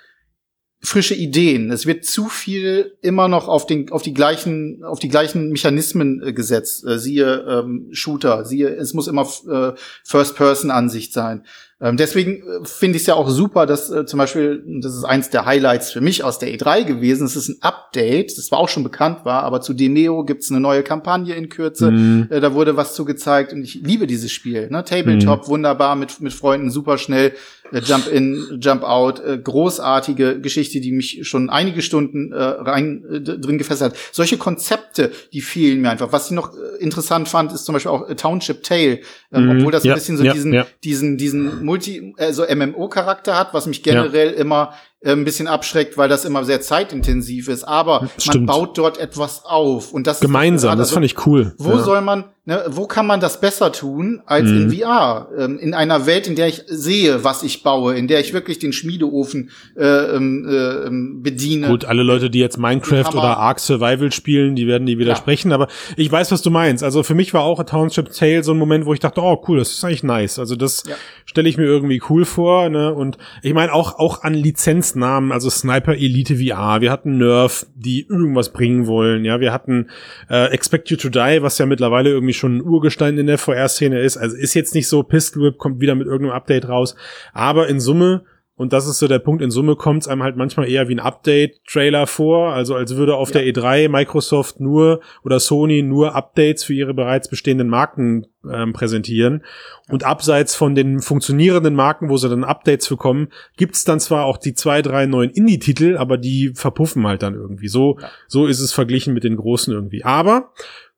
frische 0.81 1.15
Ideen. 1.15 1.71
Es 1.73 1.87
wird 1.87 2.05
zu 2.05 2.29
viel 2.29 2.97
immer 3.03 3.29
noch 3.29 3.49
auf 3.49 3.67
den 3.67 3.91
auf 3.91 4.03
die 4.03 4.15
gleichen 4.15 4.85
auf 4.85 4.99
die 4.99 5.09
gleichen 5.09 5.51
Mechanismen 5.51 6.23
äh, 6.23 6.33
gesetzt. 6.33 6.87
Äh, 6.87 6.99
siehe 6.99 7.45
ähm, 7.49 7.89
Shooter, 7.93 8.45
siehe 8.45 8.69
es 8.69 8.95
muss 8.95 9.09
immer 9.09 9.23
äh, 9.23 9.73
First 10.05 10.37
Person 10.37 10.71
Ansicht 10.71 11.13
sein. 11.13 11.45
Ähm, 11.81 11.97
deswegen 11.97 12.43
äh, 12.43 12.65
finde 12.65 12.97
ich 12.97 13.03
es 13.03 13.07
ja 13.07 13.15
auch 13.15 13.29
super, 13.29 13.65
dass 13.65 13.89
äh, 13.89 14.05
zum 14.05 14.19
Beispiel, 14.19 14.65
das 14.83 14.97
ist 14.97 15.05
eins 15.05 15.31
der 15.31 15.47
Highlights 15.47 15.93
für 15.93 16.01
mich 16.01 16.25
aus 16.25 16.41
der 16.41 16.49
E3 16.49 16.85
gewesen, 16.85 17.25
es 17.25 17.37
ist 17.37 17.49
ein 17.49 17.59
Update, 17.61 18.37
das 18.37 18.51
war 18.51 18.59
auch 18.59 18.69
schon 18.69 18.83
bekannt 18.83 19.25
war, 19.25 19.45
aber 19.45 19.61
zu 19.61 19.75
Demeo 19.75 20.25
gibt's 20.25 20.51
eine 20.51 20.59
neue 20.59 20.83
Kampagne 20.83 21.37
in 21.37 21.49
Kürze, 21.49 21.93
mhm. 21.93 22.27
äh, 22.31 22.41
da 22.41 22.53
wurde 22.53 22.77
was 22.77 22.95
zu 22.95 23.05
gezeigt 23.05 23.53
und 23.53 23.63
ich 23.63 23.75
liebe 23.75 24.09
dieses 24.09 24.33
Spiel. 24.33 24.69
Ne? 24.71 24.83
Tabletop, 24.83 25.47
mhm. 25.47 25.51
wunderbar, 25.51 25.95
mit, 25.95 26.21
mit 26.21 26.33
Freunden 26.33 26.73
super 26.73 26.99
schnell, 26.99 27.33
Jump 27.73 28.07
in, 28.07 28.59
Jump 28.61 28.83
out, 28.83 29.21
äh, 29.21 29.39
großartige 29.39 30.41
Geschichte, 30.41 30.81
die 30.81 30.93
mich 30.93 31.27
schon 31.27 31.51
einige 31.51 31.83
Stunden 31.83 32.33
äh, 32.33 32.43
rein 32.43 33.05
äh, 33.11 33.21
drin 33.21 33.59
gefesselt 33.59 33.93
hat. 33.93 33.99
Solche 34.13 34.39
Konzepte, 34.39 35.13
die 35.33 35.41
fehlen 35.41 35.81
mir 35.81 35.91
einfach. 35.91 36.13
Was 36.13 36.27
ich 36.27 36.33
noch 36.33 36.55
äh, 36.55 36.83
interessant 36.83 37.29
fand, 37.29 37.53
ist 37.53 37.65
zum 37.65 37.75
Beispiel 37.75 37.93
auch 37.93 38.09
Township 38.15 38.63
Tale, 38.63 39.01
ähm, 39.33 39.45
mhm. 39.45 39.59
obwohl 39.59 39.73
das 39.73 39.85
ja, 39.85 39.93
ein 39.93 39.99
bisschen 39.99 40.17
so 40.17 40.25
ja, 40.25 40.33
diesen, 40.33 40.53
ja. 40.53 40.67
diesen, 40.85 41.17
diesen 41.17 41.65
Multi, 41.65 42.15
also 42.19 42.45
MMO-Charakter 42.45 43.39
hat, 43.39 43.55
was 43.55 43.67
mich 43.67 43.83
generell 43.83 44.33
immer 44.33 44.73
äh, 45.01 45.13
ein 45.13 45.25
bisschen 45.25 45.47
abschreckt, 45.47 45.97
weil 45.97 46.09
das 46.09 46.25
immer 46.25 46.45
sehr 46.45 46.61
zeitintensiv 46.61 47.49
ist. 47.49 47.65
Aber 47.65 48.09
Stimmt. 48.19 48.47
man 48.47 48.47
baut 48.47 48.79
dort 48.79 48.99
etwas 48.99 49.45
auf 49.45 49.93
und 49.93 50.07
das 50.07 50.21
gemeinsam. 50.21 50.71
Ist, 50.71 50.73
also, 50.73 50.83
das 50.83 50.91
fand 50.91 51.07
ich 51.07 51.27
cool. 51.27 51.55
Wo 51.59 51.79
soll 51.79 52.01
man, 52.01 52.25
ne, 52.49 52.65
wo 52.69 52.87
kann 52.87 53.07
man 53.07 53.21
das 53.21 53.41
besser 53.41 53.71
tun 53.73 54.23
als 54.25 54.49
mhm. 54.49 54.71
in 54.71 54.73
VR? 54.73 55.29
Ähm, 55.39 55.59
in 55.59 55.75
einer 55.75 56.07
Welt, 56.07 56.27
in 56.27 56.35
der 56.35 56.49
ich 56.49 56.65
sehe, 56.67 57.23
was 57.23 57.43
ich 57.43 57.63
baue, 57.63 57.95
in 57.95 58.09
der 58.09 58.21
ich 58.21 58.33
wirklich 58.33 58.59
den 58.59 58.73
Schmiedeofen 58.73 59.51
äh, 59.77 59.85
ähm, 59.85 60.49
äh, 60.49 60.87
ähm, 60.87 61.23
bediene. 61.23 61.69
Gut, 61.69 61.85
alle 61.85 62.03
Leute, 62.03 62.31
die 62.31 62.39
jetzt 62.39 62.57
Minecraft 62.57 63.13
oder 63.13 63.37
Ark 63.37 63.61
Survival 63.61 64.11
spielen, 64.13 64.57
die 64.57 64.67
werden 64.67 64.87
die 64.87 64.99
widersprechen. 64.99 65.51
Ja. 65.51 65.57
Aber 65.57 65.69
ich 65.97 66.11
weiß, 66.11 66.33
was 66.33 66.41
du 66.41 66.51
meinst. 66.51 66.83
Also 66.83 67.03
für 67.03 67.15
mich 67.15 67.35
war 67.35 67.43
auch 67.43 67.61
A 67.61 67.65
Township 67.65 68.13
Tale 68.13 68.43
so 68.43 68.53
ein 68.53 68.59
Moment, 68.59 68.87
wo 68.87 68.95
ich 68.95 69.01
dachte, 69.01 69.21
oh 69.21 69.45
cool, 69.47 69.59
das 69.59 69.73
ist 69.73 69.85
eigentlich 69.85 70.03
nice. 70.03 70.39
Also 70.39 70.57
das 70.57 70.85
ja. 70.89 70.95
stelle 71.27 71.51
ich 71.51 71.59
mir 71.59 71.67
irgendwie 71.67 72.01
cool 72.09 72.25
vor. 72.25 72.71
Ne? 72.71 72.95
Und 72.95 73.19
ich 73.43 73.53
meine 73.53 73.75
auch 73.75 73.99
auch 73.99 74.23
an 74.23 74.33
Lizenz 74.33 74.95
Namen, 74.95 75.33
also 75.33 75.51
Sniper 75.51 75.93
Elite 75.93 76.37
VR, 76.37 76.81
wir 76.81 76.91
hatten 76.91 77.19
Nerf, 77.19 77.67
die 77.75 78.07
irgendwas 78.09 78.55
bringen 78.55 78.87
wollen, 78.87 79.27
ja, 79.27 79.39
wir 79.39 79.53
hatten 79.53 79.89
äh, 80.31 80.47
Expect 80.47 80.89
You 80.89 80.97
to 80.97 81.11
Die, 81.11 81.43
was 81.43 81.59
ja 81.59 81.67
mittlerweile 81.67 82.09
irgendwie 82.09 82.38
schon 82.39 82.57
ein 82.57 82.63
Urgestein 82.63 83.19
in 83.19 83.27
der 83.27 83.39
VR-Szene 83.39 84.01
ist, 84.01 84.17
also 84.17 84.37
ist 84.37 84.55
jetzt 84.55 84.75
nicht 84.75 84.89
so, 84.89 85.03
Pistol 85.03 85.45
Whip 85.45 85.59
kommt 85.59 85.81
wieder 85.81 85.95
mit 85.95 86.07
irgendeinem 86.07 86.37
Update 86.37 86.69
raus, 86.69 86.95
aber 87.33 87.69
in 87.69 87.81
Summe 87.81 88.25
und 88.59 88.73
das 88.73 88.89
ist 88.89 88.99
so 88.99 89.07
der 89.07 89.21
Punkt. 89.21 89.41
In 89.41 89.53
Summe 89.53 89.77
kommt 89.77 90.03
es 90.03 90.09
einem 90.09 90.25
halt 90.25 90.37
manchmal 90.37 90.69
eher 90.69 90.89
wie 90.89 90.97
ein 90.97 91.01
Update-Trailer 91.01 92.09
vor. 92.09 92.53
Also 92.53 92.75
als 92.75 92.97
würde 92.97 93.15
auf 93.15 93.33
ja. 93.33 93.41
der 93.41 93.55
E3 93.55 93.89
Microsoft 93.89 94.59
nur 94.59 95.01
oder 95.23 95.39
Sony 95.39 95.83
nur 95.83 96.17
Updates 96.17 96.65
für 96.65 96.75
ihre 96.75 96.93
bereits 96.93 97.29
bestehenden 97.29 97.69
Marken 97.69 98.27
ähm, 98.53 98.73
präsentieren. 98.73 99.45
Und 99.89 100.03
abseits 100.03 100.57
von 100.57 100.75
den 100.75 100.99
funktionierenden 100.99 101.77
Marken, 101.77 102.09
wo 102.09 102.17
sie 102.17 102.29
dann 102.29 102.43
Updates 102.43 102.89
bekommen, 102.89 103.29
gibt's 103.57 103.85
dann 103.85 104.01
zwar 104.01 104.25
auch 104.25 104.39
die 104.39 104.55
zwei, 104.55 104.83
drei 104.83 105.07
neuen 105.07 105.31
Indie-Titel, 105.31 105.97
aber 105.97 106.19
die 106.19 106.51
verpuffen 106.53 107.07
halt 107.07 107.23
dann 107.23 107.35
irgendwie. 107.35 107.69
So, 107.69 107.99
ja. 108.01 108.11
so 108.27 108.47
ist 108.47 108.59
es 108.59 108.73
verglichen 108.73 109.15
mit 109.15 109.23
den 109.23 109.37
großen 109.37 109.73
irgendwie. 109.73 110.05
Aber 110.05 110.51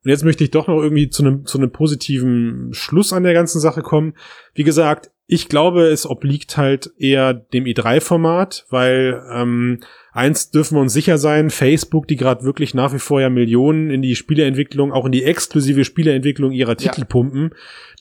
und 0.03 0.09
jetzt 0.09 0.23
möchte 0.23 0.43
ich 0.43 0.51
doch 0.51 0.67
noch 0.67 0.81
irgendwie 0.81 1.09
zu 1.09 1.23
einem, 1.23 1.45
zu 1.45 1.57
einem 1.57 1.71
positiven 1.71 2.73
Schluss 2.73 3.13
an 3.13 3.23
der 3.23 3.33
ganzen 3.33 3.59
Sache 3.59 3.81
kommen. 3.81 4.13
Wie 4.55 4.63
gesagt, 4.63 5.11
ich 5.27 5.47
glaube, 5.47 5.83
es 5.83 6.09
obliegt 6.09 6.57
halt 6.57 6.91
eher 6.97 7.33
dem 7.33 7.63
i3-Format, 7.63 8.65
weil 8.69 9.23
ähm, 9.31 9.79
eins 10.11 10.51
dürfen 10.51 10.75
wir 10.75 10.81
uns 10.81 10.91
sicher 10.91 11.17
sein, 11.17 11.51
Facebook, 11.51 12.07
die 12.07 12.17
gerade 12.17 12.43
wirklich 12.43 12.73
nach 12.73 12.93
wie 12.93 12.99
vor 12.99 13.21
ja 13.21 13.29
Millionen 13.29 13.91
in 13.91 14.01
die 14.01 14.15
Spieleentwicklung, 14.15 14.91
auch 14.91 15.05
in 15.05 15.13
die 15.13 15.23
exklusive 15.23 15.85
Spieleentwicklung 15.85 16.51
ihrer 16.51 16.75
Titel 16.75 17.01
ja. 17.01 17.05
pumpen, 17.05 17.51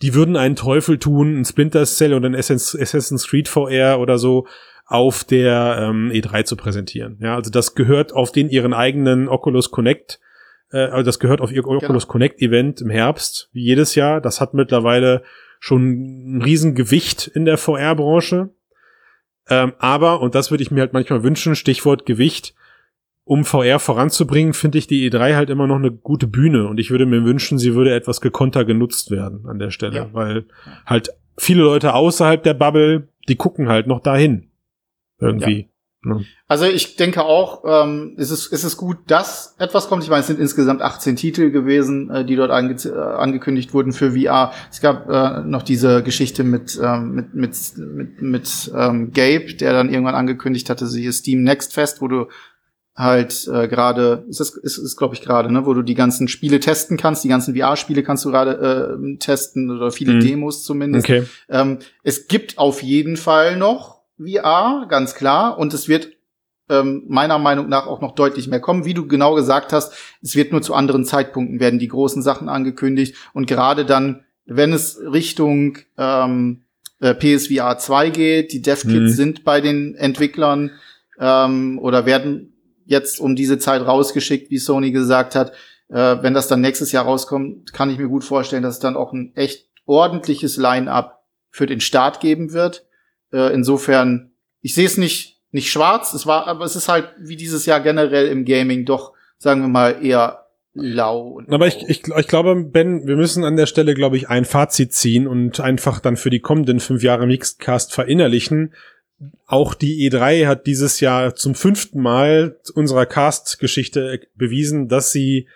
die 0.02 0.14
würden 0.14 0.36
einen 0.36 0.56
Teufel 0.56 0.98
tun, 0.98 1.38
ein 1.38 1.44
Splinter 1.44 1.84
Cell 1.84 2.14
oder 2.14 2.28
ein 2.28 2.34
Assassin's 2.34 3.28
Creed 3.28 3.46
VR 3.46 4.00
oder 4.00 4.18
so 4.18 4.46
auf 4.86 5.22
der 5.22 5.78
ähm, 5.82 6.10
E3 6.10 6.44
zu 6.44 6.56
präsentieren. 6.56 7.18
Ja, 7.20 7.36
also 7.36 7.52
das 7.52 7.76
gehört 7.76 8.12
auf 8.12 8.32
den 8.32 8.48
ihren 8.48 8.72
eigenen 8.72 9.28
Oculus 9.28 9.70
Connect 9.70 10.18
äh, 10.72 10.78
also 10.78 11.02
das 11.02 11.18
gehört 11.18 11.40
auf 11.40 11.52
ihr 11.52 11.66
Oculus 11.66 12.04
genau. 12.04 12.12
Connect 12.12 12.40
Event 12.40 12.80
im 12.80 12.90
Herbst, 12.90 13.48
wie 13.52 13.62
jedes 13.62 13.94
Jahr. 13.94 14.20
Das 14.20 14.40
hat 14.40 14.54
mittlerweile 14.54 15.22
schon 15.58 16.36
ein 16.36 16.42
Riesengewicht 16.42 17.26
in 17.28 17.44
der 17.44 17.58
VR-Branche. 17.58 18.50
Ähm, 19.48 19.72
aber, 19.78 20.20
und 20.20 20.34
das 20.34 20.50
würde 20.50 20.62
ich 20.62 20.70
mir 20.70 20.80
halt 20.80 20.92
manchmal 20.92 21.22
wünschen, 21.22 21.54
Stichwort 21.56 22.06
Gewicht, 22.06 22.54
um 23.24 23.44
VR 23.44 23.78
voranzubringen, 23.78 24.54
finde 24.54 24.78
ich 24.78 24.86
die 24.86 25.08
E3 25.08 25.36
halt 25.36 25.50
immer 25.50 25.66
noch 25.66 25.76
eine 25.76 25.92
gute 25.92 26.26
Bühne 26.26 26.66
und 26.66 26.80
ich 26.80 26.90
würde 26.90 27.06
mir 27.06 27.24
wünschen, 27.24 27.58
sie 27.58 27.74
würde 27.74 27.94
etwas 27.94 28.20
gekonter 28.20 28.64
genutzt 28.64 29.10
werden 29.10 29.46
an 29.46 29.58
der 29.58 29.70
Stelle, 29.70 29.96
ja. 29.96 30.08
weil 30.12 30.46
halt 30.86 31.10
viele 31.36 31.62
Leute 31.62 31.94
außerhalb 31.94 32.42
der 32.42 32.54
Bubble, 32.54 33.08
die 33.28 33.36
gucken 33.36 33.68
halt 33.68 33.86
noch 33.86 34.00
dahin. 34.00 34.50
Irgendwie. 35.20 35.69
Ne? 36.02 36.24
Also 36.48 36.64
ich 36.64 36.96
denke 36.96 37.24
auch, 37.24 37.62
ähm, 37.66 38.14
ist, 38.16 38.30
es, 38.30 38.46
ist 38.46 38.64
es 38.64 38.78
gut, 38.78 38.98
dass 39.06 39.54
etwas 39.58 39.88
kommt. 39.88 40.02
Ich 40.02 40.08
meine, 40.08 40.20
es 40.20 40.28
sind 40.28 40.40
insgesamt 40.40 40.80
18 40.80 41.16
Titel 41.16 41.50
gewesen, 41.50 42.08
äh, 42.10 42.24
die 42.24 42.36
dort 42.36 42.50
ange 42.50 42.74
äh, 42.84 42.98
angekündigt 42.98 43.74
wurden 43.74 43.92
für 43.92 44.12
VR. 44.12 44.52
Es 44.70 44.80
gab 44.80 45.10
äh, 45.10 45.40
noch 45.40 45.62
diese 45.62 46.02
Geschichte 46.02 46.42
mit, 46.42 46.80
ähm, 46.82 47.12
mit, 47.12 47.34
mit, 47.34 47.76
mit, 47.76 48.22
mit 48.22 48.72
ähm, 48.74 49.12
Gabe, 49.12 49.54
der 49.54 49.74
dann 49.74 49.90
irgendwann 49.90 50.14
angekündigt 50.14 50.70
hatte, 50.70 50.86
sie 50.86 51.04
ist 51.04 51.18
Steam 51.18 51.42
Next 51.42 51.74
Fest, 51.74 52.00
wo 52.00 52.08
du 52.08 52.28
halt 52.96 53.46
äh, 53.52 53.68
gerade, 53.68 54.24
ist 54.28 54.40
das 54.40 54.50
ist, 54.50 54.78
ist 54.78 54.96
glaube 54.96 55.14
ich 55.14 55.22
gerade, 55.22 55.52
ne, 55.52 55.66
wo 55.66 55.74
du 55.74 55.82
die 55.82 55.94
ganzen 55.94 56.28
Spiele 56.28 56.60
testen 56.60 56.96
kannst, 56.96 57.24
die 57.24 57.28
ganzen 57.28 57.54
VR-Spiele 57.54 58.02
kannst 58.02 58.24
du 58.24 58.30
gerade 58.30 58.98
äh, 58.98 59.16
testen 59.18 59.70
oder 59.70 59.90
viele 59.90 60.14
mhm. 60.14 60.20
Demos 60.20 60.64
zumindest. 60.64 61.06
Okay. 61.06 61.24
Ähm, 61.48 61.78
es 62.02 62.26
gibt 62.26 62.58
auf 62.58 62.82
jeden 62.82 63.16
Fall 63.16 63.56
noch 63.56 63.99
VR, 64.24 64.86
ganz 64.88 65.14
klar. 65.14 65.58
Und 65.58 65.74
es 65.74 65.88
wird 65.88 66.08
ähm, 66.68 67.04
meiner 67.08 67.38
Meinung 67.38 67.68
nach 67.68 67.86
auch 67.86 68.00
noch 68.00 68.14
deutlich 68.14 68.48
mehr 68.48 68.60
kommen. 68.60 68.84
Wie 68.84 68.94
du 68.94 69.06
genau 69.06 69.34
gesagt 69.34 69.72
hast, 69.72 69.92
es 70.22 70.36
wird 70.36 70.52
nur 70.52 70.62
zu 70.62 70.74
anderen 70.74 71.04
Zeitpunkten 71.04 71.60
werden 71.60 71.78
die 71.78 71.88
großen 71.88 72.22
Sachen 72.22 72.48
angekündigt. 72.48 73.16
Und 73.32 73.46
gerade 73.46 73.84
dann, 73.84 74.24
wenn 74.46 74.72
es 74.72 74.98
Richtung 75.00 75.78
ähm, 75.98 76.62
äh, 77.00 77.14
PSVR 77.14 77.78
2 77.78 78.10
geht, 78.10 78.52
die 78.52 78.62
DevKits 78.62 78.92
mhm. 78.92 79.08
sind 79.08 79.44
bei 79.44 79.60
den 79.60 79.94
Entwicklern 79.96 80.70
ähm, 81.18 81.78
oder 81.80 82.06
werden 82.06 82.54
jetzt 82.84 83.20
um 83.20 83.36
diese 83.36 83.58
Zeit 83.58 83.86
rausgeschickt, 83.86 84.50
wie 84.50 84.58
Sony 84.58 84.90
gesagt 84.90 85.34
hat. 85.34 85.52
Äh, 85.88 86.22
wenn 86.22 86.34
das 86.34 86.48
dann 86.48 86.60
nächstes 86.60 86.92
Jahr 86.92 87.04
rauskommt, 87.04 87.72
kann 87.72 87.90
ich 87.90 87.98
mir 87.98 88.08
gut 88.08 88.24
vorstellen, 88.24 88.62
dass 88.62 88.74
es 88.74 88.80
dann 88.80 88.96
auch 88.96 89.12
ein 89.12 89.32
echt 89.34 89.68
ordentliches 89.86 90.56
Line-up 90.56 91.24
für 91.50 91.66
den 91.66 91.80
Start 91.80 92.20
geben 92.20 92.52
wird. 92.52 92.86
Äh, 93.32 93.52
insofern, 93.52 94.32
ich 94.60 94.74
sehe 94.74 94.86
es 94.86 94.96
nicht, 94.96 95.40
nicht 95.52 95.70
schwarz, 95.70 96.12
es 96.14 96.26
war, 96.26 96.46
aber 96.46 96.64
es 96.64 96.76
ist 96.76 96.88
halt 96.88 97.08
wie 97.18 97.36
dieses 97.36 97.66
Jahr 97.66 97.80
generell 97.80 98.28
im 98.28 98.44
Gaming 98.44 98.84
doch, 98.84 99.12
sagen 99.38 99.62
wir 99.62 99.68
mal, 99.68 100.04
eher 100.04 100.46
lau. 100.74 101.28
Und 101.28 101.52
Aber 101.52 101.66
ich, 101.66 101.88
ich, 101.88 102.06
ich 102.06 102.28
glaube, 102.28 102.54
Ben, 102.56 103.06
wir 103.06 103.16
müssen 103.16 103.44
an 103.44 103.56
der 103.56 103.66
Stelle, 103.66 103.94
glaube 103.94 104.16
ich, 104.16 104.28
ein 104.28 104.44
Fazit 104.44 104.92
ziehen 104.92 105.26
und 105.26 105.60
einfach 105.60 106.00
dann 106.00 106.16
für 106.16 106.30
die 106.30 106.40
kommenden 106.40 106.80
fünf 106.80 107.02
Jahre 107.02 107.26
Mixedcast 107.26 107.92
verinnerlichen. 107.92 108.74
Auch 109.46 109.74
die 109.74 110.08
E3 110.08 110.46
hat 110.46 110.66
dieses 110.66 111.00
Jahr 111.00 111.34
zum 111.34 111.54
fünften 111.54 112.00
Mal 112.00 112.58
unserer 112.74 113.06
Cast-Geschichte 113.06 114.20
bewiesen, 114.34 114.88
dass 114.88 115.12
sie 115.12 115.48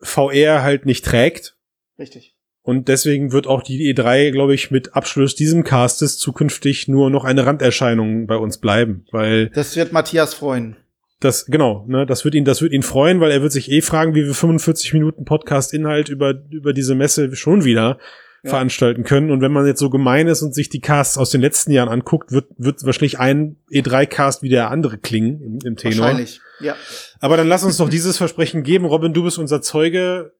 VR 0.00 0.62
halt 0.62 0.84
nicht 0.84 1.04
trägt. 1.04 1.56
Richtig. 1.98 2.34
Und 2.62 2.88
deswegen 2.88 3.32
wird 3.32 3.46
auch 3.46 3.62
die 3.62 3.92
E3, 3.94 4.30
glaube 4.32 4.54
ich, 4.54 4.70
mit 4.70 4.94
Abschluss 4.94 5.34
diesem 5.34 5.64
Castes 5.64 6.18
zukünftig 6.18 6.88
nur 6.88 7.08
noch 7.10 7.24
eine 7.24 7.46
Randerscheinung 7.46 8.26
bei 8.26 8.36
uns 8.36 8.58
bleiben, 8.58 9.04
weil 9.12 9.48
Das 9.50 9.76
wird 9.76 9.92
Matthias 9.92 10.34
freuen. 10.34 10.76
das, 11.20 11.46
genau, 11.46 11.84
ne, 11.88 12.04
das 12.06 12.24
wird 12.24 12.34
ihn, 12.34 12.44
das 12.44 12.60
wird 12.62 12.72
ihn 12.72 12.82
freuen, 12.82 13.20
weil 13.20 13.30
er 13.30 13.42
wird 13.42 13.52
sich 13.52 13.70
eh 13.70 13.80
fragen, 13.80 14.14
wie 14.14 14.24
wir 14.26 14.34
45 14.34 14.92
Minuten 14.92 15.24
Podcast-Inhalt 15.24 16.08
über, 16.10 16.34
über 16.50 16.72
diese 16.74 16.94
Messe 16.94 17.34
schon 17.34 17.64
wieder 17.64 17.98
Ja. 18.42 18.50
veranstalten 18.50 19.04
können. 19.04 19.30
Und 19.30 19.40
wenn 19.42 19.52
man 19.52 19.66
jetzt 19.66 19.80
so 19.80 19.90
gemein 19.90 20.26
ist 20.28 20.40
und 20.42 20.54
sich 20.54 20.68
die 20.70 20.80
Casts 20.80 21.18
aus 21.18 21.28
den 21.30 21.40
letzten 21.42 21.72
Jahren 21.72 21.88
anguckt, 21.90 22.30
wird, 22.32 22.46
wird 22.56 22.82
wahrscheinlich 22.84 23.18
ein 23.18 23.56
E3-Cast 23.70 24.42
wie 24.42 24.48
der 24.48 24.70
andere 24.70 24.96
klingen 24.98 25.40
im, 25.42 25.58
im 25.64 25.76
Tenor. 25.76 26.00
Wahrscheinlich. 26.06 26.40
Ja. 26.60 26.74
Aber 27.20 27.36
dann 27.36 27.48
lass 27.48 27.64
uns 27.64 27.76
doch 27.78 27.88
dieses 27.90 28.16
Versprechen 28.16 28.62
geben. 28.62 28.84
Robin, 28.86 29.12
du 29.12 29.22
bist 29.24 29.38
unser 29.38 29.60
Zeuge. 29.62 30.32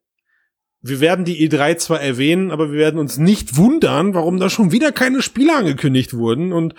Wir 0.83 1.01
werden 1.01 1.24
die 1.24 1.47
E3 1.49 1.76
zwar 1.76 2.01
erwähnen, 2.01 2.51
aber 2.51 2.72
wir 2.72 2.78
werden 2.78 2.99
uns 2.99 3.18
nicht 3.18 3.57
wundern, 3.57 4.14
warum 4.14 4.39
da 4.39 4.49
schon 4.49 4.72
wieder 4.72 4.93
keine 4.93 5.20
Spiele 5.20 5.55
angekündigt 5.55 6.14
wurden 6.14 6.53
und 6.53 6.74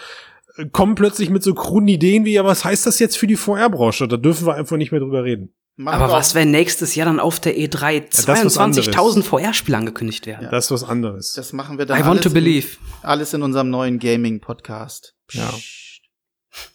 äh, 0.58 0.66
kommen 0.66 0.96
plötzlich 0.96 1.30
mit 1.30 1.44
so 1.44 1.54
kruden 1.54 1.88
Ideen 1.88 2.26
wie, 2.26 2.34
ja, 2.34 2.44
was 2.44 2.66
heißt 2.66 2.88
das 2.88 3.00
jetzt 3.00 3.18
für 3.18 3.28
die 3.28 3.36
VR-Branche? 3.36 4.08
Da 4.08 4.18
dürfen 4.18 4.48
wir 4.48 4.56
einfach 4.56 4.78
nicht 4.78 4.92
mehr 4.92 5.02
drüber 5.02 5.24
reden. 5.24 5.54
Machen 5.78 6.02
Aber 6.02 6.14
was, 6.14 6.36
wenn 6.36 6.52
nächstes 6.52 6.96
Jahr 6.96 7.06
dann 7.06 7.20
auf 7.20 7.40
der 7.40 7.58
E 7.58 7.66
E3 7.66 8.04
das 8.10 8.20
ist 8.20 8.28
was 8.28 8.58
22.000 8.58 9.24
VR-Spiele 9.24 9.78
angekündigt 9.78 10.26
werden? 10.26 10.48
Das 10.52 10.66
ist 10.66 10.72
was 10.72 10.84
anderes. 10.84 11.34
Das 11.34 11.54
machen 11.54 11.78
wir 11.78 11.86
dann 11.86 11.98
I 11.98 12.02
want 12.02 12.12
alles 12.12 12.24
to 12.24 12.30
believe. 12.32 12.68
In, 12.68 13.08
alles 13.08 13.34
in 13.34 13.42
unserem 13.42 13.70
neuen 13.70 14.00
Gaming-Podcast. 14.00 15.16
Ja. 15.32 15.54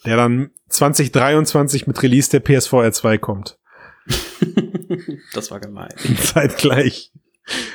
Der 0.04 0.16
dann 0.16 0.50
2023 0.70 1.86
mit 1.86 2.02
Release 2.02 2.30
der 2.30 2.40
PSVR 2.40 2.90
2 2.90 3.18
kommt. 3.18 3.58
das 5.34 5.50
war 5.50 5.60
gemein. 5.60 5.90
Zeitgleich. 6.22 7.12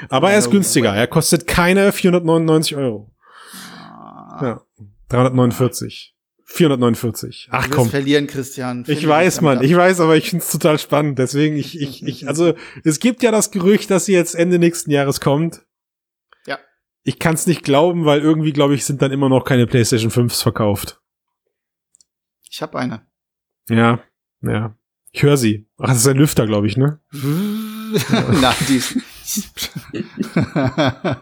Aber 0.09 0.32
er 0.32 0.39
ist 0.39 0.51
günstiger. 0.51 0.93
Er 0.93 1.07
kostet 1.07 1.47
keine 1.47 1.91
499 1.91 2.76
Euro. 2.76 3.12
Ah. 3.53 4.39
Ja. 4.41 4.62
349. 5.09 6.16
449. 6.45 7.47
Ach 7.51 7.64
Du 7.64 7.70
wirst 7.70 7.78
komm. 7.78 7.89
verlieren, 7.89 8.28
Christian. 8.28 8.82
Ich 8.82 8.99
Finde 8.99 9.07
weiß, 9.07 9.41
Mann, 9.41 9.64
ich 9.64 9.74
weiß, 9.76 10.01
aber 10.01 10.18
ich 10.18 10.30
find's 10.30 10.51
total 10.51 10.78
spannend. 10.80 11.18
Deswegen, 11.18 11.55
ich, 11.55 11.80
ich, 11.80 12.05
ich, 12.05 12.28
also, 12.28 12.53
es 12.84 12.99
gibt 12.99 13.24
ja 13.24 13.32
das 13.32 13.51
Gerücht, 13.51 13.89
dass 13.89 14.05
sie 14.05 14.14
jetzt 14.14 14.36
Ende 14.36 14.59
nächsten 14.59 14.91
Jahres 14.91 15.22
kommt. 15.22 15.66
Ja. 16.45 16.59
Ich 17.03 17.20
kann's 17.20 17.47
nicht 17.47 17.64
glauben, 17.64 18.05
weil 18.05 18.20
irgendwie, 18.20 18.51
glaube 18.51 18.76
ich, 18.76 18.86
sind 18.86 19.01
dann 19.01 19.12
immer 19.12 19.30
noch 19.30 19.45
keine 19.45 19.66
PlayStation 19.66 20.12
5s 20.12 20.41
verkauft. 20.43 20.99
Ich 22.49 22.62
habe 22.62 22.78
eine. 22.78 23.05
Ja, 23.70 24.03
ja. 24.41 24.76
Ich 25.12 25.24
höre 25.24 25.38
sie. 25.38 25.68
Ach, 25.78 25.88
das 25.89 25.97
ist 25.97 26.07
ein 26.07 26.18
Lüfter, 26.18 26.47
glaube 26.47 26.68
ich, 26.68 26.78
ne? 26.78 26.99
Nein, 27.12 28.53
die. 28.70 28.82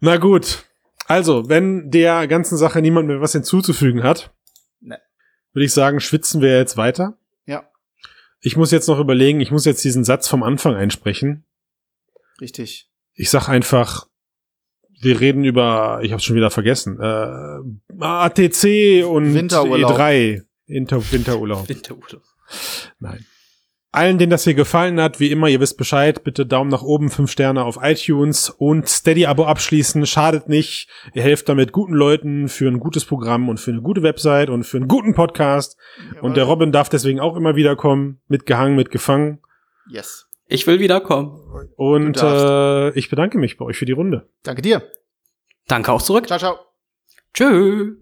Na 0.00 0.16
gut. 0.16 0.64
Also, 1.06 1.48
wenn 1.48 1.90
der 1.90 2.26
ganzen 2.28 2.56
Sache 2.56 2.80
niemand 2.80 3.08
mehr 3.08 3.20
was 3.20 3.32
hinzuzufügen 3.32 4.02
hat, 4.02 4.32
Ne. 4.80 4.98
würde 5.52 5.64
ich 5.66 5.72
sagen, 5.72 6.00
schwitzen 6.00 6.40
wir 6.40 6.56
jetzt 6.56 6.76
weiter. 6.76 7.18
ja, 7.46 7.64
Ich 8.40 8.56
muss 8.56 8.70
jetzt 8.70 8.88
noch 8.88 8.98
überlegen, 8.98 9.40
ich 9.40 9.50
muss 9.50 9.64
jetzt 9.64 9.84
diesen 9.84 10.04
Satz 10.04 10.28
vom 10.28 10.42
Anfang 10.42 10.74
einsprechen. 10.74 11.44
richtig. 12.40 12.88
Ich 13.14 13.28
sag 13.28 13.48
einfach, 13.50 14.08
wir 15.02 15.20
reden 15.20 15.44
über, 15.44 16.00
ich 16.02 16.12
hab's 16.12 16.24
schon 16.24 16.34
wieder 16.36 16.50
vergessen, 16.50 16.98
äh, 16.98 17.58
ATC 18.00 19.04
und 19.04 19.34
Winterurlaub. 19.34 19.98
E3. 19.98 20.42
Inter 20.66 21.12
Winterurlaub. 21.12 21.68
Winterurlaub. 21.68 22.22
Nein. 22.98 23.24
Allen, 23.94 24.16
denen 24.16 24.30
das 24.30 24.44
hier 24.44 24.54
gefallen 24.54 24.98
hat, 24.98 25.20
wie 25.20 25.30
immer, 25.30 25.48
ihr 25.48 25.60
wisst 25.60 25.76
Bescheid, 25.76 26.24
bitte 26.24 26.46
Daumen 26.46 26.70
nach 26.70 26.82
oben, 26.82 27.10
fünf 27.10 27.30
Sterne 27.30 27.62
auf 27.62 27.78
iTunes 27.82 28.48
und 28.48 28.88
Steady-Abo 28.88 29.44
abschließen, 29.44 30.06
schadet 30.06 30.48
nicht. 30.48 30.88
Ihr 31.12 31.22
helft 31.22 31.50
damit 31.50 31.72
guten 31.72 31.92
Leuten 31.92 32.48
für 32.48 32.68
ein 32.68 32.80
gutes 32.80 33.04
Programm 33.04 33.50
und 33.50 33.60
für 33.60 33.70
eine 33.70 33.82
gute 33.82 34.02
Website 34.02 34.48
und 34.48 34.64
für 34.64 34.78
einen 34.78 34.88
guten 34.88 35.14
Podcast. 35.14 35.76
Und 36.22 36.38
der 36.38 36.44
Robin 36.44 36.72
darf 36.72 36.88
deswegen 36.88 37.20
auch 37.20 37.36
immer 37.36 37.54
wieder 37.54 37.76
kommen, 37.76 38.22
mitgehangen, 38.28 38.76
mitgefangen. 38.76 39.40
Yes. 39.90 40.26
Ich 40.46 40.66
will 40.66 40.80
wiederkommen. 40.80 41.38
Und 41.76 42.16
äh, 42.22 42.90
ich 42.90 43.10
bedanke 43.10 43.36
mich 43.36 43.58
bei 43.58 43.66
euch 43.66 43.76
für 43.76 43.86
die 43.86 43.92
Runde. 43.92 44.26
Danke 44.42 44.62
dir. 44.62 44.82
Danke 45.68 45.92
auch 45.92 46.02
zurück. 46.02 46.26
Ciao, 46.28 46.38
ciao. 46.38 46.58
Tschö. 47.34 47.96